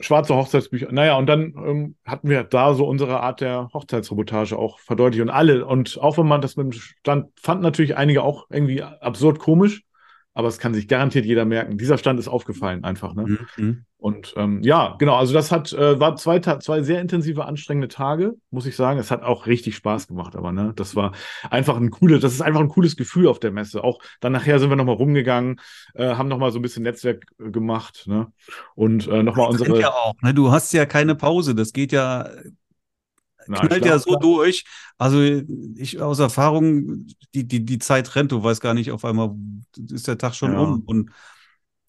Schwarze 0.00 0.34
Hochzeitsbücher. 0.34 0.90
Naja, 0.90 1.16
und 1.16 1.26
dann 1.26 1.54
ähm, 1.56 1.96
hatten 2.04 2.28
wir 2.28 2.42
da 2.42 2.74
so 2.74 2.86
unsere 2.86 3.20
Art 3.20 3.40
der 3.40 3.70
Hochzeitsreportage 3.72 4.58
auch 4.58 4.78
verdeutlicht. 4.80 5.22
Und 5.22 5.30
alle, 5.30 5.64
und 5.66 5.98
auch 6.00 6.18
wenn 6.18 6.26
man 6.26 6.40
das 6.40 6.56
mit 6.56 6.64
dem 6.64 6.72
Stand, 6.72 7.28
fand 7.40 7.62
natürlich 7.62 7.96
einige 7.96 8.22
auch 8.22 8.46
irgendwie 8.50 8.82
absurd 8.82 9.38
komisch, 9.38 9.84
aber 10.34 10.48
es 10.48 10.58
kann 10.58 10.74
sich 10.74 10.88
garantiert 10.88 11.24
jeder 11.24 11.44
merken. 11.44 11.78
Dieser 11.78 11.96
Stand 11.96 12.18
ist 12.18 12.28
aufgefallen 12.28 12.84
einfach, 12.84 13.14
ne? 13.14 13.38
Mhm. 13.56 13.84
Und 14.04 14.34
ähm, 14.36 14.60
ja, 14.62 14.96
genau, 14.98 15.14
also 15.14 15.32
das 15.32 15.50
hat, 15.50 15.72
äh, 15.72 15.98
war 15.98 16.14
zwei, 16.16 16.38
zwei 16.38 16.82
sehr 16.82 17.00
intensive, 17.00 17.46
anstrengende 17.46 17.88
Tage, 17.88 18.34
muss 18.50 18.66
ich 18.66 18.76
sagen. 18.76 18.98
Es 18.98 19.10
hat 19.10 19.22
auch 19.22 19.46
richtig 19.46 19.76
Spaß 19.76 20.08
gemacht, 20.08 20.36
aber 20.36 20.52
ne, 20.52 20.74
das 20.76 20.94
war 20.94 21.12
einfach 21.48 21.78
ein 21.78 21.90
cooles, 21.90 22.20
das 22.20 22.34
ist 22.34 22.42
einfach 22.42 22.60
ein 22.60 22.68
cooles 22.68 22.96
Gefühl 22.96 23.28
auf 23.28 23.40
der 23.40 23.50
Messe. 23.50 23.82
Auch 23.82 24.00
dann 24.20 24.32
nachher 24.32 24.58
sind 24.58 24.68
wir 24.68 24.76
nochmal 24.76 24.96
rumgegangen, 24.96 25.58
äh, 25.94 26.16
haben 26.16 26.28
nochmal 26.28 26.50
so 26.50 26.58
ein 26.58 26.62
bisschen 26.62 26.82
Netzwerk 26.82 27.24
äh, 27.40 27.50
gemacht, 27.50 28.04
ne? 28.06 28.26
Und 28.74 29.08
äh, 29.08 29.22
nochmal 29.22 29.48
unsere. 29.48 29.80
ja 29.80 29.90
auch, 29.90 30.20
ne? 30.20 30.34
Du 30.34 30.50
hast 30.50 30.74
ja 30.74 30.84
keine 30.84 31.14
Pause. 31.14 31.54
Das 31.54 31.72
geht 31.72 31.90
ja, 31.90 32.28
Na, 33.46 33.66
knallt 33.66 33.84
ja 33.84 33.98
so 33.98 34.16
durch. 34.16 34.64
Also 34.98 35.20
ich 35.76 36.00
aus 36.00 36.18
Erfahrung, 36.18 37.06
die, 37.34 37.46
die, 37.46 37.64
die 37.64 37.78
Zeit 37.78 38.14
rennt, 38.16 38.32
du 38.32 38.42
weißt 38.42 38.60
gar 38.60 38.74
nicht, 38.74 38.90
auf 38.92 39.04
einmal 39.04 39.32
ist 39.90 40.08
der 40.08 40.18
Tag 40.18 40.34
schon 40.34 40.52
Ja. 40.52 40.60
um. 40.60 40.82
Und 40.86 41.10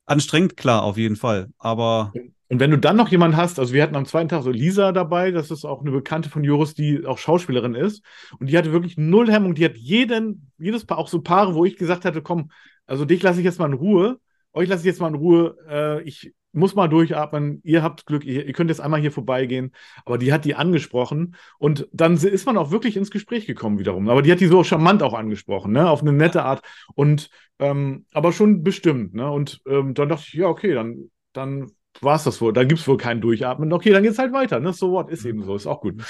anstrengend, 0.05 0.57
klar, 0.57 0.83
auf 0.83 0.97
jeden 0.97 1.15
Fall. 1.15 1.49
Aber 1.57 2.13
Und 2.47 2.59
wenn 2.59 2.71
du 2.71 2.77
dann 2.77 2.95
noch 2.95 3.09
jemanden 3.09 3.37
hast, 3.37 3.59
also 3.59 3.73
wir 3.73 3.81
hatten 3.81 3.95
am 3.95 4.05
zweiten 4.05 4.29
Tag 4.29 4.43
so 4.43 4.51
Lisa 4.51 4.91
dabei, 4.91 5.31
das 5.31 5.49
ist 5.51 5.65
auch 5.65 5.81
eine 5.81 5.91
Bekannte 5.91 6.29
von 6.29 6.43
Joris, 6.43 6.73
die 6.75 7.05
auch 7.05 7.17
Schauspielerin 7.17 7.73
ist. 7.75 8.03
Und 8.39 8.47
die 8.47 8.57
hatte 8.57 8.71
wirklich 8.71 8.97
null 8.97 9.31
Hemmung. 9.31 9.55
Die 9.55 9.65
hat 9.65 9.77
jeden, 9.77 10.51
jedes 10.57 10.85
Paar, 10.85 10.97
auch 10.99 11.07
so 11.07 11.21
Paare, 11.21 11.55
wo 11.55 11.65
ich 11.65 11.77
gesagt 11.77 12.05
hatte, 12.05 12.21
komm, 12.21 12.51
also 12.85 13.05
dich 13.05 13.23
lasse 13.23 13.39
ich 13.39 13.45
jetzt 13.45 13.59
mal 13.59 13.65
in 13.65 13.73
Ruhe, 13.73 14.19
euch 14.53 14.69
lasse 14.69 14.81
ich 14.81 14.85
jetzt 14.85 15.01
mal 15.01 15.07
in 15.07 15.15
Ruhe, 15.15 15.57
äh, 15.67 16.03
ich 16.03 16.33
muss 16.55 16.75
mal 16.75 16.87
durchatmen, 16.87 17.61
ihr 17.63 17.83
habt 17.83 18.05
Glück, 18.05 18.25
ihr, 18.25 18.45
ihr 18.45 18.53
könnt 18.53 18.69
jetzt 18.69 18.81
einmal 18.81 19.01
hier 19.01 19.11
vorbeigehen. 19.11 19.71
Aber 20.05 20.17
die 20.17 20.33
hat 20.33 20.45
die 20.45 20.55
angesprochen 20.55 21.35
und 21.59 21.87
dann 21.91 22.15
ist 22.15 22.45
man 22.45 22.57
auch 22.57 22.71
wirklich 22.71 22.97
ins 22.97 23.11
Gespräch 23.11 23.45
gekommen 23.45 23.79
wiederum. 23.79 24.09
Aber 24.09 24.21
die 24.21 24.31
hat 24.31 24.39
die 24.39 24.47
so 24.47 24.63
charmant 24.63 25.03
auch 25.03 25.13
angesprochen, 25.13 25.73
ne, 25.73 25.89
auf 25.89 26.01
eine 26.01 26.13
nette 26.13 26.43
Art. 26.43 26.61
Und 26.95 27.29
ähm, 27.59 28.05
aber 28.13 28.31
schon 28.31 28.63
bestimmt, 28.63 29.13
ne? 29.13 29.29
Und 29.31 29.61
ähm, 29.67 29.93
dann 29.93 30.09
dachte 30.09 30.25
ich, 30.27 30.33
ja, 30.33 30.47
okay, 30.47 30.73
dann, 30.73 31.09
dann 31.33 31.71
war 32.01 32.15
es 32.15 32.23
das 32.23 32.41
wohl. 32.41 32.53
Da 32.53 32.63
gibt 32.63 32.79
es 32.81 32.88
wohl 32.88 32.97
kein 32.97 33.21
Durchatmen. 33.21 33.71
Okay, 33.73 33.91
dann 33.91 34.03
geht's 34.03 34.19
halt 34.19 34.34
weiter, 34.34 34.60
ne? 34.60 34.73
So 34.73 34.91
what, 34.91 35.10
ist 35.10 35.25
eben 35.25 35.43
so, 35.43 35.55
ist 35.55 35.67
auch 35.67 35.81
gut. 35.81 36.01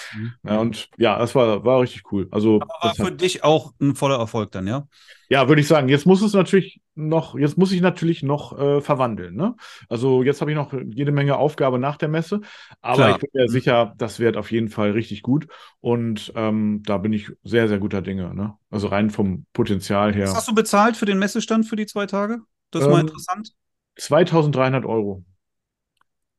Ja, 0.44 0.60
und 0.60 0.90
ja, 0.98 1.18
das 1.20 1.36
war, 1.36 1.64
war 1.66 1.82
richtig 1.82 2.12
cool. 2.12 2.28
Also, 2.32 2.64
Aber 2.64 2.74
war 2.82 2.92
das 2.92 3.00
hat, 3.00 3.08
für 3.08 3.12
dich 3.12 3.44
auch 3.44 3.74
ein 3.80 3.96
voller 3.96 4.18
Erfolg 4.18 4.52
dann, 4.52 4.68
ja? 4.68 4.88
ja, 5.30 5.48
würde 5.48 5.62
ich 5.62 5.68
sagen, 5.68 5.90
jetzt 5.90 6.06
muss 6.06 6.22
es 6.22 6.34
natürlich 6.34 6.82
noch, 6.96 7.36
jetzt 7.36 7.58
muss 7.58 7.72
ich 7.72 7.82
natürlich 7.82 8.22
noch 8.24 8.58
äh, 8.58 8.82
verwandeln, 8.82 9.36
ne? 9.36 9.56
Also 9.90 10.24
jetzt 10.24 10.42
habe 10.42 10.52
ich 10.52 10.56
noch 10.58 10.72
jede 10.74 11.12
Menge 11.12 11.38
Aufgabe 11.38 11.80
nach 11.80 11.98
der 11.98 12.10
Messe, 12.10 12.42
aber 12.82 13.10
Klar. 13.10 13.12
ich 13.12 13.20
bin 13.20 13.30
mir 13.34 13.46
Mhm. 13.46 13.52
sicher, 13.52 13.94
das 13.98 14.20
wird 14.20 14.38
auf 14.38 14.52
jeden 14.52 14.70
Fall 14.70 14.92
richtig 14.92 15.22
gut. 15.24 15.48
Und 15.82 16.32
ähm, 16.36 16.84
da 16.86 16.98
bin 16.98 17.12
ich 17.14 17.32
sehr, 17.44 17.68
sehr 17.68 17.80
guter 17.80 18.02
Dinge, 18.02 18.34
ne? 18.36 18.56
Also 18.70 18.88
rein 18.88 19.10
vom 19.10 19.46
Potenzial 19.54 20.14
her. 20.14 20.30
Was 20.30 20.36
hast 20.36 20.48
du 20.50 20.56
bezahlt 20.56 20.98
für 20.98 21.06
den 21.06 21.20
Messestand 21.20 21.68
für 21.68 21.76
die 21.78 21.86
zwei 21.86 22.06
Tage? 22.06 22.42
Das 22.72 22.84
ist 22.84 22.90
mal 22.90 23.00
Ähm, 23.00 23.02
interessant. 23.02 23.54
2300 23.98 24.86
Euro. 24.86 25.24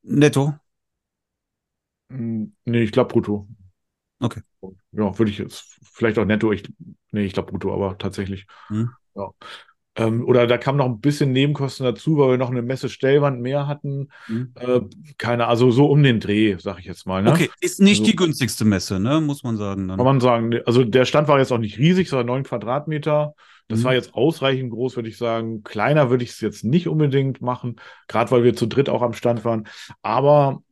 Netto. 0.06 0.54
Hm, 2.10 2.54
Nee, 2.64 2.82
ich 2.82 2.92
glaube 2.92 3.12
brutto. 3.12 3.48
Okay. 4.20 4.40
Ja, 4.92 5.18
würde 5.18 5.30
ich 5.30 5.38
jetzt 5.38 5.78
vielleicht 5.82 6.18
auch 6.18 6.24
netto. 6.24 6.52
Ich, 6.52 6.64
nee, 7.10 7.24
ich 7.24 7.32
glaube 7.32 7.50
brutto, 7.50 7.72
aber 7.74 7.98
tatsächlich. 7.98 8.46
Hm. 8.68 8.90
Ja. 9.14 9.30
Ähm, 9.98 10.24
oder 10.26 10.46
da 10.46 10.58
kam 10.58 10.76
noch 10.76 10.86
ein 10.86 11.00
bisschen 11.00 11.32
Nebenkosten 11.32 11.84
dazu, 11.84 12.18
weil 12.18 12.30
wir 12.32 12.38
noch 12.38 12.50
eine 12.50 12.62
Messestellwand 12.62 13.40
mehr 13.40 13.66
hatten. 13.66 14.08
Hm. 14.26 14.52
Äh, 14.54 14.80
keine, 15.18 15.46
also 15.48 15.70
so 15.70 15.86
um 15.90 16.02
den 16.02 16.20
Dreh, 16.20 16.56
sag 16.58 16.78
ich 16.78 16.84
jetzt 16.84 17.06
mal. 17.06 17.22
Ne? 17.22 17.32
Okay, 17.32 17.50
ist 17.60 17.80
nicht 17.80 18.00
Also- 18.00 18.10
die 18.10 18.16
günstigste 18.16 18.64
Messe, 18.64 19.00
ne? 19.00 19.20
Muss 19.20 19.42
man 19.42 19.56
sagen 19.56 19.88
dann. 19.88 19.96
Kann 19.96 20.06
man 20.06 20.20
sagen. 20.20 20.54
Also 20.66 20.84
der 20.84 21.04
Stand 21.06 21.28
war 21.28 21.38
jetzt 21.38 21.52
auch 21.52 21.58
nicht 21.58 21.78
riesig, 21.78 22.08
sondern 22.08 22.26
neun 22.26 22.42
Quadratmeter. 22.44 23.34
Das 23.68 23.80
Mhm. 23.80 23.84
war 23.84 23.94
jetzt 23.94 24.14
ausreichend 24.14 24.70
groß, 24.70 24.96
würde 24.96 25.08
ich 25.08 25.16
sagen. 25.18 25.62
Kleiner 25.64 26.10
würde 26.10 26.24
ich 26.24 26.30
es 26.30 26.40
jetzt 26.40 26.64
nicht 26.64 26.88
unbedingt 26.88 27.40
machen, 27.42 27.76
gerade 28.08 28.30
weil 28.30 28.44
wir 28.44 28.54
zu 28.54 28.66
dritt 28.66 28.88
auch 28.88 29.02
am 29.02 29.12
Stand 29.12 29.44
waren. 29.44 29.66
Aber 30.02 30.62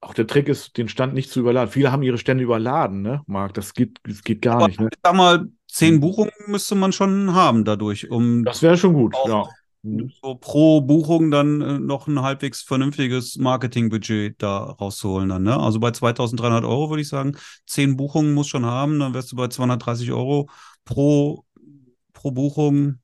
auch 0.00 0.14
der 0.14 0.26
Trick 0.26 0.48
ist, 0.48 0.76
den 0.78 0.88
Stand 0.88 1.14
nicht 1.14 1.30
zu 1.30 1.40
überladen. 1.40 1.70
Viele 1.70 1.92
haben 1.92 2.02
ihre 2.02 2.18
Stände 2.18 2.44
überladen, 2.44 3.02
ne, 3.02 3.22
Marc? 3.26 3.54
Das 3.54 3.74
geht, 3.74 3.98
das 4.04 4.22
geht 4.24 4.42
gar 4.42 4.60
Aber 4.60 4.68
nicht, 4.68 4.80
ne? 4.80 4.88
ich 4.90 4.98
sag 5.02 5.14
mal, 5.14 5.48
zehn 5.68 6.00
Buchungen 6.00 6.32
müsste 6.46 6.74
man 6.74 6.92
schon 6.92 7.34
haben 7.34 7.64
dadurch, 7.64 8.10
um 8.10 8.44
Das 8.44 8.62
wäre 8.62 8.76
schon 8.76 8.92
gut, 8.94 9.22
ja. 9.24 9.48
Mhm. 9.82 10.12
so 10.22 10.34
pro 10.36 10.80
Buchung 10.82 11.30
dann 11.30 11.60
äh, 11.62 11.78
noch 11.78 12.06
ein 12.06 12.20
halbwegs 12.20 12.62
vernünftiges 12.62 13.36
Marketingbudget 13.36 14.42
da 14.42 14.58
rauszuholen 14.64 15.28
dann, 15.30 15.42
ne? 15.42 15.58
Also 15.58 15.80
bei 15.80 15.90
2300 15.90 16.64
Euro 16.64 16.90
würde 16.90 17.02
ich 17.02 17.08
sagen, 17.08 17.36
zehn 17.66 17.96
Buchungen 17.96 18.34
muss 18.34 18.48
schon 18.48 18.66
haben, 18.66 18.98
dann 18.98 19.14
wärst 19.14 19.32
du 19.32 19.36
bei 19.36 19.48
230 19.48 20.12
Euro 20.12 20.48
pro, 20.84 21.44
pro 22.12 22.30
Buchung. 22.30 22.98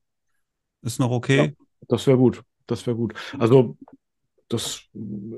Ist 0.81 0.99
noch 0.99 1.11
okay. 1.11 1.55
Das 1.87 2.07
wäre 2.07 2.17
gut. 2.17 2.43
Das 2.67 2.85
wäre 2.85 2.95
gut. 2.95 3.13
Also, 3.39 3.77
das, 4.49 4.81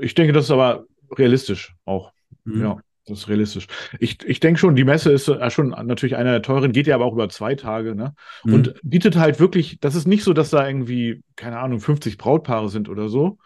ich 0.01 0.13
denke, 0.15 0.33
das 0.33 0.45
ist 0.45 0.51
aber 0.51 0.85
realistisch 1.17 1.75
auch. 1.85 2.11
Mhm. 2.43 2.61
Ja, 2.61 2.77
das 3.05 3.19
ist 3.19 3.27
realistisch. 3.27 3.67
Ich, 3.99 4.23
ich 4.23 4.39
denke 4.39 4.59
schon, 4.59 4.75
die 4.75 4.83
Messe 4.83 5.11
ist 5.11 5.27
äh, 5.27 5.49
schon 5.49 5.69
natürlich 5.69 6.15
einer 6.15 6.31
der 6.31 6.41
teuren, 6.41 6.71
geht 6.71 6.87
ja 6.87 6.95
aber 6.95 7.05
auch 7.05 7.13
über 7.13 7.29
zwei 7.29 7.55
Tage, 7.55 7.95
ne? 7.95 8.13
Mhm. 8.43 8.53
Und 8.53 8.73
bietet 8.83 9.15
halt 9.15 9.39
wirklich, 9.39 9.79
das 9.79 9.95
ist 9.95 10.07
nicht 10.07 10.23
so, 10.23 10.33
dass 10.33 10.49
da 10.49 10.67
irgendwie, 10.67 11.23
keine 11.35 11.59
Ahnung, 11.59 11.79
50 11.79 12.17
Brautpaare 12.17 12.69
sind 12.69 12.89
oder 12.89 13.09
so 13.09 13.37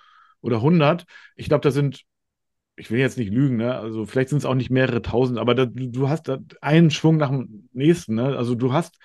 oder 0.42 0.58
100. 0.58 1.06
Ich 1.36 1.48
glaube, 1.48 1.62
da 1.62 1.72
sind, 1.72 2.04
ich 2.76 2.90
will 2.92 3.00
jetzt 3.00 3.18
nicht 3.18 3.32
lügen, 3.32 3.58
ne? 3.58 3.76
Also 3.76 4.06
vielleicht 4.06 4.30
sind 4.30 4.40
es 4.40 4.46
auch 4.46 4.56
nicht 4.56 4.70
mehrere 4.70 5.02
tausend, 5.02 5.38
aber 5.40 5.56
da, 5.56 5.66
du 5.66 6.10
hast 6.10 6.28
da 6.28 6.40
einen 6.62 6.92
Schwung 6.92 7.18
nach 7.18 7.30
dem 7.30 7.70
nächsten, 7.74 8.16
ne? 8.16 8.36
Also 8.38 8.56
du 8.56 8.74
hast 8.74 8.98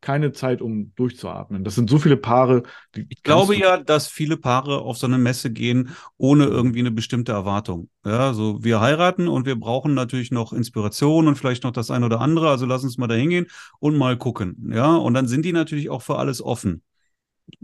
keine 0.00 0.32
Zeit, 0.32 0.60
um 0.60 0.92
durchzuatmen. 0.96 1.62
Das 1.62 1.76
sind 1.76 1.88
so 1.88 1.98
viele 1.98 2.16
Paare, 2.16 2.64
die 2.96 3.06
Ich 3.08 3.22
glaube 3.22 3.56
ja, 3.56 3.76
dass 3.76 4.08
viele 4.08 4.36
Paare 4.36 4.80
auf 4.80 4.98
so 4.98 5.06
eine 5.06 5.16
Messe 5.16 5.52
gehen, 5.52 5.90
ohne 6.16 6.44
irgendwie 6.46 6.80
eine 6.80 6.90
bestimmte 6.90 7.30
Erwartung. 7.30 7.88
Ja, 8.04 8.34
so 8.34 8.64
wir 8.64 8.80
heiraten 8.80 9.28
und 9.28 9.46
wir 9.46 9.54
brauchen 9.58 9.94
natürlich 9.94 10.32
noch 10.32 10.52
Inspiration 10.52 11.28
und 11.28 11.36
vielleicht 11.36 11.62
noch 11.62 11.70
das 11.70 11.92
ein 11.92 12.02
oder 12.02 12.20
andere. 12.20 12.50
Also 12.50 12.66
lass 12.66 12.82
uns 12.82 12.98
mal 12.98 13.06
da 13.06 13.14
hingehen 13.14 13.46
und 13.78 13.96
mal 13.96 14.18
gucken. 14.18 14.72
Ja, 14.74 14.96
und 14.96 15.14
dann 15.14 15.28
sind 15.28 15.44
die 15.44 15.52
natürlich 15.52 15.88
auch 15.88 16.02
für 16.02 16.18
alles 16.18 16.42
offen. 16.42 16.82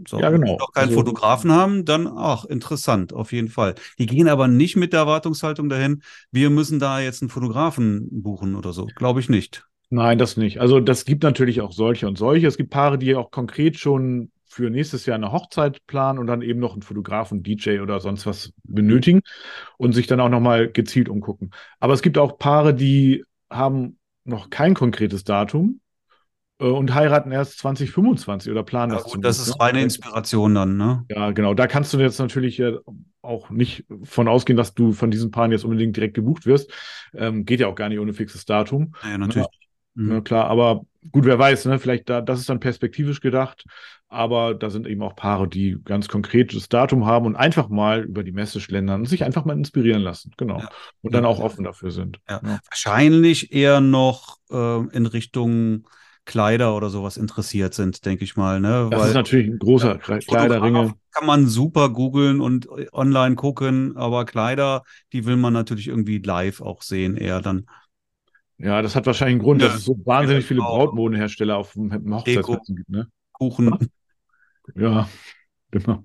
So, 0.07 0.19
Ja, 0.19 0.29
genau. 0.29 0.41
Wenn 0.43 0.51
wir 0.53 0.57
noch 0.59 0.71
keinen 0.73 0.89
Also- 0.89 0.99
Fotografen 0.99 1.51
haben, 1.51 1.85
dann 1.85 2.07
ach, 2.07 2.45
interessant, 2.45 3.13
auf 3.13 3.31
jeden 3.31 3.49
Fall. 3.49 3.75
Die 3.97 4.05
gehen 4.05 4.27
aber 4.27 4.47
nicht 4.47 4.75
mit 4.75 4.93
der 4.93 5.01
Erwartungshaltung 5.01 5.69
dahin, 5.69 6.01
wir 6.31 6.49
müssen 6.49 6.79
da 6.79 6.99
jetzt 6.99 7.21
einen 7.21 7.29
Fotografen 7.29 8.07
buchen 8.11 8.55
oder 8.55 8.73
so. 8.73 8.85
Glaube 8.95 9.19
ich 9.19 9.29
nicht. 9.29 9.65
Nein, 9.89 10.17
das 10.19 10.37
nicht. 10.37 10.59
Also 10.61 10.79
das 10.79 11.03
gibt 11.05 11.23
natürlich 11.23 11.61
auch 11.61 11.71
solche 11.71 12.07
und 12.07 12.17
solche. 12.17 12.47
Es 12.47 12.57
gibt 12.57 12.69
Paare, 12.69 12.97
die 12.99 13.15
auch 13.15 13.31
konkret 13.31 13.77
schon 13.79 14.31
für 14.45 14.69
nächstes 14.69 15.05
Jahr 15.05 15.15
eine 15.15 15.31
Hochzeit 15.31 15.85
planen 15.87 16.19
und 16.19 16.27
dann 16.27 16.41
eben 16.41 16.59
noch 16.59 16.73
einen 16.73 16.81
Fotografen, 16.81 17.43
DJ 17.43 17.79
oder 17.79 17.99
sonst 17.99 18.25
was 18.25 18.53
benötigen 18.63 19.21
und 19.77 19.93
sich 19.93 20.07
dann 20.07 20.19
auch 20.19 20.29
nochmal 20.29 20.71
gezielt 20.71 21.09
umgucken. 21.09 21.51
Aber 21.79 21.93
es 21.93 22.01
gibt 22.01 22.17
auch 22.17 22.37
Paare, 22.37 22.73
die 22.73 23.23
haben 23.49 23.97
noch 24.25 24.49
kein 24.49 24.73
konkretes 24.75 25.23
Datum 25.23 25.81
und 26.67 26.93
heiraten 26.93 27.31
erst 27.31 27.57
2025 27.59 28.51
oder 28.51 28.63
planen 28.63 28.91
Ja, 28.91 28.99
das 28.99 29.11
gut, 29.11 29.23
das 29.23 29.39
ist 29.39 29.47
ne? 29.47 29.55
reine 29.59 29.81
Inspiration 29.81 30.53
dann, 30.53 30.77
ne? 30.77 31.05
Ja, 31.09 31.31
genau. 31.31 31.53
Da 31.53 31.67
kannst 31.67 31.93
du 31.93 31.99
jetzt 31.99 32.19
natürlich 32.19 32.59
äh, 32.59 32.73
auch 33.21 33.49
nicht 33.49 33.85
von 34.03 34.27
ausgehen, 34.27 34.57
dass 34.57 34.73
du 34.73 34.91
von 34.91 35.09
diesen 35.09 35.31
Paaren 35.31 35.51
jetzt 35.51 35.63
unbedingt 35.63 35.95
direkt 35.95 36.15
gebucht 36.15 36.45
wirst. 36.45 36.71
Ähm, 37.13 37.45
geht 37.45 37.61
ja 37.61 37.67
auch 37.67 37.75
gar 37.75 37.87
nicht 37.87 37.99
ohne 37.99 38.13
fixes 38.13 38.45
Datum. 38.45 38.93
Ja, 39.03 39.17
natürlich. 39.17 39.47
Mhm. 39.95 40.07
Ne, 40.07 40.21
klar, 40.21 40.47
aber 40.47 40.85
gut, 41.11 41.25
wer 41.25 41.39
weiß, 41.39 41.65
ne? 41.65 41.79
Vielleicht 41.79 42.09
da, 42.09 42.21
das 42.21 42.39
ist 42.39 42.49
dann 42.49 42.59
perspektivisch 42.59 43.21
gedacht. 43.21 43.63
Aber 44.11 44.55
da 44.55 44.71
sind 44.71 44.87
eben 44.87 45.03
auch 45.03 45.15
Paare, 45.15 45.47
die 45.47 45.77
ganz 45.85 46.07
konkretes 46.07 46.67
Datum 46.67 47.05
haben 47.05 47.27
und 47.27 47.35
einfach 47.35 47.69
mal 47.69 48.03
über 48.03 48.23
die 48.23 48.31
Messe 48.31 48.59
schlendern 48.59 49.01
und 49.01 49.05
sich 49.05 49.23
einfach 49.23 49.45
mal 49.45 49.55
inspirieren 49.55 50.01
lassen. 50.01 50.33
Genau. 50.35 50.59
Ja. 50.59 50.69
Und 51.03 51.13
dann 51.13 51.25
auch 51.25 51.39
offen 51.39 51.63
dafür 51.63 51.91
sind. 51.91 52.19
Wahrscheinlich 52.25 53.53
eher 53.53 53.81
noch 53.81 54.39
äh, 54.49 54.87
in 54.95 55.05
Richtung 55.05 55.87
Kleider 56.25 56.75
oder 56.75 56.89
sowas 56.89 57.17
interessiert 57.17 57.73
sind, 57.73 58.05
denke 58.05 58.23
ich 58.23 58.35
mal, 58.35 58.59
ne? 58.59 58.87
Das 58.91 59.01
Weil 59.01 59.09
ist 59.09 59.15
natürlich 59.15 59.47
ein 59.47 59.59
großer 59.59 59.93
Kle- 59.95 60.25
Kleiderringe. 60.25 60.93
Kann 61.11 61.25
man 61.25 61.47
super 61.47 61.89
googeln 61.89 62.39
und 62.39 62.67
äh, 62.77 62.87
online 62.91 63.35
gucken, 63.35 63.97
aber 63.97 64.25
Kleider, 64.25 64.83
die 65.11 65.25
will 65.25 65.37
man 65.37 65.53
natürlich 65.53 65.87
irgendwie 65.87 66.19
live 66.19 66.61
auch 66.61 66.81
sehen, 66.83 67.17
eher 67.17 67.41
dann. 67.41 67.65
Ja, 68.57 68.81
das 68.81 68.95
hat 68.95 69.05
wahrscheinlich 69.05 69.35
einen 69.35 69.41
Grund, 69.43 69.61
Ja. 69.61 69.67
dass 69.69 69.77
es 69.77 69.85
so 69.85 69.97
wahnsinnig 70.05 70.45
viele. 70.45 70.61
Brautmodenhersteller 70.61 71.57
auf 71.57 71.73
dem 71.73 72.13
Hochzeitsmessen 72.13 72.75
gibt, 72.75 72.89
ne? 72.89 73.07
Kuchen. 73.31 73.77
Ja, 74.75 75.09
genau. 75.71 76.03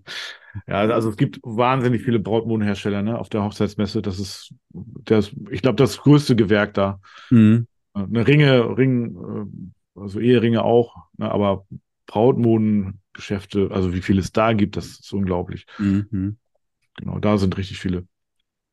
Ja, 0.67 0.77
also 0.81 1.11
es 1.11 1.17
gibt 1.17 1.41
wahnsinnig 1.43 2.03
viele 2.03 2.19
Brautmodenhersteller, 2.21 3.03
ne, 3.03 3.19
auf 3.19 3.29
der 3.29 3.45
Hochzeitsmesse. 3.45 4.03
Das 4.03 4.19
ist, 4.19 4.55
das, 4.73 5.33
ich 5.51 5.63
glaube, 5.63 5.77
das 5.77 5.99
größte 5.99 6.37
Gewerk 6.37 6.75
da. 6.75 7.01
Mhm. 7.31 7.67
Eine 7.95 8.27
Ringe, 8.27 8.77
Ring, 8.77 9.17
äh, 9.17 9.74
also 9.95 10.21
Eheringe 10.21 10.63
auch, 10.63 10.97
ne, 11.17 11.31
aber 11.31 11.67
Brautmodengeschäfte, 12.07 13.71
also 13.71 13.95
wie 13.95 14.03
viel 14.03 14.19
es 14.19 14.33
da 14.33 14.53
gibt, 14.53 14.77
das 14.77 14.87
ist 14.87 15.13
unglaublich. 15.13 15.67
Mhm. 15.79 16.37
Genau, 16.97 17.19
da 17.19 17.39
sind 17.39 17.57
richtig 17.57 17.79
viele. 17.79 18.07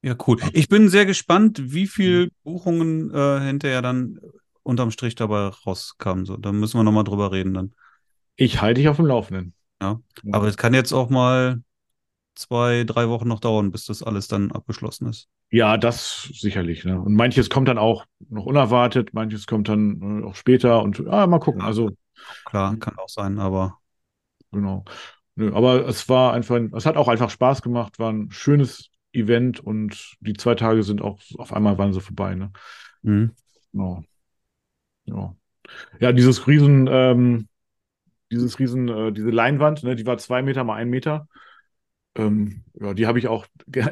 Ja, 0.04 0.16
cool. 0.28 0.38
Ich 0.54 0.68
bin 0.68 0.90
sehr 0.90 1.06
gespannt, 1.06 1.74
wie 1.74 1.88
viel 1.88 2.32
Buchungen 2.44 3.14
äh, 3.14 3.40
hinterher 3.42 3.82
dann 3.82 4.20
unterm 4.64 4.92
Strich 4.92 5.16
dabei 5.16 5.48
rauskamen. 5.48 6.26
So, 6.26 6.38
da 6.38 6.52
müssen 6.52 6.78
wir 6.78 6.84
nochmal 6.84 7.04
drüber 7.04 7.32
reden 7.32 7.54
dann. 7.54 7.74
Ich 8.36 8.62
halte 8.62 8.82
dich 8.82 8.90
auf 8.90 8.98
dem 8.98 9.06
Laufenden. 9.06 9.54
Ja. 9.82 10.02
Aber 10.32 10.48
es 10.48 10.58
kann 10.58 10.74
jetzt 10.74 10.92
auch 10.94 11.10
mal 11.10 11.62
zwei, 12.36 12.84
drei 12.86 13.10
Wochen 13.10 13.28
noch 13.28 13.40
dauern, 13.40 13.72
bis 13.72 13.86
das 13.86 14.04
alles 14.04 14.28
dann 14.28 14.52
abgeschlossen 14.52 15.08
ist. 15.08 15.28
Ja, 15.50 15.78
das 15.78 16.30
sicherlich. 16.34 16.86
Ne? 16.86 17.00
Und 17.00 17.14
manches 17.14 17.50
kommt 17.50 17.68
dann 17.68 17.78
auch 17.78 18.06
noch 18.30 18.46
unerwartet, 18.46 19.14
manches 19.14 19.48
kommt 19.48 19.70
dann 19.70 20.22
äh, 20.22 20.26
auch 20.26 20.36
später 20.36 20.82
und 20.82 21.00
ja, 21.00 21.28
mal 21.28 21.40
gucken. 21.40 21.62
Ja. 21.62 21.68
Also, 21.68 21.92
Klar, 22.46 22.78
kann 22.78 22.98
auch 22.98 23.10
sein, 23.10 23.40
aber 23.40 23.80
genau. 24.52 24.86
Nö, 25.36 25.54
aber 25.54 25.88
es 25.88 26.08
war 26.10 26.34
einfach, 26.34 26.60
es 26.76 26.86
hat 26.86 26.98
auch 26.98 27.08
einfach 27.08 27.30
Spaß 27.30 27.62
gemacht, 27.62 28.00
war 28.00 28.12
ein 28.12 28.32
schönes 28.32 28.90
Event 29.14 29.60
und 29.60 30.16
die 30.20 30.34
zwei 30.34 30.56
Tage 30.56 30.84
sind 30.84 31.02
auch 31.02 31.20
auf 31.38 31.54
einmal 31.54 31.78
waren 31.78 31.94
sie 31.94 32.02
vorbei. 32.02 32.36
Ne? 32.36 32.52
mhm. 33.02 33.32
Genau. 33.74 34.04
Ja. 35.06 35.36
Ja, 36.00 36.12
dieses 36.12 36.48
Riesen, 36.48 36.88
ähm, 36.92 37.48
dieses 38.32 38.60
Riesen, 38.60 38.90
äh, 38.90 39.12
diese 39.12 39.30
Leinwand, 39.30 39.84
ne, 39.84 39.96
die 39.96 40.06
war 40.06 40.18
zwei 40.18 40.42
Meter 40.42 40.64
mal 40.64 40.76
ein 40.76 40.90
Meter. 40.90 41.28
Ähm, 42.16 42.64
ja, 42.80 42.94
die 42.94 43.08
habe 43.08 43.20
ich 43.20 43.28
auch, 43.28 43.46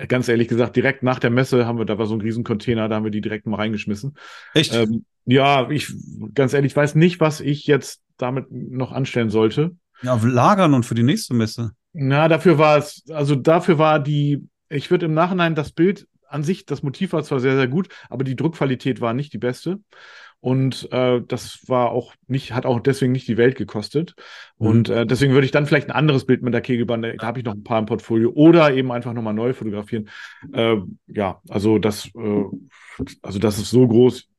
ganz 0.08 0.28
ehrlich 0.28 0.48
gesagt, 0.48 0.76
direkt 0.76 1.04
nach 1.04 1.20
der 1.20 1.30
Messe 1.30 1.66
haben 1.66 1.78
wir, 1.78 1.86
da 1.86 1.98
war 1.98 2.06
so 2.06 2.16
ein 2.16 2.22
Riesencontainer, 2.22 2.90
da 2.90 2.96
haben 2.96 3.06
wir 3.06 3.12
die 3.12 3.22
direkt 3.22 3.46
mal 3.46 3.58
reingeschmissen. 3.58 4.16
echt. 4.54 4.74
Ähm, 4.74 5.06
ja, 5.26 5.70
ich, 5.70 5.94
ganz 6.34 6.54
ehrlich, 6.54 6.76
weiß 6.76 6.96
nicht, 6.96 7.20
was 7.20 7.40
ich 7.40 7.68
jetzt 7.68 8.02
damit 8.18 8.48
noch 8.50 8.92
anstellen 8.92 9.30
sollte. 9.30 9.76
ja, 10.02 10.20
lagern 10.22 10.74
und 10.74 10.86
für 10.86 10.96
die 10.96 11.04
nächste 11.04 11.34
Messe. 11.34 11.72
Na, 11.94 12.28
dafür 12.28 12.58
war 12.58 12.78
es, 12.78 13.04
also 13.10 13.36
dafür 13.36 13.78
war 13.78 14.00
die, 14.00 14.48
ich 14.70 14.92
würde 14.92 15.06
im 15.06 15.14
Nachhinein 15.14 15.56
das 15.56 15.72
Bild 15.72 16.08
an 16.28 16.44
sich, 16.44 16.66
das 16.66 16.84
Motiv 16.84 17.14
war 17.14 17.24
zwar 17.24 17.40
sehr, 17.40 17.56
sehr 17.56 17.68
gut, 17.68 17.90
aber 18.10 18.24
die 18.24 18.36
Druckqualität 18.36 19.02
war 19.02 19.14
nicht 19.14 19.34
die 19.34 19.40
beste. 19.40 19.80
Und 20.42 20.90
äh, 20.92 21.22
das 21.28 21.60
war 21.68 21.92
auch 21.92 22.14
nicht, 22.28 22.54
hat 22.54 22.66
auch 22.66 22.80
deswegen 22.80 23.12
nicht 23.12 23.28
die 23.28 23.38
Welt 23.38 23.58
gekostet. 23.58 24.16
Mhm. 24.58 24.68
Und 24.68 24.90
äh, 24.90 25.06
deswegen 25.06 25.34
würde 25.34 25.46
ich 25.46 25.52
dann 25.52 25.66
vielleicht 25.66 25.90
ein 25.90 25.96
anderes 25.96 26.26
Bild 26.26 26.42
mit 26.42 26.54
der 26.54 26.62
Kegelbahn, 26.62 27.02
da, 27.02 27.12
da 27.12 27.28
habe 27.28 27.40
ich 27.40 27.46
noch 27.46 27.56
ein 27.56 27.64
paar 27.64 27.80
im 27.80 27.86
Portfolio, 27.86 28.32
oder 28.32 28.74
eben 28.74 28.92
einfach 28.92 29.14
nochmal 29.14 29.34
neu 29.34 29.54
fotografieren. 29.54 30.10
Äh, 30.54 30.78
ja, 31.08 31.42
also 31.50 31.78
das, 31.78 32.10
äh, 32.16 32.44
also 33.22 33.40
das 33.40 33.58
ist 33.58 33.70
so 33.70 33.88
groß. 33.88 34.30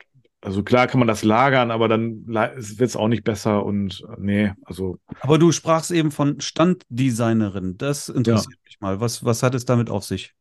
Also 0.43 0.63
klar 0.63 0.87
kann 0.87 1.01
man 1.01 1.09
das 1.09 1.23
lagern, 1.23 1.71
aber 1.71 1.87
dann 1.87 2.27
wird 2.27 2.81
es 2.81 2.97
auch 2.97 3.09
nicht 3.09 3.25
besser 3.25 3.63
und 3.67 4.03
äh, 4.09 4.15
nee, 4.19 4.53
also 4.65 4.99
Aber 5.21 5.37
du 5.37 5.53
sprachst 5.53 5.91
eben 5.91 6.11
von 6.11 6.41
Standdesignerin. 6.41 7.77
Das 7.77 8.09
interessiert 8.09 8.59
mich 8.65 8.81
mal. 8.81 9.01
Was, 9.01 9.23
was 9.23 9.43
hat 9.43 9.55
es 9.55 9.67
damit 9.67 9.91
auf 9.91 10.05
sich? 10.05 10.33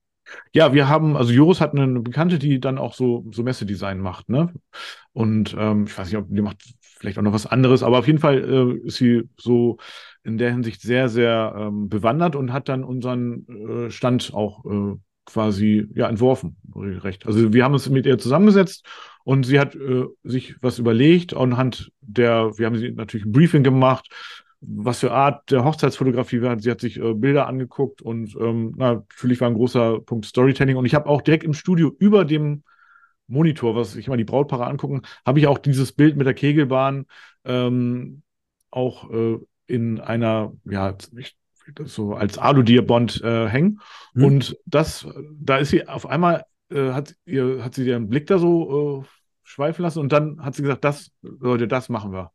Ja, 0.53 0.73
wir 0.73 0.87
haben, 0.87 1.15
also 1.15 1.31
Joris 1.31 1.61
hat 1.61 1.73
eine 1.73 1.99
Bekannte, 1.99 2.39
die 2.39 2.59
dann 2.59 2.77
auch 2.77 2.93
so, 2.93 3.25
so 3.31 3.43
Messedesign 3.43 3.99
macht, 3.99 4.29
ne? 4.29 4.53
Und 5.13 5.55
ähm, 5.57 5.85
ich 5.87 5.97
weiß 5.97 6.07
nicht, 6.07 6.17
ob 6.17 6.27
die 6.29 6.41
macht 6.41 6.63
vielleicht 6.81 7.17
auch 7.17 7.23
noch 7.23 7.33
was 7.33 7.45
anderes, 7.45 7.83
aber 7.83 7.99
auf 7.99 8.07
jeden 8.07 8.19
Fall 8.19 8.43
äh, 8.43 8.87
ist 8.87 8.97
sie 8.97 9.23
so 9.37 9.77
in 10.23 10.37
der 10.37 10.51
Hinsicht 10.51 10.81
sehr, 10.81 11.09
sehr 11.09 11.53
ähm, 11.57 11.89
bewandert 11.89 12.35
und 12.35 12.51
hat 12.51 12.69
dann 12.69 12.83
unseren 12.83 13.47
äh, 13.47 13.89
Stand 13.89 14.33
auch 14.33 14.65
äh, 14.65 14.95
quasi 15.25 15.87
ja 15.93 16.09
entworfen, 16.09 16.57
recht. 16.75 17.25
Also 17.25 17.53
wir 17.53 17.63
haben 17.63 17.73
uns 17.73 17.87
mit 17.89 18.05
ihr 18.05 18.17
zusammengesetzt 18.17 18.85
und 19.23 19.45
sie 19.45 19.59
hat 19.59 19.75
äh, 19.75 20.05
sich 20.23 20.55
was 20.61 20.79
überlegt 20.79 21.35
anhand 21.35 21.91
der, 22.01 22.57
wir 22.57 22.65
haben 22.65 22.77
sie 22.77 22.91
natürlich 22.91 23.25
ein 23.25 23.31
Briefing 23.31 23.63
gemacht, 23.63 24.09
was 24.61 24.99
für 24.99 25.11
Art 25.11 25.51
der 25.51 25.63
Hochzeitsfotografie 25.63 26.41
war. 26.41 26.59
Sie 26.59 26.69
hat 26.69 26.81
sich 26.81 26.99
äh, 26.99 27.13
Bilder 27.13 27.47
angeguckt 27.47 28.01
und 28.01 28.35
ähm, 28.39 28.73
na, 28.77 28.95
natürlich 28.95 29.39
war 29.41 29.47
ein 29.47 29.53
großer 29.53 29.99
Punkt 30.01 30.25
Storytelling. 30.25 30.75
Und 30.75 30.85
ich 30.85 30.95
habe 30.95 31.07
auch 31.07 31.21
direkt 31.21 31.43
im 31.43 31.53
Studio 31.53 31.95
über 31.97 32.25
dem 32.25 32.63
Monitor, 33.27 33.75
was 33.75 33.93
sich 33.93 34.07
immer 34.07 34.17
die 34.17 34.25
Brautpaare 34.25 34.65
angucken, 34.65 35.03
habe 35.25 35.39
ich 35.39 35.47
auch 35.47 35.59
dieses 35.59 35.91
Bild 35.91 36.17
mit 36.17 36.27
der 36.27 36.33
Kegelbahn 36.33 37.05
ähm, 37.45 38.23
auch 38.71 39.09
äh, 39.11 39.37
in 39.67 39.99
einer, 39.99 40.53
ja, 40.65 40.95
ich, 41.15 41.37
so 41.85 42.15
als 42.15 42.37
Alu-Diabond 42.37 43.21
äh, 43.21 43.47
hängen. 43.47 43.79
Hm. 44.13 44.23
Und 44.23 44.57
das, 44.65 45.07
da 45.39 45.57
ist 45.57 45.69
sie 45.69 45.87
auf 45.87 46.07
einmal, 46.07 46.43
äh, 46.71 46.91
hat, 46.91 47.15
ihr, 47.25 47.63
hat 47.63 47.75
sie 47.75 47.87
ihren 47.87 48.09
Blick 48.09 48.27
da 48.27 48.39
so 48.39 49.03
äh, 49.03 49.07
schweifen 49.43 49.83
lassen 49.83 49.99
und 49.99 50.11
dann 50.11 50.43
hat 50.43 50.55
sie 50.55 50.63
gesagt, 50.63 50.83
das, 50.83 51.11
Leute, 51.21 51.67
das 51.67 51.89
machen 51.89 52.11
wir. 52.11 52.31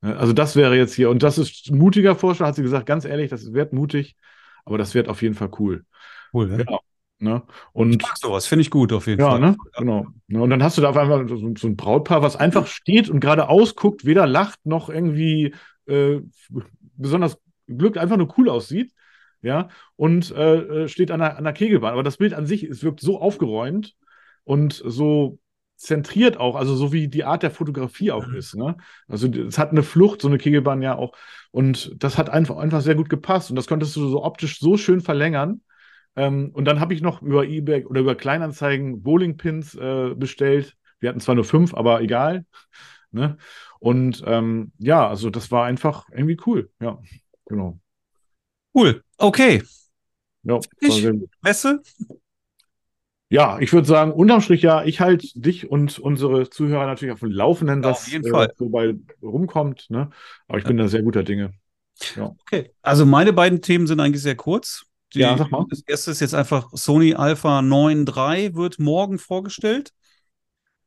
Ne, 0.00 0.16
Also 0.16 0.32
das 0.32 0.56
wäre 0.56 0.76
jetzt 0.76 0.94
hier, 0.94 1.10
und 1.10 1.22
das 1.22 1.38
ist 1.38 1.70
ein 1.70 1.78
mutiger 1.78 2.14
Vorschlag, 2.16 2.48
hat 2.48 2.54
sie 2.56 2.62
gesagt, 2.62 2.86
ganz 2.86 3.04
ehrlich, 3.04 3.30
das 3.30 3.52
wird 3.52 3.72
mutig, 3.72 4.16
aber 4.64 4.78
das 4.78 4.94
wird 4.94 5.08
auf 5.08 5.22
jeden 5.22 5.34
Fall 5.34 5.50
cool. 5.58 5.84
Cool, 6.32 6.50
ja. 6.50 6.58
Ja. 6.72 6.78
Ne? 7.20 7.42
Und 7.72 7.96
Ich 7.96 8.02
mag 8.02 8.16
sowas, 8.16 8.46
finde 8.46 8.62
ich 8.62 8.70
gut 8.70 8.92
auf 8.92 9.06
jeden 9.08 9.20
ja, 9.20 9.30
Fall. 9.30 9.40
ne? 9.40 9.56
Genau. 9.76 10.06
Ne, 10.28 10.40
Und 10.40 10.50
dann 10.50 10.62
hast 10.62 10.78
du 10.78 10.82
da 10.82 10.90
auf 10.90 10.96
einmal 10.96 11.26
so, 11.28 11.36
so 11.56 11.66
ein 11.66 11.76
Brautpaar, 11.76 12.22
was 12.22 12.36
einfach 12.36 12.66
steht 12.68 13.08
und 13.10 13.18
gerade 13.20 13.48
ausguckt, 13.48 14.04
weder 14.04 14.26
lacht 14.26 14.64
noch 14.64 14.88
irgendwie 14.88 15.54
äh, 15.86 16.20
besonders 16.96 17.38
glücklich, 17.66 18.00
einfach 18.00 18.16
nur 18.16 18.32
cool 18.38 18.48
aussieht. 18.48 18.92
Ja, 19.40 19.68
und 19.94 20.32
äh, 20.32 20.84
äh, 20.84 20.88
steht 20.88 21.12
an 21.12 21.20
der, 21.20 21.38
an 21.38 21.44
der 21.44 21.52
Kegelbahn. 21.52 21.92
Aber 21.92 22.02
das 22.02 22.16
Bild 22.16 22.34
an 22.34 22.46
sich, 22.46 22.64
es 22.64 22.82
wirkt 22.82 23.00
so 23.00 23.20
aufgeräumt 23.20 23.94
und 24.44 24.72
so 24.84 25.38
zentriert 25.78 26.36
auch, 26.38 26.56
also 26.56 26.74
so 26.76 26.92
wie 26.92 27.08
die 27.08 27.24
Art 27.24 27.42
der 27.42 27.50
Fotografie 27.50 28.10
auch 28.12 28.28
ist. 28.28 28.56
Ne? 28.56 28.76
Also 29.06 29.28
es 29.28 29.58
hat 29.58 29.70
eine 29.70 29.82
Flucht, 29.82 30.20
so 30.22 30.28
eine 30.28 30.38
Kegelbahn 30.38 30.82
ja 30.82 30.96
auch. 30.96 31.12
Und 31.50 31.92
das 32.02 32.18
hat 32.18 32.30
einfach, 32.30 32.56
einfach 32.58 32.80
sehr 32.82 32.96
gut 32.96 33.08
gepasst. 33.08 33.50
Und 33.50 33.56
das 33.56 33.66
konntest 33.68 33.96
du 33.96 34.08
so 34.08 34.24
optisch 34.24 34.58
so 34.60 34.76
schön 34.76 35.00
verlängern. 35.00 35.62
Ähm, 36.16 36.50
und 36.52 36.64
dann 36.64 36.80
habe 36.80 36.94
ich 36.94 37.00
noch 37.02 37.22
über 37.22 37.44
eBay 37.46 37.84
oder 37.86 38.00
über 38.00 38.14
Kleinanzeigen 38.16 39.02
Bowlingpins 39.02 39.74
äh, 39.76 40.14
bestellt. 40.16 40.76
Wir 41.00 41.10
hatten 41.10 41.20
zwar 41.20 41.36
nur 41.36 41.44
fünf, 41.44 41.74
aber 41.74 42.00
egal. 42.02 42.44
Ne? 43.10 43.38
Und 43.80 44.22
ähm, 44.26 44.72
ja, 44.78 45.08
also 45.08 45.30
das 45.30 45.50
war 45.50 45.64
einfach 45.64 46.10
irgendwie 46.12 46.36
cool. 46.44 46.70
Ja, 46.78 46.98
genau. 47.46 47.80
Cool. 48.74 49.02
Okay. 49.16 49.62
Ja, 50.42 50.54
war 50.54 50.62
Ich- 50.80 50.94
sehr 51.02 51.12
gut. 51.14 51.30
Messe? 51.42 51.82
Ja 53.30 53.58
ich 53.60 53.72
würde 53.72 53.86
sagen, 53.86 54.12
unterm 54.12 54.40
Strich 54.40 54.62
ja, 54.62 54.84
ich 54.84 55.00
halte 55.00 55.28
dich 55.38 55.70
und 55.70 55.98
unsere 55.98 56.48
Zuhörer 56.50 56.86
natürlich 56.86 57.12
auf 57.12 57.20
dem 57.20 57.30
Laufenden, 57.30 57.82
Ja, 57.82 57.90
was 57.90 57.98
auf 58.00 58.08
jeden 58.08 58.24
äh, 58.26 58.30
Fall. 58.30 58.52
so 58.56 58.68
bei 58.68 58.94
rumkommt. 59.22 59.90
Ne? 59.90 60.10
Aber 60.48 60.58
ich 60.58 60.64
bin 60.64 60.76
da 60.76 60.88
sehr 60.88 61.02
guter 61.02 61.22
Dinge. 61.24 61.52
Ja. 62.14 62.34
Okay, 62.42 62.72
also 62.82 63.04
meine 63.06 63.32
beiden 63.32 63.60
Themen 63.62 63.86
sind 63.86 64.00
eigentlich 64.00 64.22
sehr 64.22 64.36
kurz. 64.36 64.84
Die, 65.14 65.20
Ja, 65.20 65.36
sag 65.36 65.50
mal. 65.50 65.66
Das 65.70 65.80
erste 65.86 66.10
ist 66.10 66.20
jetzt 66.20 66.34
einfach 66.34 66.70
Sony 66.72 67.14
Alpha 67.14 67.62
9 67.62 68.04
III 68.04 68.54
wird 68.54 68.78
morgen 68.78 69.18
vorgestellt. 69.18 69.92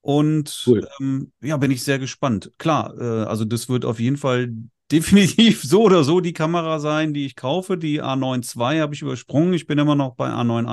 Und 0.01 0.49
Cool. 0.65 0.87
ähm, 0.99 1.31
ja, 1.41 1.57
bin 1.57 1.71
ich 1.71 1.83
sehr 1.83 1.99
gespannt. 1.99 2.51
Klar, 2.57 2.95
äh, 2.99 3.25
also 3.25 3.45
das 3.45 3.69
wird 3.69 3.85
auf 3.85 3.99
jeden 3.99 4.17
Fall 4.17 4.49
definitiv 4.91 5.61
so 5.63 5.83
oder 5.83 6.03
so 6.03 6.19
die 6.19 6.33
Kamera 6.33 6.79
sein, 6.79 7.13
die 7.13 7.25
ich 7.25 7.35
kaufe. 7.35 7.77
Die 7.77 8.01
A9 8.01 8.41
II 8.43 8.79
habe 8.81 8.93
ich 8.95 9.01
übersprungen. 9.01 9.53
Ich 9.53 9.67
bin 9.67 9.77
immer 9.77 9.95
noch 9.95 10.15
bei 10.15 10.29
A9 10.29 10.65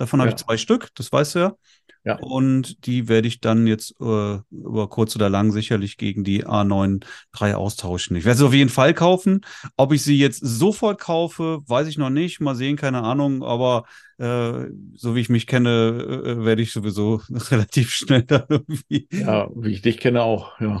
Davon 0.00 0.20
habe 0.20 0.30
Ja. 0.30 0.36
ich 0.36 0.42
zwei 0.42 0.56
Stück, 0.56 0.88
das 0.94 1.12
weißt 1.12 1.34
du 1.34 1.38
ja. 1.38 1.54
Ja. 2.02 2.14
Und 2.16 2.86
die 2.86 3.08
werde 3.08 3.28
ich 3.28 3.40
dann 3.40 3.66
jetzt 3.66 3.90
äh, 4.00 4.38
über 4.50 4.88
kurz 4.88 5.14
oder 5.16 5.28
lang 5.28 5.52
sicherlich 5.52 5.98
gegen 5.98 6.24
die 6.24 6.46
A9 6.46 7.04
III 7.38 7.52
austauschen. 7.52 8.16
Ich 8.16 8.24
werde 8.24 8.38
sie 8.38 8.46
auf 8.46 8.54
jeden 8.54 8.70
Fall 8.70 8.94
kaufen. 8.94 9.42
Ob 9.76 9.92
ich 9.92 10.02
sie 10.02 10.16
jetzt 10.18 10.40
sofort 10.42 10.98
kaufe, 10.98 11.60
weiß 11.66 11.88
ich 11.88 11.98
noch 11.98 12.08
nicht. 12.08 12.40
Mal 12.40 12.54
sehen, 12.54 12.76
keine 12.76 13.02
Ahnung. 13.02 13.42
Aber 13.42 13.84
äh, 14.16 14.68
so 14.94 15.14
wie 15.14 15.20
ich 15.20 15.28
mich 15.28 15.46
kenne, 15.46 16.22
äh, 16.24 16.42
werde 16.42 16.62
ich 16.62 16.72
sowieso 16.72 17.20
relativ 17.50 17.90
schnell 17.90 18.22
da 18.22 18.46
irgendwie. 18.48 19.06
Ja, 19.12 19.50
wie 19.54 19.72
ich 19.72 19.82
dich 19.82 19.98
kenne 19.98 20.22
auch, 20.22 20.58
ja. 20.58 20.80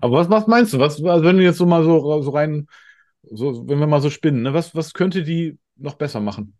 Aber 0.00 0.18
was, 0.18 0.30
was 0.30 0.46
meinst 0.46 0.72
du? 0.72 0.78
Was, 0.78 1.02
also 1.02 1.24
wenn 1.24 1.38
du 1.38 1.42
jetzt 1.42 1.58
so 1.58 1.66
mal 1.66 1.82
so, 1.82 2.22
so 2.22 2.30
rein, 2.30 2.68
so, 3.22 3.66
wenn 3.68 3.80
wir 3.80 3.86
mal 3.86 4.00
so 4.00 4.10
spinnen, 4.10 4.42
ne, 4.42 4.54
was, 4.54 4.74
was 4.74 4.94
könnte 4.94 5.22
die 5.24 5.58
noch 5.76 5.94
besser 5.94 6.20
machen? 6.20 6.54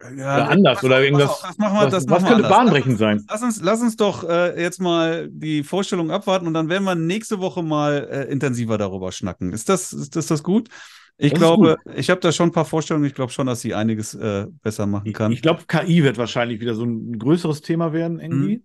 Ja, 0.00 0.36
Oder 0.36 0.48
anders 0.50 0.84
oder 0.84 1.02
irgendwas- 1.02 1.28
auf, 1.30 1.42
Das 1.42 1.58
machen 1.58 1.74
wir, 1.74 1.84
was- 1.86 1.90
das 1.90 2.08
was 2.08 2.22
machen 2.22 2.34
könnte 2.34 2.48
bahnbrechend 2.48 2.98
sein? 2.98 3.24
Lass 3.28 3.42
uns, 3.42 3.60
lass 3.60 3.80
uns 3.80 3.96
doch 3.96 4.22
äh, 4.28 4.60
jetzt 4.62 4.80
mal 4.80 5.28
die 5.28 5.64
Vorstellung 5.64 6.12
abwarten 6.12 6.46
und 6.46 6.54
dann 6.54 6.68
werden 6.68 6.84
wir 6.84 6.94
nächste 6.94 7.40
Woche 7.40 7.64
mal 7.64 8.06
äh, 8.08 8.30
intensiver 8.30 8.78
darüber 8.78 9.10
schnacken. 9.10 9.52
Ist 9.52 9.68
das, 9.68 9.92
ist, 9.92 10.14
ist 10.14 10.30
das 10.30 10.42
gut? 10.44 10.68
Ich 11.16 11.32
Das 11.32 11.40
glaube, 11.40 11.78
ich 11.96 12.10
habe 12.10 12.20
da 12.20 12.30
schon 12.30 12.50
ein 12.50 12.52
paar 12.52 12.64
Vorstellungen. 12.64 13.06
Ich 13.06 13.14
glaube 13.14 13.32
schon, 13.32 13.48
dass 13.48 13.60
sie 13.60 13.74
einiges 13.74 14.14
äh, 14.14 14.46
besser 14.62 14.86
machen 14.86 15.12
kann. 15.12 15.32
Ich 15.32 15.42
glaube, 15.42 15.64
KI 15.66 16.04
wird 16.04 16.16
wahrscheinlich 16.16 16.60
wieder 16.60 16.76
so 16.76 16.84
ein 16.84 17.18
größeres 17.18 17.60
Thema 17.60 17.92
werden, 17.92 18.20
irgendwie. 18.20 18.62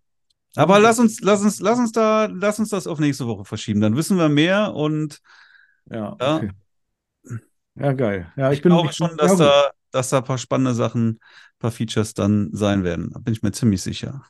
Aber 0.56 0.80
lass 0.80 1.00
uns, 1.00 1.20
lass 1.22 1.42
uns, 1.42 1.60
lass 1.62 1.80
uns 1.80 1.92
da, 1.94 2.26
lass 2.32 2.60
uns 2.60 2.70
das 2.70 2.86
auf 2.86 3.00
nächste 3.00 3.26
Woche 3.26 3.44
verschieben. 3.44 3.82
Dann 3.82 3.96
wissen 3.96 4.20
wir 4.20 4.30
mehr 4.30 4.76
und 4.76 5.20
Ja, 5.90 6.16
Ja. 6.22 6.36
okay. 6.36 6.52
Ja, 7.76 7.92
geil. 7.94 8.32
Ja, 8.36 8.52
ich, 8.52 8.58
ich, 8.58 8.62
bin 8.62 8.72
glaube 8.72 8.90
ich, 8.92 8.96
schon, 8.96 9.10
ja, 9.10 9.16
dass 9.16 9.32
gut. 9.32 9.40
da, 9.40 9.72
dass 9.94 10.10
da 10.10 10.20
ein 10.20 10.24
paar 10.26 10.38
spannende 10.38 10.74
Sachen, 10.74 11.10
ein 11.12 11.20
paar 11.60 11.72
Features 11.72 12.14
dann 12.14 12.50
sein 12.54 12.84
werden. 12.84 13.12
Da 13.14 13.20
bin 13.20 13.34
ich 13.34 13.44
mir 13.44 13.52
ziemlich 13.52 13.82
sicher. 13.82 14.24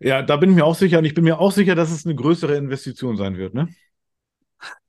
Ja, 0.00 0.22
da 0.22 0.36
bin 0.36 0.50
ich 0.50 0.56
mir 0.56 0.64
auch 0.64 0.74
sicher 0.76 0.98
und 0.98 1.04
ich 1.04 1.14
bin 1.14 1.24
mir 1.24 1.38
auch 1.40 1.50
sicher, 1.52 1.74
dass 1.74 1.90
es 1.90 2.04
eine 2.06 2.14
größere 2.14 2.56
Investition 2.56 3.16
sein 3.16 3.36
wird, 3.36 3.54
ne? 3.54 3.68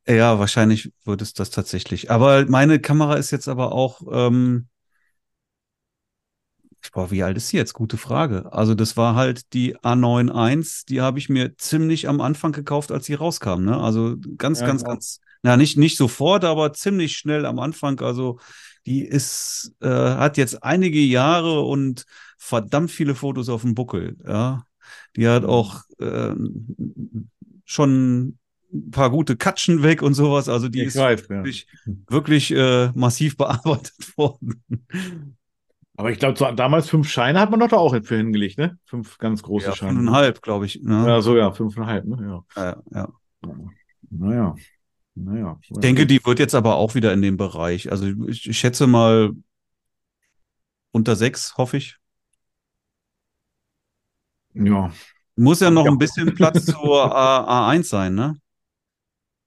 Ja, 0.07 0.39
wahrscheinlich 0.39 0.91
wird 1.05 1.21
es 1.21 1.33
das 1.33 1.51
tatsächlich. 1.51 2.09
Aber 2.11 2.45
meine 2.47 2.79
Kamera 2.79 3.15
ist 3.15 3.31
jetzt 3.31 3.47
aber 3.47 3.71
auch, 3.73 4.01
ähm, 4.11 4.67
boah, 6.93 7.11
wie 7.11 7.23
alt 7.23 7.37
ist 7.37 7.49
sie 7.49 7.57
jetzt? 7.57 7.73
Gute 7.73 7.97
Frage. 7.97 8.51
Also 8.51 8.73
das 8.75 8.97
war 8.97 9.15
halt 9.15 9.53
die 9.53 9.75
A9 9.83 10.29
I, 10.29 10.85
die 10.89 11.01
habe 11.01 11.19
ich 11.19 11.29
mir 11.29 11.55
ziemlich 11.57 12.07
am 12.07 12.21
Anfang 12.21 12.51
gekauft, 12.51 12.91
als 12.91 13.05
sie 13.05 13.13
rauskam. 13.15 13.63
Ne? 13.65 13.77
Also 13.77 14.15
ganz, 14.37 14.59
Ja, 14.59 14.63
ganz, 14.63 14.83
genau. 14.83 14.83
ganz, 14.83 15.19
na 15.43 15.57
nicht, 15.57 15.77
nicht 15.77 15.97
sofort, 15.97 16.43
aber 16.45 16.73
ziemlich 16.73 17.17
schnell 17.17 17.45
am 17.45 17.59
Anfang. 17.59 17.99
Also 18.01 18.39
die 18.89 19.03
ist, 19.05 19.73
äh, 19.81 19.87
hat 19.87 20.37
jetzt 20.37 20.63
einige 20.63 20.99
Jahre 20.99 21.61
und 21.61 22.05
verdammt 22.37 22.91
viele 22.91 23.15
Fotos 23.15 23.49
auf 23.49 23.61
dem 23.61 23.75
Buckel. 23.75 24.17
Ja, 24.27 24.63
die 25.15 25.27
hat 25.27 25.45
auch 25.45 25.83
ähm, 25.99 27.29
schon 27.65 28.37
ein 28.73 28.91
paar 28.91 29.09
gute 29.09 29.35
Katschen 29.37 29.83
weg 29.83 30.01
und 30.01 30.13
sowas. 30.13 30.49
Also 30.49 30.69
die 30.69 30.81
Ich 30.81 30.87
ist 30.87 30.97
weiß, 30.97 31.21
ja. 31.29 31.35
wirklich, 31.37 31.67
wirklich 32.07 32.51
äh, 32.51 32.91
massiv 32.93 33.37
bearbeitet 33.37 34.17
worden. 34.17 34.63
Aber 35.97 36.11
ich 36.11 36.19
glaube, 36.19 36.37
so, 36.37 36.49
damals 36.51 36.89
fünf 36.89 37.09
Scheine 37.09 37.39
hat 37.39 37.51
man 37.51 37.59
doch 37.59 37.67
da 37.67 37.77
auch 37.77 37.93
für 38.03 38.15
hingelegt, 38.17 38.57
ne? 38.57 38.77
Fünf 38.85 39.17
ganz 39.17 39.43
große 39.43 39.67
Ja, 39.67 39.75
Scheine. 39.75 39.95
fünfeinhalb, 39.95 40.41
glaube 40.41 40.65
ich. 40.65 40.81
Ne? 40.81 41.05
Ja, 41.07 41.21
so 41.21 41.35
ja, 41.37 41.51
fünfeinhalb, 41.51 42.05
ne? 42.05 42.43
Ja. 42.55 42.63
Ja, 42.63 42.83
ja. 42.93 43.09
Naja. 44.11 44.55
Naja. 45.23 45.59
Ich 45.61 45.77
denke, 45.79 46.05
die 46.07 46.23
wird 46.25 46.39
jetzt 46.39 46.55
aber 46.55 46.75
auch 46.75 46.95
wieder 46.95 47.11
in 47.13 47.21
dem 47.21 47.35
Bereich. 47.37 47.91
Also 47.91 48.07
ich, 48.27 48.47
ich 48.47 48.57
schätze 48.57 48.87
mal 48.87 49.31
unter 50.91 51.15
sechs, 51.15 51.57
hoffe 51.57 51.77
ich. 51.77 51.97
Ja. 54.53 54.91
Muss 55.35 55.59
ja 55.59 55.69
noch 55.69 55.85
Ja. 55.85 55.91
ein 55.91 55.97
bisschen 55.97 56.33
Platz 56.33 56.65
zur 56.65 57.15
A, 57.15 57.69
A1 57.71 57.83
sein, 57.89 58.15
ne? 58.15 58.39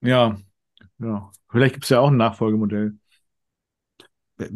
Ja. 0.00 0.36
Ja. 0.98 1.30
Vielleicht 1.50 1.74
gibt 1.74 1.84
es 1.84 1.90
ja 1.90 2.00
auch 2.00 2.08
ein 2.10 2.16
Nachfolgemodell. 2.16 2.98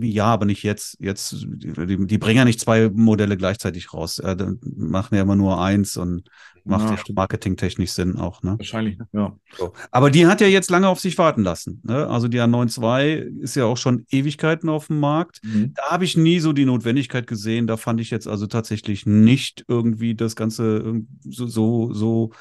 Ja, 0.01 0.27
aber 0.27 0.47
nicht 0.47 0.63
jetzt. 0.63 0.97
Jetzt, 1.01 1.37
die, 1.43 2.07
die 2.07 2.19
bringen 2.19 2.39
ja 2.39 2.45
nicht 2.45 2.61
zwei 2.61 2.89
Modelle 2.89 3.37
gleichzeitig 3.37 3.93
raus. 3.93 4.17
Dann 4.17 4.59
machen 4.63 5.15
ja 5.15 5.23
immer 5.23 5.37
nur 5.37 5.61
eins 5.61 5.97
und 5.97 6.29
macht 6.67 6.91
Ja, 7.09 7.15
marketingtechnisch 7.15 7.93
Sinn 7.93 8.17
auch, 8.17 8.43
ne? 8.43 8.57
Wahrscheinlich, 8.59 8.99
ne? 8.99 9.07
Ja. 9.13 9.37
So. 9.57 9.73
Aber 9.91 10.11
die 10.11 10.27
hat 10.27 10.41
ja 10.41 10.49
jetzt 10.49 10.71
lange 10.71 10.89
auf 10.89 10.99
sich 10.99 11.17
warten 11.17 11.43
lassen. 11.43 11.81
Ne? 11.85 12.07
Also 12.09 12.29
die 12.29 12.41
A9 12.41 12.69
II 12.69 13.41
ist 13.41 13.55
ja 13.55 13.65
auch 13.65 13.77
schon 13.77 14.05
Ewigkeiten 14.11 14.69
auf 14.69 14.89
dem 14.89 14.99
Markt. 14.99 15.41
Mhm. 15.45 15.75
Da 15.75 15.91
habe 15.91 16.05
ich 16.05 16.17
nie 16.17 16.41
so 16.41 16.53
die 16.53 16.65
Notwendigkeit 16.65 17.27
gesehen. 17.27 17.67
Da 17.67 17.77
fand 17.77 18.01
ich 18.01 18.11
jetzt 18.11 18.27
also 18.27 18.47
tatsächlich 18.47 19.07
nicht 19.07 19.65
irgendwie 19.69 20.15
das 20.15 20.35
Ganze 20.35 21.03
so, 21.23 21.47
so, 21.47 21.93
so 21.93 22.33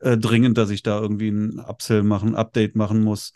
äh, 0.00 0.18
dringend, 0.18 0.58
dass 0.58 0.70
ich 0.70 0.82
da 0.82 1.00
irgendwie 1.00 1.30
ein 1.30 1.58
Upsell 1.58 2.02
machen, 2.02 2.34
Update 2.34 2.76
machen 2.76 3.02
muss. 3.02 3.32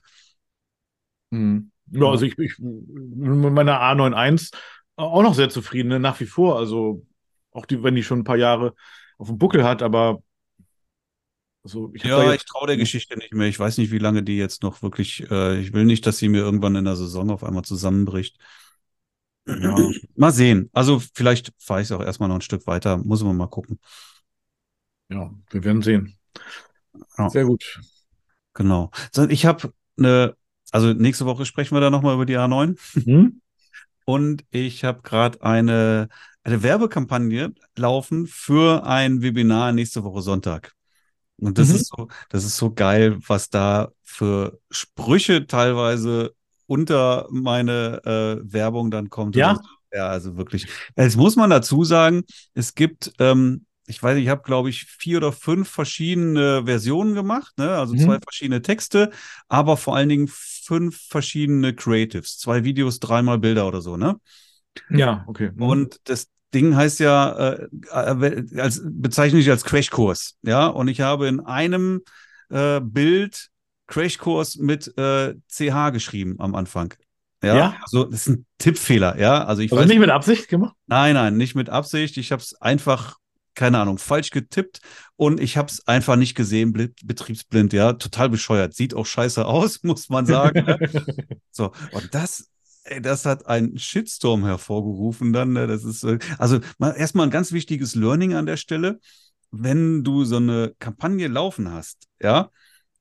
Mhm. 1.31 1.71
Ja, 1.91 2.11
also 2.11 2.25
ich, 2.25 2.39
ich 2.39 2.59
mit 2.59 3.53
meiner 3.53 3.81
A91 3.81 4.53
auch 4.97 5.23
noch 5.23 5.35
sehr 5.35 5.51
zufrieden, 5.51 5.89
ne? 5.89 6.01
Nach 6.01 6.19
wie 6.21 6.27
vor. 6.27 6.59
Also 6.59 7.05
auch 7.51 7.67
die, 7.67 7.83
wenn 7.83 7.95
die 7.95 8.03
schon 8.03 8.21
ein 8.21 8.25
paar 8.25 8.37
Jahre 8.37 8.75
auf 9.19 9.29
dem 9.29 9.39
Buckel 9.39 9.65
hat, 9.65 9.83
aber 9.83 10.23
also 11.65 11.91
ich 11.95 12.05
Ja, 12.05 12.33
ich 12.33 12.45
traue 12.45 12.67
der 12.67 12.77
Geschichte 12.77 13.17
nicht 13.19 13.33
mehr. 13.33 13.49
Ich 13.49 13.59
weiß 13.59 13.79
nicht, 13.79 13.91
wie 13.91 13.99
lange 13.99 14.23
die 14.23 14.37
jetzt 14.37 14.63
noch 14.63 14.83
wirklich. 14.83 15.29
Äh, 15.31 15.61
ich 15.61 15.73
will 15.73 15.85
nicht, 15.85 16.07
dass 16.07 16.19
sie 16.19 16.29
mir 16.29 16.41
irgendwann 16.41 16.77
in 16.77 16.85
der 16.85 16.97
Saison 16.97 17.31
auf 17.31 17.43
einmal 17.43 17.65
zusammenbricht. 17.65 18.37
ja, 19.47 19.75
Mal 20.17 20.33
sehen. 20.33 20.69
Also 20.73 21.01
vielleicht 21.15 21.53
fahre 21.59 21.81
ich 21.81 21.87
es 21.87 21.93
auch 21.93 22.03
erstmal 22.03 22.29
noch 22.29 22.37
ein 22.37 22.43
Stück 22.43 22.67
weiter. 22.67 22.99
Muss 22.99 23.23
man 23.25 23.37
mal 23.37 23.47
gucken. 23.47 23.81
ja, 25.09 25.33
wir 25.51 25.65
werden 25.65 25.83
sehen. 25.83 26.19
Ja. 27.19 27.31
Sehr 27.31 27.45
gut. 27.45 27.81
Genau. 28.53 28.91
Ich 29.31 29.47
habe 29.47 29.73
eine, 29.97 30.37
also 30.75 30.93
nächste 30.93 31.25
Woche 31.27 31.47
sprechen 31.47 31.75
wir 31.77 31.81
da 31.81 31.91
nochmal 31.91 32.15
über 32.15 32.27
die 32.27 32.37
A9. 32.37 32.77
Hm? 33.05 33.41
Und 34.05 34.45
ich 34.51 34.85
habe 34.85 35.03
gerade 35.03 35.43
eine, 35.43 36.09
eine 36.43 36.63
Werbekampagne 36.63 37.55
laufen 37.77 38.27
für 38.27 38.85
ein 38.87 39.23
Webinar 39.23 39.73
nächste 39.73 40.05
Woche 40.05 40.21
Sonntag. 40.21 40.73
Und 41.39 41.59
das 41.59 41.69
Mhm. 41.69 41.75
ist 41.77 41.87
so, 41.89 42.09
das 42.29 42.45
ist 42.45 42.57
so 42.57 42.73
geil, 42.73 43.19
was 43.27 43.51
da 43.51 43.91
für 44.03 44.59
Sprüche 44.71 45.47
teilweise 45.47 46.35
unter 46.67 47.27
meine 47.31 48.01
äh, 48.05 48.53
Werbung 48.53 48.91
dann 48.91 49.11
kommt. 49.11 49.37
Ja? 49.37 49.61
Ja, 49.93 50.09
also 50.09 50.37
wirklich. 50.37 50.67
Jetzt 50.97 51.17
muss 51.17 51.37
man 51.37 51.51
dazu 51.51 51.85
sagen, 51.85 52.25
es 52.55 52.75
gibt, 52.75 53.13
ähm, 53.19 53.67
ich 53.87 54.03
weiß 54.03 54.15
nicht, 54.15 54.25
ich 54.25 54.31
habe, 54.31 54.43
glaube 54.43 54.71
ich, 54.71 54.85
vier 54.85 55.19
oder 55.19 55.33
fünf 55.33 55.69
verschiedene 55.69 56.65
Versionen 56.65 57.15
gemacht, 57.15 57.57
ne? 57.59 57.77
Also 57.77 57.95
Mhm. 57.95 58.01
zwei 58.01 58.19
verschiedene 58.19 58.63
Texte, 58.63 59.11
aber 59.49 59.77
vor 59.77 59.95
allen 59.97 60.09
Dingen 60.09 60.29
fünf 60.65 61.01
verschiedene 61.09 61.75
Creatives, 61.75 62.39
zwei 62.39 62.65
Videos, 62.65 63.01
dreimal 63.01 63.39
Bilder 63.39 63.67
oder 63.69 63.81
so, 63.81 63.97
ne? 63.97 64.17
Ja, 64.91 65.25
okay. 65.27 65.51
Hm. 65.51 65.63
Und 65.63 66.01
das 66.05 66.29
Ding 66.53 66.75
heißt 66.77 67.01
ja, 67.01 67.33
äh, 67.33 67.69
äh, 67.91 68.61
als, 68.61 68.83
bezeichne 68.85 69.39
ich 69.41 69.51
als 69.51 69.65
Crashkurs, 69.65 70.37
ja. 70.43 70.67
Und 70.67 70.89
ich 70.89 71.01
habe 71.01 71.29
in 71.29 71.41
einem 71.41 72.01
äh, 72.51 72.81
Bild 72.81 73.51
Crashkurs 73.87 74.57
mit 74.57 74.97
äh, 74.97 75.35
CH 75.49 75.91
geschrieben 75.93 76.37
am 76.39 76.55
Anfang. 76.55 76.95
Ja, 77.43 77.57
Ja? 77.57 77.77
also 77.83 78.05
das 78.05 78.27
ist 78.27 78.29
ein 78.29 78.47
Tippfehler, 78.59 79.19
ja. 79.19 79.45
Also 79.45 79.63
ich 79.63 79.71
also 79.71 79.83
weiß 79.83 79.89
nicht 79.89 79.99
mit 79.99 80.11
Absicht 80.11 80.49
gemacht? 80.49 80.75
Nein, 80.87 81.15
nein, 81.15 81.37
nicht 81.37 81.55
mit 81.55 81.69
Absicht. 81.69 82.17
Ich 82.17 82.33
habe 82.33 82.41
es 82.41 82.55
einfach, 82.61 83.17
keine 83.55 83.79
Ahnung, 83.79 83.99
falsch 83.99 84.31
getippt 84.31 84.81
und 85.17 85.41
ich 85.41 85.57
habe 85.57 85.69
es 85.71 85.87
einfach 85.87 86.17
nicht 86.17 86.35
gesehen, 86.35 86.73
bli- 86.73 86.93
betriebsblind, 87.05 87.73
ja, 87.73 87.93
total 87.95 88.29
bescheuert. 88.31 88.75
Sieht 88.75 88.95
auch 88.95 89.07
scheiße 89.07 89.45
aus, 89.47 89.83
muss 89.85 90.09
man 90.09 90.27
sagen. 90.27 90.65
ne? 90.65 90.79
So, 91.51 91.73
und 91.93 92.15
das, 92.15 92.51
ey, 92.85 93.01
das 93.01 93.25
hat 93.27 93.47
einen 93.47 93.79
Shitstorm 93.79 94.45
hervorgerufen 94.45 95.33
dann. 95.33 95.53
Ne? 95.53 95.67
Das 95.67 95.85
ist, 95.85 96.03
äh, 96.05 96.19
also 96.39 96.61
mal, 96.79 96.91
erstmal 96.93 97.27
ein 97.27 97.31
ganz 97.31 97.53
wichtiges 97.53 97.95
Learning 97.95 98.35
an 98.35 98.47
der 98.47 98.57
Stelle. 98.57 98.99
Wenn 99.51 100.03
du 100.03 100.25
so 100.25 100.37
eine 100.37 100.75
Kampagne 100.81 101.29
laufen 101.29 101.71
hast, 101.73 102.09
ja, 102.21 102.51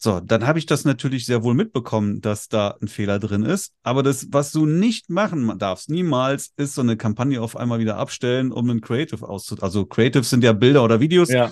so, 0.04 0.20
dann 0.20 0.46
habe 0.46 0.60
ich 0.60 0.66
das 0.66 0.84
natürlich 0.84 1.26
sehr 1.26 1.44
wohl 1.44 1.54
mitbekommen, 1.54 2.20
dass 2.20 2.50
da 2.50 2.76
ein 2.82 2.90
Fehler 2.90 3.20
drin 3.20 3.44
ist. 3.44 3.72
Aber 3.84 4.04
das, 4.04 4.28
was 4.32 4.52
du 4.52 4.66
nicht 4.66 5.10
machen 5.10 5.58
darfst, 5.58 5.90
niemals, 5.90 6.52
ist 6.58 6.76
so 6.76 6.82
eine 6.82 6.98
Kampagne 6.98 7.42
auf 7.42 7.56
einmal 7.56 7.80
wieder 7.80 7.96
abstellen, 7.96 8.52
um 8.52 8.70
ein 8.70 8.82
Creative 8.82 9.26
auszu... 9.28 9.56
Also 9.62 9.86
Creatives 9.86 10.30
sind 10.30 10.44
ja 10.44 10.52
Bilder 10.52 10.84
oder 10.84 11.00
Videos. 11.00 11.30
Ja. 11.30 11.52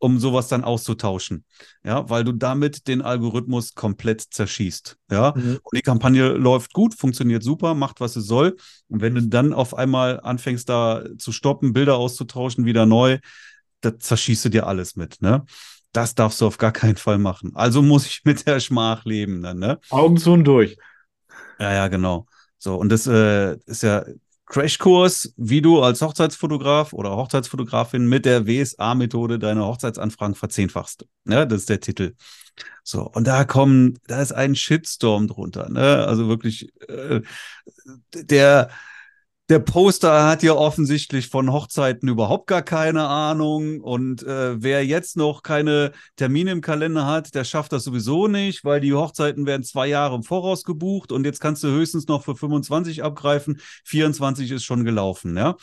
um 0.00 0.20
sowas 0.20 0.46
dann 0.46 0.62
auszutauschen. 0.62 1.44
Ja, 1.82 2.08
weil 2.08 2.22
du 2.22 2.30
damit 2.30 2.86
den 2.86 3.02
Algorithmus 3.02 3.74
komplett 3.74 4.20
zerschießt. 4.20 4.96
Ja, 5.10 5.34
Mhm. 5.36 5.58
und 5.60 5.76
die 5.76 5.82
Kampagne 5.82 6.28
läuft 6.34 6.72
gut, 6.72 6.94
funktioniert 6.94 7.42
super, 7.42 7.74
macht, 7.74 7.98
was 7.98 8.14
sie 8.14 8.20
soll. 8.20 8.54
Und 8.86 9.00
wenn 9.00 9.16
du 9.16 9.22
dann 9.22 9.52
auf 9.52 9.74
einmal 9.76 10.20
anfängst, 10.20 10.68
da 10.68 11.02
zu 11.18 11.32
stoppen, 11.32 11.72
Bilder 11.72 11.96
auszutauschen, 11.96 12.64
wieder 12.64 12.86
neu, 12.86 13.18
da 13.80 13.98
zerschießt 13.98 14.44
du 14.44 14.48
dir 14.50 14.68
alles 14.68 14.94
mit, 14.94 15.20
ne? 15.20 15.44
Das 15.98 16.14
darfst 16.14 16.40
du 16.40 16.46
auf 16.46 16.58
gar 16.58 16.70
keinen 16.70 16.94
Fall 16.94 17.18
machen. 17.18 17.50
Also 17.56 17.82
muss 17.82 18.06
ich 18.06 18.20
mit 18.22 18.46
der 18.46 18.60
Schmach 18.60 19.04
leben 19.04 19.42
dann, 19.42 19.58
ne? 19.58 19.80
Augen 19.90 20.16
zu 20.16 20.30
und 20.30 20.44
durch. 20.44 20.76
Ja, 21.58 21.72
ja, 21.72 21.88
genau. 21.88 22.26
So, 22.56 22.76
und 22.76 22.90
das 22.90 23.08
äh, 23.08 23.56
ist 23.66 23.82
ja 23.82 24.04
Crashkurs, 24.46 25.34
wie 25.36 25.60
du 25.60 25.82
als 25.82 26.00
Hochzeitsfotograf 26.00 26.92
oder 26.92 27.16
Hochzeitsfotografin 27.16 28.08
mit 28.08 28.26
der 28.26 28.46
WSA-Methode 28.46 29.40
deine 29.40 29.66
Hochzeitsanfragen 29.66 30.36
verzehnfachst. 30.36 31.04
Ja, 31.24 31.44
das 31.44 31.62
ist 31.62 31.68
der 31.68 31.80
Titel. 31.80 32.14
So, 32.84 33.02
und 33.02 33.26
da 33.26 33.42
kommen, 33.42 33.98
da 34.06 34.22
ist 34.22 34.30
ein 34.30 34.54
Shitstorm 34.54 35.26
drunter, 35.26 35.68
ne? 35.68 36.06
Also 36.06 36.28
wirklich, 36.28 36.72
äh, 36.88 37.22
der, 38.14 38.70
der 39.48 39.60
Poster 39.60 40.26
hat 40.26 40.42
ja 40.42 40.52
offensichtlich 40.52 41.28
von 41.28 41.50
Hochzeiten 41.50 42.08
überhaupt 42.08 42.46
gar 42.48 42.62
keine 42.62 43.06
Ahnung. 43.06 43.80
Und 43.80 44.22
äh, 44.22 44.62
wer 44.62 44.84
jetzt 44.84 45.16
noch 45.16 45.42
keine 45.42 45.92
Termine 46.16 46.50
im 46.50 46.60
Kalender 46.60 47.06
hat, 47.06 47.34
der 47.34 47.44
schafft 47.44 47.72
das 47.72 47.84
sowieso 47.84 48.28
nicht, 48.28 48.64
weil 48.64 48.80
die 48.80 48.92
Hochzeiten 48.92 49.46
werden 49.46 49.62
zwei 49.62 49.86
Jahre 49.86 50.16
im 50.16 50.22
Voraus 50.22 50.64
gebucht 50.64 51.12
und 51.12 51.24
jetzt 51.24 51.40
kannst 51.40 51.62
du 51.64 51.68
höchstens 51.68 52.06
noch 52.08 52.24
für 52.24 52.36
25 52.36 53.02
abgreifen. 53.02 53.60
24 53.84 54.50
ist 54.50 54.64
schon 54.64 54.84
gelaufen, 54.84 55.36
ja. 55.36 55.56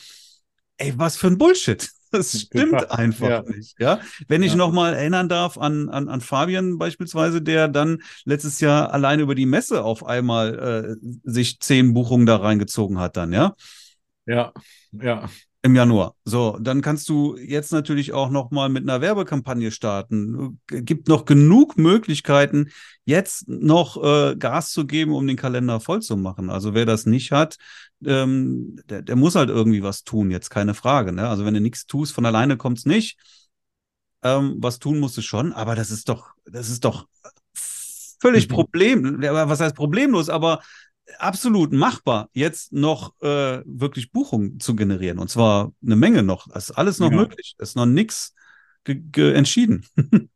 Ey, 0.78 0.92
was 0.96 1.16
für 1.16 1.28
ein 1.28 1.38
Bullshit. 1.38 1.88
Das 2.12 2.40
stimmt 2.40 2.90
einfach 2.90 3.28
ja. 3.28 3.42
nicht, 3.42 3.78
ja. 3.78 4.00
Wenn 4.28 4.42
ich 4.42 4.52
Ja. 4.52 4.56
noch 4.56 4.72
mal 4.72 4.94
erinnern 4.94 5.28
darf 5.28 5.58
an, 5.58 5.88
an, 5.88 6.08
an 6.08 6.20
Fabian 6.20 6.78
beispielsweise, 6.78 7.42
der 7.42 7.68
dann 7.68 7.98
letztes 8.24 8.60
Jahr 8.60 8.92
allein 8.92 9.20
über 9.20 9.34
die 9.34 9.46
Messe 9.46 9.84
auf 9.84 10.06
einmal 10.06 10.96
äh, 11.00 11.06
sich 11.30 11.60
zehn 11.60 11.94
Buchungen 11.94 12.26
da 12.26 12.36
reingezogen 12.36 12.98
hat 12.98 13.16
dann, 13.16 13.32
ja. 13.32 13.54
Ja, 14.26 14.52
ja. 14.92 15.28
Im 15.62 15.74
Januar. 15.74 16.14
So, 16.24 16.58
dann 16.60 16.80
kannst 16.80 17.08
du 17.08 17.36
jetzt 17.36 17.72
natürlich 17.72 18.12
auch 18.12 18.30
noch 18.30 18.52
mal 18.52 18.68
mit 18.68 18.84
einer 18.84 19.00
Werbekampagne 19.00 19.72
starten. 19.72 20.60
Gibt 20.68 21.08
noch 21.08 21.24
genug 21.24 21.76
Möglichkeiten, 21.76 22.70
jetzt 23.04 23.48
noch 23.48 23.96
äh, 24.02 24.36
Gas 24.36 24.70
zu 24.70 24.86
geben, 24.86 25.12
um 25.12 25.26
den 25.26 25.36
Kalender 25.36 25.80
voll 25.80 26.02
zu 26.02 26.16
machen. 26.16 26.50
Also 26.50 26.74
wer 26.74 26.86
das 26.86 27.04
nicht 27.06 27.32
hat, 27.32 27.56
ähm, 28.04 28.76
der, 28.88 29.02
der 29.02 29.16
muss 29.16 29.34
halt 29.34 29.48
irgendwie 29.50 29.82
was 29.82 30.04
tun, 30.04 30.30
jetzt 30.30 30.50
keine 30.50 30.74
Frage. 30.74 31.12
Ne? 31.12 31.28
Also 31.28 31.44
wenn 31.44 31.54
du 31.54 31.60
nichts 31.60 31.86
tust, 31.86 32.12
von 32.12 32.26
alleine 32.26 32.56
kommt's 32.56 32.84
nicht. 32.86 33.18
Ähm, 34.22 34.56
was 34.58 34.78
tun 34.78 34.98
musst 34.98 35.16
du 35.16 35.22
schon, 35.22 35.52
aber 35.52 35.74
das 35.74 35.90
ist 35.90 36.08
doch, 36.08 36.30
das 36.44 36.68
ist 36.68 36.84
doch 36.84 37.06
völlig 37.54 38.48
Mhm. 38.48 38.52
problem, 38.52 39.20
was 39.22 39.60
heißt 39.60 39.76
problemlos, 39.76 40.28
aber 40.28 40.60
absolut 41.18 41.72
machbar, 41.72 42.28
jetzt 42.32 42.72
noch 42.72 43.14
äh, 43.20 43.62
wirklich 43.64 44.10
Buchungen 44.10 44.58
zu 44.58 44.74
generieren. 44.74 45.18
Und 45.18 45.28
zwar 45.30 45.72
eine 45.84 45.96
Menge 45.96 46.22
noch. 46.22 46.48
Das 46.48 46.70
ist 46.70 46.76
alles 46.76 46.98
noch 46.98 47.10
Ja. 47.10 47.16
möglich. 47.16 47.54
Es 47.58 47.70
ist 47.70 47.76
noch 47.76 47.86
nichts 47.86 48.34
entschieden. 48.86 49.84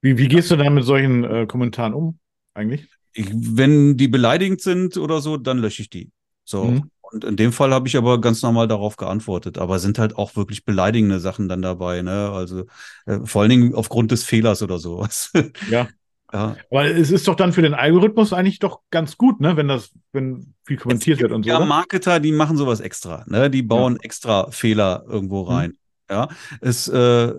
Wie, 0.00 0.18
wie 0.18 0.28
gehst 0.28 0.50
du 0.50 0.56
dann 0.56 0.74
mit 0.74 0.84
solchen 0.84 1.24
äh, 1.24 1.46
Kommentaren 1.46 1.94
um, 1.94 2.18
eigentlich? 2.54 2.88
Ich, 3.14 3.28
wenn 3.32 3.96
die 3.96 4.08
beleidigend 4.08 4.60
sind 4.60 4.96
oder 4.96 5.20
so, 5.20 5.36
dann 5.36 5.58
lösche 5.58 5.82
ich 5.82 5.90
die. 5.90 6.10
So. 6.44 6.64
Mhm. 6.64 6.90
Und 7.00 7.24
in 7.24 7.36
dem 7.36 7.52
Fall 7.52 7.74
habe 7.74 7.86
ich 7.88 7.96
aber 7.96 8.20
ganz 8.20 8.42
normal 8.42 8.68
darauf 8.68 8.96
geantwortet. 8.96 9.58
Aber 9.58 9.78
sind 9.78 9.98
halt 9.98 10.16
auch 10.16 10.34
wirklich 10.34 10.64
beleidigende 10.64 11.20
Sachen 11.20 11.48
dann 11.48 11.60
dabei, 11.60 12.00
ne? 12.00 12.30
Also 12.32 12.64
äh, 13.06 13.18
vor 13.24 13.42
allen 13.42 13.50
Dingen 13.50 13.74
aufgrund 13.74 14.10
des 14.10 14.24
Fehlers 14.24 14.62
oder 14.62 14.78
sowas. 14.78 15.30
Ja. 15.68 15.88
ja. 16.32 16.56
Aber 16.70 16.86
es 16.86 17.10
ist 17.10 17.28
doch 17.28 17.34
dann 17.34 17.52
für 17.52 17.60
den 17.60 17.74
Algorithmus 17.74 18.32
eigentlich 18.32 18.58
doch 18.58 18.80
ganz 18.90 19.18
gut, 19.18 19.40
ne? 19.40 19.56
Wenn 19.56 19.68
das, 19.68 19.90
wenn 20.12 20.54
viel 20.64 20.78
kommentiert 20.78 21.20
wird 21.20 21.32
und 21.32 21.42
so. 21.42 21.50
Ja, 21.50 21.58
oder? 21.58 21.66
Marketer, 21.66 22.18
die 22.18 22.32
machen 22.32 22.56
sowas 22.56 22.80
extra, 22.80 23.24
ne? 23.26 23.50
Die 23.50 23.62
bauen 23.62 23.98
extra 24.00 24.50
Fehler 24.50 25.04
irgendwo 25.06 25.42
rein. 25.42 25.76
Ja, 26.10 26.28
es 26.60 26.88
äh, 26.88 27.34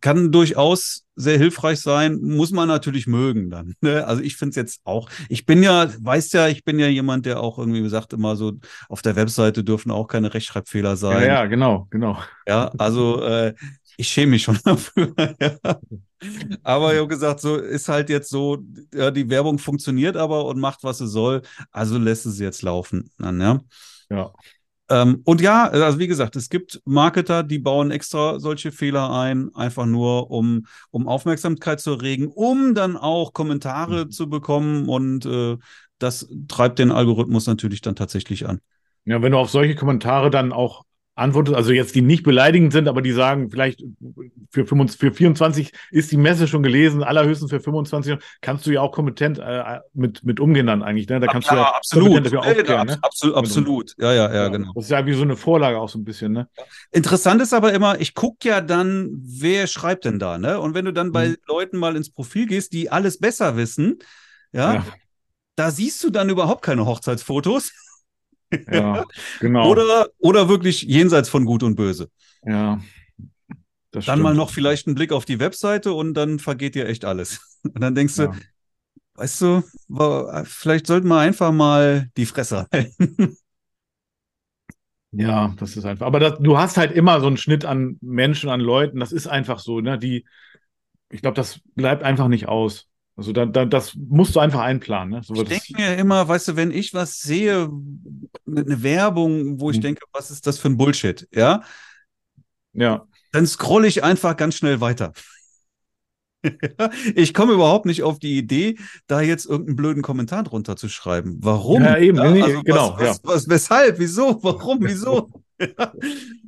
kann 0.00 0.32
durchaus 0.32 1.04
sehr 1.16 1.38
hilfreich 1.38 1.80
sein, 1.80 2.20
muss 2.20 2.50
man 2.52 2.68
natürlich 2.68 3.06
mögen 3.06 3.50
dann. 3.50 3.74
Ne? 3.80 4.06
Also 4.06 4.22
ich 4.22 4.36
finde 4.36 4.50
es 4.50 4.56
jetzt 4.56 4.80
auch, 4.84 5.08
ich 5.28 5.46
bin 5.46 5.62
ja, 5.62 5.88
weißt 6.00 6.32
ja, 6.34 6.48
ich 6.48 6.64
bin 6.64 6.78
ja 6.78 6.88
jemand, 6.88 7.26
der 7.26 7.40
auch 7.40 7.58
irgendwie 7.58 7.88
sagt 7.88 8.12
immer 8.12 8.36
so, 8.36 8.52
auf 8.88 9.02
der 9.02 9.16
Webseite 9.16 9.64
dürfen 9.64 9.90
auch 9.90 10.06
keine 10.06 10.32
Rechtschreibfehler 10.34 10.90
Ja, 10.90 10.96
sein. 10.96 11.26
ja, 11.26 11.46
genau, 11.46 11.86
genau. 11.90 12.18
Ja, 12.46 12.70
also 12.78 13.22
äh, 13.22 13.54
ich 13.96 14.08
schäme 14.08 14.32
mich 14.32 14.42
schon 14.44 14.58
dafür. 14.64 15.12
ja. 15.40 15.78
Aber 16.62 16.92
ich 16.92 16.98
habe 16.98 17.08
gesagt, 17.08 17.40
so 17.40 17.56
ist 17.56 17.88
halt 17.88 18.10
jetzt 18.10 18.30
so, 18.30 18.58
ja, 18.92 19.10
die 19.10 19.28
Werbung 19.30 19.58
funktioniert 19.58 20.16
aber 20.16 20.46
und 20.46 20.58
macht, 20.58 20.82
was 20.82 20.98
sie 20.98 21.06
soll, 21.08 21.42
also 21.70 21.98
lässt 21.98 22.26
es 22.26 22.38
jetzt 22.38 22.62
laufen. 22.62 23.10
Dann, 23.18 23.40
ja. 23.40 23.60
Ja. 24.10 24.32
Ähm, 24.90 25.20
und 25.24 25.40
ja, 25.40 25.68
also 25.68 25.98
wie 25.98 26.06
gesagt, 26.06 26.34
es 26.36 26.48
gibt 26.48 26.80
Marketer, 26.84 27.42
die 27.42 27.58
bauen 27.58 27.90
extra 27.90 28.40
solche 28.40 28.72
Fehler 28.72 29.10
ein, 29.12 29.54
einfach 29.54 29.86
nur, 29.86 30.30
um, 30.30 30.66
um 30.90 31.06
Aufmerksamkeit 31.08 31.80
zu 31.80 31.92
erregen, 31.92 32.28
um 32.28 32.74
dann 32.74 32.96
auch 32.96 33.32
Kommentare 33.32 34.06
Mhm. 34.06 34.10
zu 34.10 34.28
bekommen 34.30 34.88
und 34.88 35.26
äh, 35.26 35.56
das 35.98 36.28
treibt 36.48 36.78
den 36.78 36.90
Algorithmus 36.90 37.46
natürlich 37.46 37.80
dann 37.80 37.96
tatsächlich 37.96 38.46
an. 38.46 38.60
Ja, 39.04 39.22
wenn 39.22 39.32
du 39.32 39.38
auf 39.38 39.50
solche 39.50 39.74
Kommentare 39.74 40.30
dann 40.30 40.52
auch 40.52 40.84
antwortest, 41.18 41.56
also 41.56 41.72
jetzt 41.72 41.94
die 41.94 42.00
nicht 42.00 42.22
beleidigend 42.22 42.72
sind, 42.72 42.88
aber 42.88 43.02
die 43.02 43.12
sagen, 43.12 43.50
vielleicht 43.50 43.82
für, 44.50 44.64
25, 44.66 44.98
für 45.00 45.12
24 45.12 45.72
ist 45.90 46.10
die 46.12 46.16
Messe 46.16 46.48
schon 46.48 46.62
gelesen, 46.62 47.02
allerhöchstens 47.02 47.50
für 47.50 47.60
25, 47.60 48.16
kannst 48.40 48.66
du 48.66 48.70
ja 48.70 48.80
auch 48.80 48.92
kompetent 48.92 49.38
äh, 49.38 49.80
mit, 49.94 50.24
mit 50.24 50.40
umgehen 50.40 50.66
dann 50.66 50.82
eigentlich. 50.82 51.08
Ne? 51.08 51.20
Da 51.20 51.26
kannst 51.26 51.50
du 51.50 51.54
ja 51.56 51.72
kompetent 51.92 52.26
dafür 52.26 52.42
Ja, 52.44 52.50
aufklären. 52.50 52.80
abs- 52.88 52.94
Ne? 52.96 52.98
absolut, 53.02 53.36
absolut. 53.36 53.94
Ja, 53.98 54.12
ja, 54.12 54.34
ja, 54.34 54.48
genau. 54.48 54.72
Das 54.74 54.84
ist 54.84 54.90
ja 54.90 55.04
wie 55.06 55.12
so 55.14 55.22
eine 55.22 55.36
Vorlage 55.36 55.78
auch 55.78 55.88
so 55.88 55.98
ein 55.98 56.04
bisschen, 56.04 56.32
ne? 56.32 56.48
Interessant 56.92 57.42
ist 57.42 57.52
aber 57.52 57.72
immer, 57.72 58.00
ich 58.00 58.14
gucke 58.14 58.48
ja 58.48 58.60
dann, 58.60 59.10
wer 59.22 59.66
schreibt 59.66 60.04
denn 60.04 60.18
da, 60.18 60.38
ne? 60.38 60.60
Und 60.60 60.74
wenn 60.74 60.84
du 60.84 60.92
dann 60.92 61.12
bei 61.12 61.28
Mhm. 61.28 61.36
Leuten 61.46 61.76
mal 61.78 61.96
ins 61.96 62.10
Profil 62.10 62.46
gehst, 62.46 62.72
die 62.72 62.90
alles 62.90 63.18
besser 63.18 63.56
wissen, 63.56 63.98
ja, 64.52 64.74
Ja. 64.74 64.86
da 65.56 65.70
siehst 65.70 66.02
du 66.04 66.10
dann 66.10 66.30
überhaupt 66.30 66.62
keine 66.62 66.86
Hochzeitsfotos. 66.86 67.72
Ja, 68.70 69.04
genau. 69.40 69.70
Oder, 69.70 70.08
oder 70.18 70.48
wirklich 70.48 70.82
jenseits 70.82 71.28
von 71.28 71.44
Gut 71.44 71.62
und 71.62 71.76
Böse. 71.76 72.10
ja. 72.44 72.80
Dann 73.90 74.02
stimmt. 74.02 74.22
mal 74.22 74.34
noch 74.34 74.50
vielleicht 74.50 74.86
einen 74.86 74.94
Blick 74.96 75.12
auf 75.12 75.24
die 75.24 75.40
Webseite 75.40 75.92
und 75.92 76.14
dann 76.14 76.38
vergeht 76.38 76.74
dir 76.74 76.86
echt 76.86 77.04
alles. 77.04 77.40
Und 77.64 77.80
dann 77.80 77.94
denkst 77.94 78.14
du, 78.16 78.22
Ja. 78.22 78.32
weißt 79.14 79.40
du, 79.42 79.62
vielleicht 80.44 80.86
sollten 80.86 81.08
wir 81.08 81.18
einfach 81.18 81.52
mal 81.52 82.08
die 82.16 82.26
Fresse 82.26 82.68
halten. 82.72 83.36
Ja, 85.10 85.54
das 85.58 85.76
ist 85.76 85.86
einfach. 85.86 86.06
Aber 86.06 86.20
das, 86.20 86.38
du 86.38 86.58
hast 86.58 86.76
halt 86.76 86.92
immer 86.92 87.20
so 87.20 87.26
einen 87.28 87.38
Schnitt 87.38 87.64
an 87.64 87.96
Menschen, 88.02 88.50
an 88.50 88.60
Leuten. 88.60 89.00
Das 89.00 89.12
ist 89.12 89.26
einfach 89.26 89.58
so, 89.58 89.80
ne? 89.80 89.98
Die, 89.98 90.26
ich 91.10 91.22
glaube, 91.22 91.36
das 91.36 91.60
bleibt 91.74 92.02
einfach 92.02 92.28
nicht 92.28 92.48
aus. 92.48 92.87
Also 93.18 93.32
da, 93.32 93.46
da, 93.46 93.64
das 93.64 93.96
musst 93.96 94.36
du 94.36 94.40
einfach 94.40 94.60
einplanen, 94.60 95.10
ne? 95.10 95.22
So 95.24 95.34
Ich 95.34 95.44
denke 95.44 95.66
mir 95.76 95.96
immer, 95.96 96.26
weißt 96.26 96.48
du, 96.48 96.56
wenn 96.56 96.70
ich 96.70 96.94
was 96.94 97.20
sehe, 97.20 97.68
eine 98.46 98.82
Werbung, 98.82 99.60
wo 99.60 99.70
ich 99.70 99.76
Mhm. 99.76 99.80
denke, 99.80 100.02
was 100.12 100.30
ist 100.30 100.46
das 100.46 100.58
für 100.58 100.68
ein 100.68 100.76
Bullshit, 100.76 101.28
ja, 101.32 101.62
ja, 102.72 103.06
dann 103.32 103.46
scrolle 103.46 103.86
ich 103.88 104.04
einfach 104.04 104.36
ganz 104.36 104.56
schnell 104.56 104.80
weiter. 104.80 105.12
ich 107.14 107.34
komme 107.34 107.52
überhaupt 107.52 107.86
nicht 107.86 108.02
auf 108.02 108.18
die 108.18 108.38
Idee, 108.38 108.78
da 109.06 109.20
jetzt 109.20 109.46
irgendeinen 109.46 109.76
blöden 109.76 110.02
Kommentar 110.02 110.44
drunter 110.44 110.76
zu 110.76 110.88
schreiben. 110.88 111.38
Warum? 111.42 111.82
Ja, 111.82 111.98
eben, 111.98 112.20
nee, 112.20 112.62
genau, 112.62 112.96
Was, 112.96 112.98
was, 112.98 113.20
was, 113.24 113.48
weshalb? 113.48 113.98
Wieso? 113.98 114.42
Warum? 114.42 114.80
Wieso? 114.86 115.30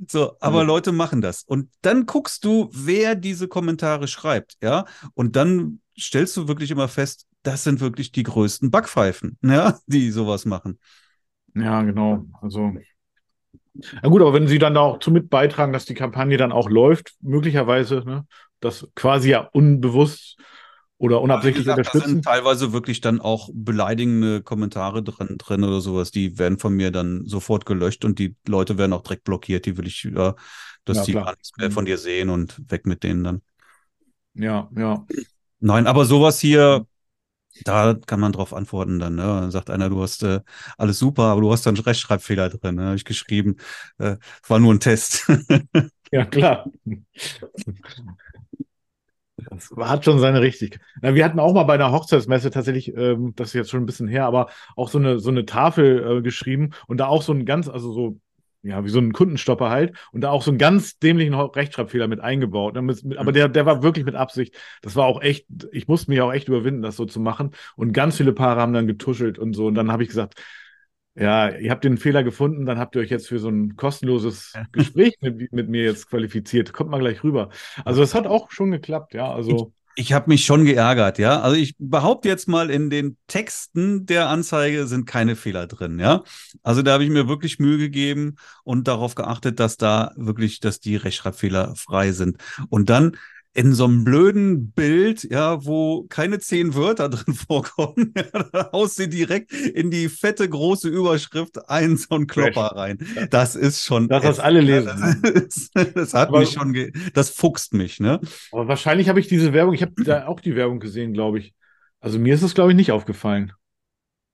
So, 0.08 0.36
aber 0.40 0.64
Mhm. 0.64 0.64
Leute 0.64 0.92
machen 0.92 1.20
das. 1.20 1.42
Und 1.42 1.70
dann 1.82 2.06
guckst 2.06 2.44
du, 2.44 2.70
wer 2.72 3.14
diese 3.14 3.48
Kommentare 3.48 4.08
schreibt, 4.08 4.56
ja. 4.62 4.84
Und 5.14 5.36
dann 5.36 5.80
stellst 5.98 6.36
du 6.36 6.48
wirklich 6.48 6.70
immer 6.70 6.88
fest, 6.88 7.26
das 7.42 7.64
sind 7.64 7.80
wirklich 7.80 8.12
die 8.12 8.22
größten 8.22 8.70
Backpfeifen, 8.70 9.38
ja, 9.42 9.78
die 9.86 10.10
sowas 10.10 10.44
machen. 10.44 10.78
ja, 11.54 11.82
genau. 11.82 12.24
Also. 12.42 12.72
Na 14.02 14.08
gut, 14.08 14.20
aber 14.20 14.34
wenn 14.34 14.46
sie 14.48 14.58
dann 14.58 14.74
da 14.74 14.80
auch 14.80 14.98
zu 14.98 15.10
mit 15.10 15.30
beitragen, 15.30 15.72
dass 15.72 15.84
die 15.84 15.94
Kampagne 15.94 16.36
dann 16.36 16.52
auch 16.52 16.68
läuft, 16.68 17.14
möglicherweise, 17.20 18.02
ne? 18.04 18.26
Das 18.60 18.86
quasi 18.94 19.30
ja 19.30 19.40
unbewusst 19.52 20.36
oder 21.00 21.20
unabsichtlich 21.22 21.54
Wie 21.56 21.64
gesagt, 21.64 21.86
Da 21.86 21.94
unterstützen. 21.94 22.06
sind 22.06 22.24
teilweise 22.24 22.72
wirklich 22.72 23.00
dann 23.00 23.20
auch 23.20 23.48
beleidigende 23.52 24.42
Kommentare 24.42 25.02
drin, 25.02 25.36
drin 25.38 25.64
oder 25.64 25.80
sowas. 25.80 26.10
Die 26.10 26.38
werden 26.38 26.58
von 26.58 26.74
mir 26.74 26.90
dann 26.90 27.24
sofort 27.26 27.64
gelöscht 27.66 28.04
und 28.04 28.18
die 28.18 28.36
Leute 28.46 28.76
werden 28.78 28.92
auch 28.92 29.02
direkt 29.02 29.24
blockiert. 29.24 29.64
Die 29.66 29.76
will 29.78 29.86
ich, 29.86 30.04
ja, 30.04 30.34
dass 30.84 31.00
Ja, 31.00 31.04
die 31.04 31.14
klar. 31.14 31.24
gar 31.24 31.32
nichts 31.32 31.52
mehr 31.56 31.70
von 31.70 31.86
dir 31.86 31.96
sehen 31.98 32.28
und 32.30 32.70
weg 32.70 32.84
mit 32.86 33.02
denen 33.02 33.24
dann. 33.24 33.42
Ja, 34.34 34.68
ja. 34.76 35.06
Nein, 35.60 35.86
aber 35.86 36.04
sowas 36.06 36.40
hier, 36.40 36.86
da 37.64 37.94
kann 38.06 38.20
man 38.20 38.32
drauf 38.32 38.54
antworten 38.54 38.98
dann. 39.00 39.16
Ne? 39.16 39.22
Dann 39.22 39.50
sagt 39.52 39.70
einer, 39.70 39.90
du 39.90 40.02
hast 40.02 40.22
äh, 40.24 40.40
alles 40.78 40.98
super, 41.00 41.24
aber 41.24 41.42
du 41.42 41.52
hast 41.52 41.66
dann 41.66 41.76
Rechtschreibfehler 41.76 42.50
drin. 42.50 42.76
Ne? 42.76 42.84
Habe 42.86 42.96
ich 42.96 43.04
geschrieben, 43.06 43.56
äh, 43.98 44.16
war 44.48 44.60
nur 44.60 44.74
ein 44.74 44.80
Test. 44.80 45.26
Ja, 46.12 46.24
klar. 46.26 46.64
Das 49.50 49.70
hat 49.76 50.04
schon 50.04 50.18
seine 50.18 50.40
Richtigkeit. 50.40 50.80
Na, 51.02 51.14
wir 51.14 51.24
hatten 51.24 51.40
auch 51.40 51.52
mal 51.52 51.64
bei 51.64 51.74
einer 51.74 51.92
Hochzeitsmesse 51.92 52.50
tatsächlich, 52.50 52.96
ähm, 52.96 53.32
das 53.36 53.48
ist 53.48 53.54
jetzt 53.54 53.70
schon 53.70 53.82
ein 53.82 53.86
bisschen 53.86 54.08
her, 54.08 54.26
aber 54.26 54.48
auch 54.76 54.88
so 54.88 54.98
eine, 54.98 55.18
so 55.18 55.30
eine 55.30 55.44
Tafel 55.44 56.18
äh, 56.18 56.22
geschrieben 56.22 56.70
und 56.86 56.98
da 56.98 57.06
auch 57.06 57.22
so 57.22 57.32
ein 57.32 57.44
ganz, 57.44 57.68
also 57.68 57.92
so, 57.92 58.20
ja, 58.62 58.84
wie 58.84 58.90
so 58.90 58.98
ein 58.98 59.12
Kundenstopper 59.12 59.70
halt 59.70 59.96
und 60.12 60.20
da 60.20 60.30
auch 60.30 60.42
so 60.42 60.50
einen 60.50 60.58
ganz 60.58 60.98
dämlichen 60.98 61.34
Rechtschreibfehler 61.34 62.08
mit 62.08 62.20
eingebaut. 62.20 62.74
Ne, 62.74 62.94
aber 63.16 63.32
der, 63.32 63.48
der 63.48 63.66
war 63.66 63.82
wirklich 63.82 64.04
mit 64.04 64.14
Absicht. 64.14 64.54
Das 64.82 64.96
war 64.96 65.06
auch 65.06 65.22
echt, 65.22 65.46
ich 65.72 65.88
musste 65.88 66.10
mich 66.10 66.20
auch 66.20 66.32
echt 66.32 66.48
überwinden, 66.48 66.82
das 66.82 66.96
so 66.96 67.06
zu 67.06 67.20
machen. 67.20 67.52
Und 67.76 67.92
ganz 67.92 68.18
viele 68.18 68.32
Paare 68.32 68.60
haben 68.60 68.74
dann 68.74 68.86
getuschelt 68.86 69.38
und 69.38 69.54
so. 69.54 69.66
Und 69.66 69.74
dann 69.74 69.90
habe 69.90 70.02
ich 70.02 70.10
gesagt, 70.10 70.34
ja, 71.20 71.50
ihr 71.50 71.70
habt 71.70 71.84
den 71.84 71.98
Fehler 71.98 72.24
gefunden, 72.24 72.64
dann 72.64 72.78
habt 72.78 72.96
ihr 72.96 73.02
euch 73.02 73.10
jetzt 73.10 73.28
für 73.28 73.38
so 73.38 73.48
ein 73.48 73.76
kostenloses 73.76 74.54
Gespräch 74.72 75.16
mit, 75.20 75.52
mit 75.52 75.68
mir 75.68 75.84
jetzt 75.84 76.08
qualifiziert. 76.08 76.72
Kommt 76.72 76.90
mal 76.90 76.98
gleich 76.98 77.22
rüber. 77.22 77.50
Also 77.84 78.00
das 78.00 78.14
hat 78.14 78.26
auch 78.26 78.50
schon 78.50 78.70
geklappt, 78.70 79.12
ja. 79.12 79.30
Also 79.30 79.74
ich, 79.96 80.06
ich 80.06 80.12
habe 80.14 80.30
mich 80.30 80.46
schon 80.46 80.64
geärgert, 80.64 81.18
ja. 81.18 81.40
Also 81.42 81.56
ich 81.56 81.74
behaupte 81.78 82.28
jetzt 82.28 82.48
mal, 82.48 82.70
in 82.70 82.88
den 82.88 83.18
Texten 83.26 84.06
der 84.06 84.30
Anzeige 84.30 84.86
sind 84.86 85.04
keine 85.04 85.36
Fehler 85.36 85.66
drin, 85.66 85.98
ja. 85.98 86.22
Also 86.62 86.80
da 86.80 86.92
habe 86.94 87.04
ich 87.04 87.10
mir 87.10 87.28
wirklich 87.28 87.58
Mühe 87.58 87.76
gegeben 87.76 88.36
und 88.64 88.88
darauf 88.88 89.14
geachtet, 89.14 89.60
dass 89.60 89.76
da 89.76 90.12
wirklich, 90.16 90.60
dass 90.60 90.80
die 90.80 90.96
Rechtschreibfehler 90.96 91.74
frei 91.76 92.12
sind. 92.12 92.38
Und 92.70 92.88
dann 92.88 93.16
in 93.52 93.74
so 93.74 93.84
einem 93.84 94.04
blöden 94.04 94.70
Bild, 94.70 95.24
ja, 95.24 95.64
wo 95.64 96.04
keine 96.08 96.38
zehn 96.38 96.74
Wörter 96.74 97.08
drin 97.10 97.34
vorkommen, 97.34 98.14
haust 98.72 98.98
du 98.98 99.08
direkt 99.08 99.52
in 99.52 99.90
die 99.90 100.08
fette 100.08 100.48
große 100.48 100.88
Überschrift 100.88 101.68
einen 101.68 101.96
so 101.96 102.14
einen 102.14 102.26
Klopper 102.26 102.76
rein. 102.76 102.98
Das 103.30 103.56
ist 103.56 103.84
schon. 103.84 104.08
Das, 104.08 104.24
was 104.24 104.38
alle 104.38 104.60
lesen. 104.60 105.20
Das, 105.22 105.70
das 105.94 106.14
hat 106.14 106.28
aber, 106.28 106.40
mich 106.40 106.50
schon, 106.50 106.92
das 107.14 107.30
fuchst 107.30 107.74
mich, 107.74 107.98
ne? 107.98 108.20
Aber 108.52 108.68
wahrscheinlich 108.68 109.08
habe 109.08 109.20
ich 109.20 109.26
diese 109.26 109.52
Werbung, 109.52 109.74
ich 109.74 109.82
habe 109.82 109.94
da 110.04 110.26
auch 110.26 110.40
die 110.40 110.54
Werbung 110.54 110.78
gesehen, 110.78 111.12
glaube 111.12 111.40
ich. 111.40 111.54
Also 112.00 112.18
mir 112.18 112.34
ist 112.34 112.42
es, 112.42 112.54
glaube 112.54 112.70
ich, 112.70 112.76
nicht 112.76 112.92
aufgefallen. 112.92 113.52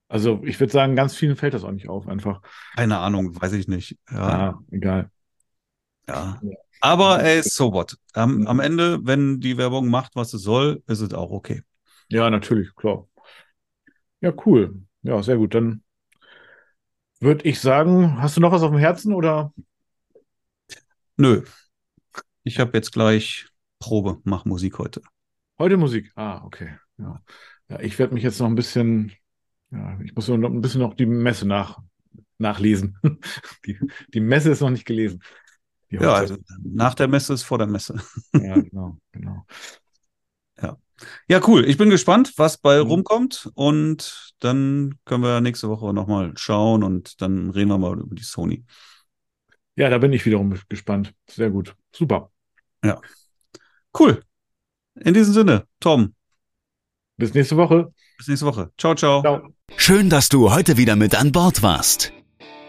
Also 0.09 0.41
ich 0.45 0.59
würde 0.59 0.71
sagen, 0.71 0.95
ganz 0.95 1.15
vielen 1.15 1.35
fällt 1.35 1.53
das 1.53 1.63
auch 1.63 1.71
nicht 1.71 1.89
auf, 1.89 2.07
einfach. 2.07 2.41
Keine 2.75 2.97
Ahnung, 2.99 3.39
weiß 3.39 3.53
ich 3.53 3.67
nicht. 3.67 3.97
Ja, 4.09 4.29
ja 4.29 4.59
egal. 4.71 5.11
Ja. 6.07 6.39
Aber 6.81 7.23
ey, 7.23 7.41
so 7.43 7.73
what. 7.73 7.97
Am, 8.13 8.47
am 8.47 8.59
Ende, 8.59 8.99
wenn 9.03 9.39
die 9.39 9.57
Werbung 9.57 9.89
macht, 9.89 10.15
was 10.15 10.33
es 10.33 10.43
soll, 10.43 10.83
ist 10.87 11.01
es 11.01 11.13
auch 11.13 11.31
okay. 11.31 11.63
Ja, 12.09 12.29
natürlich, 12.29 12.75
klar. 12.75 13.07
Ja, 14.21 14.33
cool. 14.45 14.81
Ja, 15.01 15.21
sehr 15.21 15.37
gut. 15.37 15.53
Dann 15.53 15.83
würde 17.19 17.47
ich 17.47 17.59
sagen, 17.59 18.21
hast 18.21 18.37
du 18.37 18.41
noch 18.41 18.51
was 18.51 18.63
auf 18.63 18.71
dem 18.71 18.79
Herzen 18.79 19.13
oder? 19.13 19.53
Nö. 21.17 21.43
Ich 22.43 22.59
habe 22.59 22.71
jetzt 22.77 22.91
gleich 22.91 23.47
Probe, 23.79 24.19
mach 24.23 24.45
Musik 24.45 24.79
heute. 24.79 25.01
Heute 25.59 25.77
Musik? 25.77 26.11
Ah, 26.15 26.43
okay. 26.45 26.77
Ja, 26.97 27.21
ja 27.69 27.79
ich 27.79 27.97
werde 27.99 28.13
mich 28.13 28.23
jetzt 28.23 28.39
noch 28.39 28.47
ein 28.47 28.55
bisschen, 28.55 29.11
ja, 29.71 29.99
ich 30.03 30.15
muss 30.15 30.27
noch 30.27 30.49
ein 30.49 30.61
bisschen 30.61 30.81
noch 30.81 30.93
die 30.93 31.05
Messe 31.05 31.47
nach, 31.47 31.79
nachlesen. 32.37 32.97
Die, 33.65 33.79
die 34.13 34.19
Messe 34.19 34.51
ist 34.51 34.61
noch 34.61 34.69
nicht 34.69 34.85
gelesen. 34.85 35.21
Ja, 35.89 36.13
also 36.13 36.37
nach 36.63 36.95
der 36.95 37.07
Messe 37.07 37.33
ist 37.33 37.43
vor 37.43 37.57
der 37.57 37.67
Messe. 37.67 37.95
Ja, 38.33 38.55
genau, 38.61 38.97
genau. 39.11 39.45
Ja. 40.61 40.77
Ja, 41.27 41.41
cool. 41.47 41.65
Ich 41.65 41.77
bin 41.77 41.89
gespannt, 41.89 42.33
was 42.37 42.57
bei 42.57 42.83
mhm. 42.83 42.89
rumkommt. 42.89 43.49
Und 43.53 44.33
dann 44.39 44.95
können 45.05 45.23
wir 45.23 45.41
nächste 45.41 45.69
Woche 45.69 45.93
nochmal 45.93 46.33
schauen 46.35 46.83
und 46.83 47.21
dann 47.21 47.49
reden 47.51 47.69
wir 47.69 47.77
mal 47.77 47.99
über 47.99 48.15
die 48.15 48.23
Sony. 48.23 48.65
Ja, 49.75 49.89
da 49.89 49.99
bin 49.99 50.11
ich 50.11 50.25
wiederum 50.25 50.57
gespannt. 50.69 51.13
Sehr 51.29 51.51
gut. 51.51 51.75
Super. 51.93 52.31
Ja. 52.83 52.99
Cool. 53.97 54.23
In 54.99 55.13
diesem 55.13 55.33
Sinne, 55.33 55.67
Tom. 55.79 56.15
Bis 57.17 57.33
nächste 57.33 57.57
Woche. 57.57 57.93
Bis 58.17 58.27
nächste 58.27 58.45
Woche. 58.47 58.71
Ciao, 58.77 58.95
ciao. 58.95 59.21
ciao. 59.21 59.53
Schön, 59.75 60.09
dass 60.09 60.29
du 60.29 60.51
heute 60.51 60.77
wieder 60.77 60.95
mit 60.95 61.15
an 61.15 61.31
Bord 61.31 61.61
warst. 61.61 62.11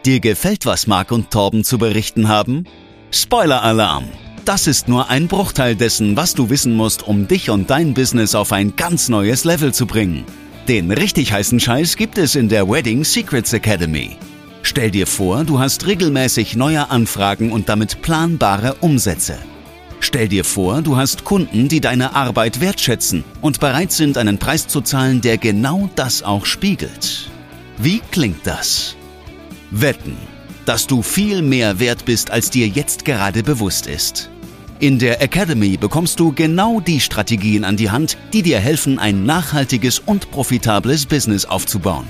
Dir 0.04 0.20
gefällt, 0.20 0.66
was 0.66 0.86
Marc 0.86 1.10
und 1.10 1.30
Torben 1.30 1.64
zu 1.64 1.78
berichten 1.78 2.28
haben? 2.28 2.64
Spoiler-Alarm! 3.10 4.04
Das 4.44 4.66
ist 4.66 4.88
nur 4.88 5.08
ein 5.08 5.28
Bruchteil 5.28 5.76
dessen, 5.76 6.16
was 6.16 6.34
du 6.34 6.50
wissen 6.50 6.74
musst, 6.74 7.06
um 7.06 7.26
dich 7.26 7.50
und 7.50 7.70
dein 7.70 7.94
Business 7.94 8.34
auf 8.34 8.52
ein 8.52 8.76
ganz 8.76 9.08
neues 9.08 9.44
Level 9.44 9.72
zu 9.72 9.86
bringen. 9.86 10.24
Den 10.68 10.90
richtig 10.90 11.32
heißen 11.32 11.58
Scheiß 11.58 11.96
gibt 11.96 12.18
es 12.18 12.34
in 12.34 12.48
der 12.48 12.68
Wedding 12.68 13.04
Secrets 13.04 13.52
Academy. 13.54 14.16
Stell 14.62 14.90
dir 14.90 15.06
vor, 15.06 15.44
du 15.44 15.58
hast 15.58 15.86
regelmäßig 15.86 16.56
neue 16.56 16.90
Anfragen 16.90 17.50
und 17.52 17.70
damit 17.70 18.02
planbare 18.02 18.74
Umsätze. 18.80 19.38
Stell 20.00 20.28
dir 20.28 20.44
vor, 20.44 20.82
du 20.82 20.96
hast 20.96 21.24
Kunden, 21.24 21.68
die 21.68 21.80
deine 21.80 22.14
Arbeit 22.14 22.60
wertschätzen 22.60 23.24
und 23.40 23.58
bereit 23.60 23.92
sind, 23.92 24.18
einen 24.18 24.38
Preis 24.38 24.68
zu 24.68 24.82
zahlen, 24.82 25.22
der 25.22 25.38
genau 25.38 25.88
das 25.96 26.22
auch 26.22 26.44
spiegelt. 26.44 27.30
Wie 27.78 28.00
klingt 28.10 28.46
das? 28.46 28.96
Wetten 29.70 30.16
dass 30.68 30.86
du 30.86 31.02
viel 31.02 31.40
mehr 31.40 31.80
wert 31.80 32.04
bist, 32.04 32.30
als 32.30 32.50
dir 32.50 32.68
jetzt 32.68 33.06
gerade 33.06 33.42
bewusst 33.42 33.86
ist. 33.86 34.28
In 34.80 34.98
der 34.98 35.22
Academy 35.22 35.78
bekommst 35.78 36.20
du 36.20 36.30
genau 36.30 36.78
die 36.78 37.00
Strategien 37.00 37.64
an 37.64 37.78
die 37.78 37.90
Hand, 37.90 38.18
die 38.34 38.42
dir 38.42 38.60
helfen, 38.60 38.98
ein 38.98 39.24
nachhaltiges 39.24 39.98
und 39.98 40.30
profitables 40.30 41.06
Business 41.06 41.46
aufzubauen. 41.46 42.06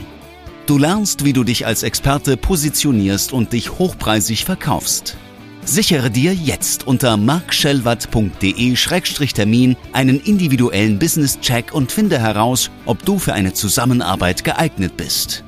Du 0.67 0.77
lernst, 0.77 1.25
wie 1.25 1.33
du 1.33 1.45
dich 1.45 1.67
als 1.67 1.85
Experte 1.85 2.37
positionierst 2.37 3.33
und 3.33 3.53
dich 3.53 3.79
hochpreisig 3.79 4.45
verkaufst. 4.45 5.17
Sichere 5.65 6.11
dir 6.11 6.35
jetzt 6.35 6.85
unter 6.85 7.17
markschellwatt.de-termin 7.17 9.77
einen 9.93 10.21
individuellen 10.21 10.99
Business-Check 10.99 11.73
und 11.73 11.93
finde 11.93 12.19
heraus, 12.19 12.73
ob 12.87 13.05
du 13.05 13.21
für 13.21 13.35
eine 13.35 13.53
Zusammenarbeit 13.53 14.43
geeignet 14.43 14.97
bist. 14.97 15.45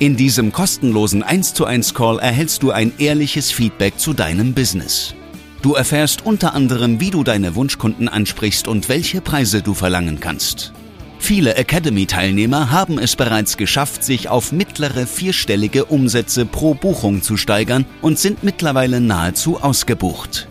In 0.00 0.16
diesem 0.16 0.50
kostenlosen 0.50 1.22
1 1.22 1.52
zu 1.52 1.66
1 1.66 1.92
Call 1.92 2.20
erhältst 2.20 2.62
du 2.62 2.70
ein 2.70 2.94
ehrliches 2.96 3.52
Feedback 3.52 3.98
zu 3.98 4.14
deinem 4.14 4.54
Business. 4.54 5.14
Du 5.60 5.74
erfährst 5.74 6.24
unter 6.24 6.54
anderem, 6.54 7.00
wie 7.00 7.10
du 7.10 7.22
deine 7.22 7.54
Wunschkunden 7.54 8.08
ansprichst 8.08 8.66
und 8.66 8.88
welche 8.88 9.20
Preise 9.20 9.60
du 9.60 9.74
verlangen 9.74 10.18
kannst. 10.18 10.72
Viele 11.18 11.56
Academy-Teilnehmer 11.56 12.70
haben 12.70 12.98
es 12.98 13.14
bereits 13.14 13.58
geschafft, 13.58 14.02
sich 14.02 14.30
auf 14.30 14.52
mittlere 14.52 15.06
vierstellige 15.06 15.84
Umsätze 15.84 16.46
pro 16.46 16.72
Buchung 16.72 17.20
zu 17.20 17.36
steigern 17.36 17.84
und 18.00 18.18
sind 18.18 18.42
mittlerweile 18.42 19.02
nahezu 19.02 19.60
ausgebucht. 19.60 20.48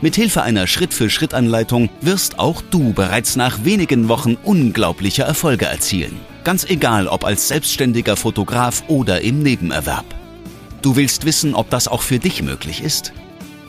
Mithilfe 0.00 0.42
einer 0.42 0.68
Schritt-für-Schritt-Anleitung 0.68 1.90
wirst 2.02 2.38
auch 2.38 2.62
du 2.70 2.92
bereits 2.92 3.34
nach 3.34 3.64
wenigen 3.64 4.06
Wochen 4.06 4.36
unglaubliche 4.44 5.24
Erfolge 5.24 5.66
erzielen. 5.66 6.20
Ganz 6.44 6.64
egal, 6.64 7.06
ob 7.06 7.24
als 7.24 7.46
selbstständiger 7.48 8.16
Fotograf 8.16 8.84
oder 8.88 9.20
im 9.20 9.42
Nebenerwerb. 9.42 10.06
Du 10.82 10.96
willst 10.96 11.24
wissen, 11.24 11.54
ob 11.54 11.70
das 11.70 11.86
auch 11.86 12.02
für 12.02 12.18
dich 12.18 12.42
möglich 12.42 12.82
ist? 12.82 13.12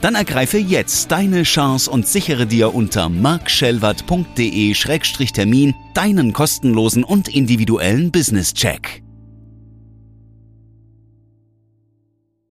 Dann 0.02 0.16
ergreife 0.16 0.58
jetzt 0.58 1.12
deine 1.12 1.44
Chance 1.44 1.88
und 1.90 2.08
sichere 2.08 2.48
dir 2.48 2.74
unter 2.74 3.10
markschellwart.de-termin 3.10 5.76
deinen 5.94 6.34
kostenlosen 6.34 7.04
und 7.04 7.28
individuellen 7.30 8.10
Business-Check. 8.12 9.03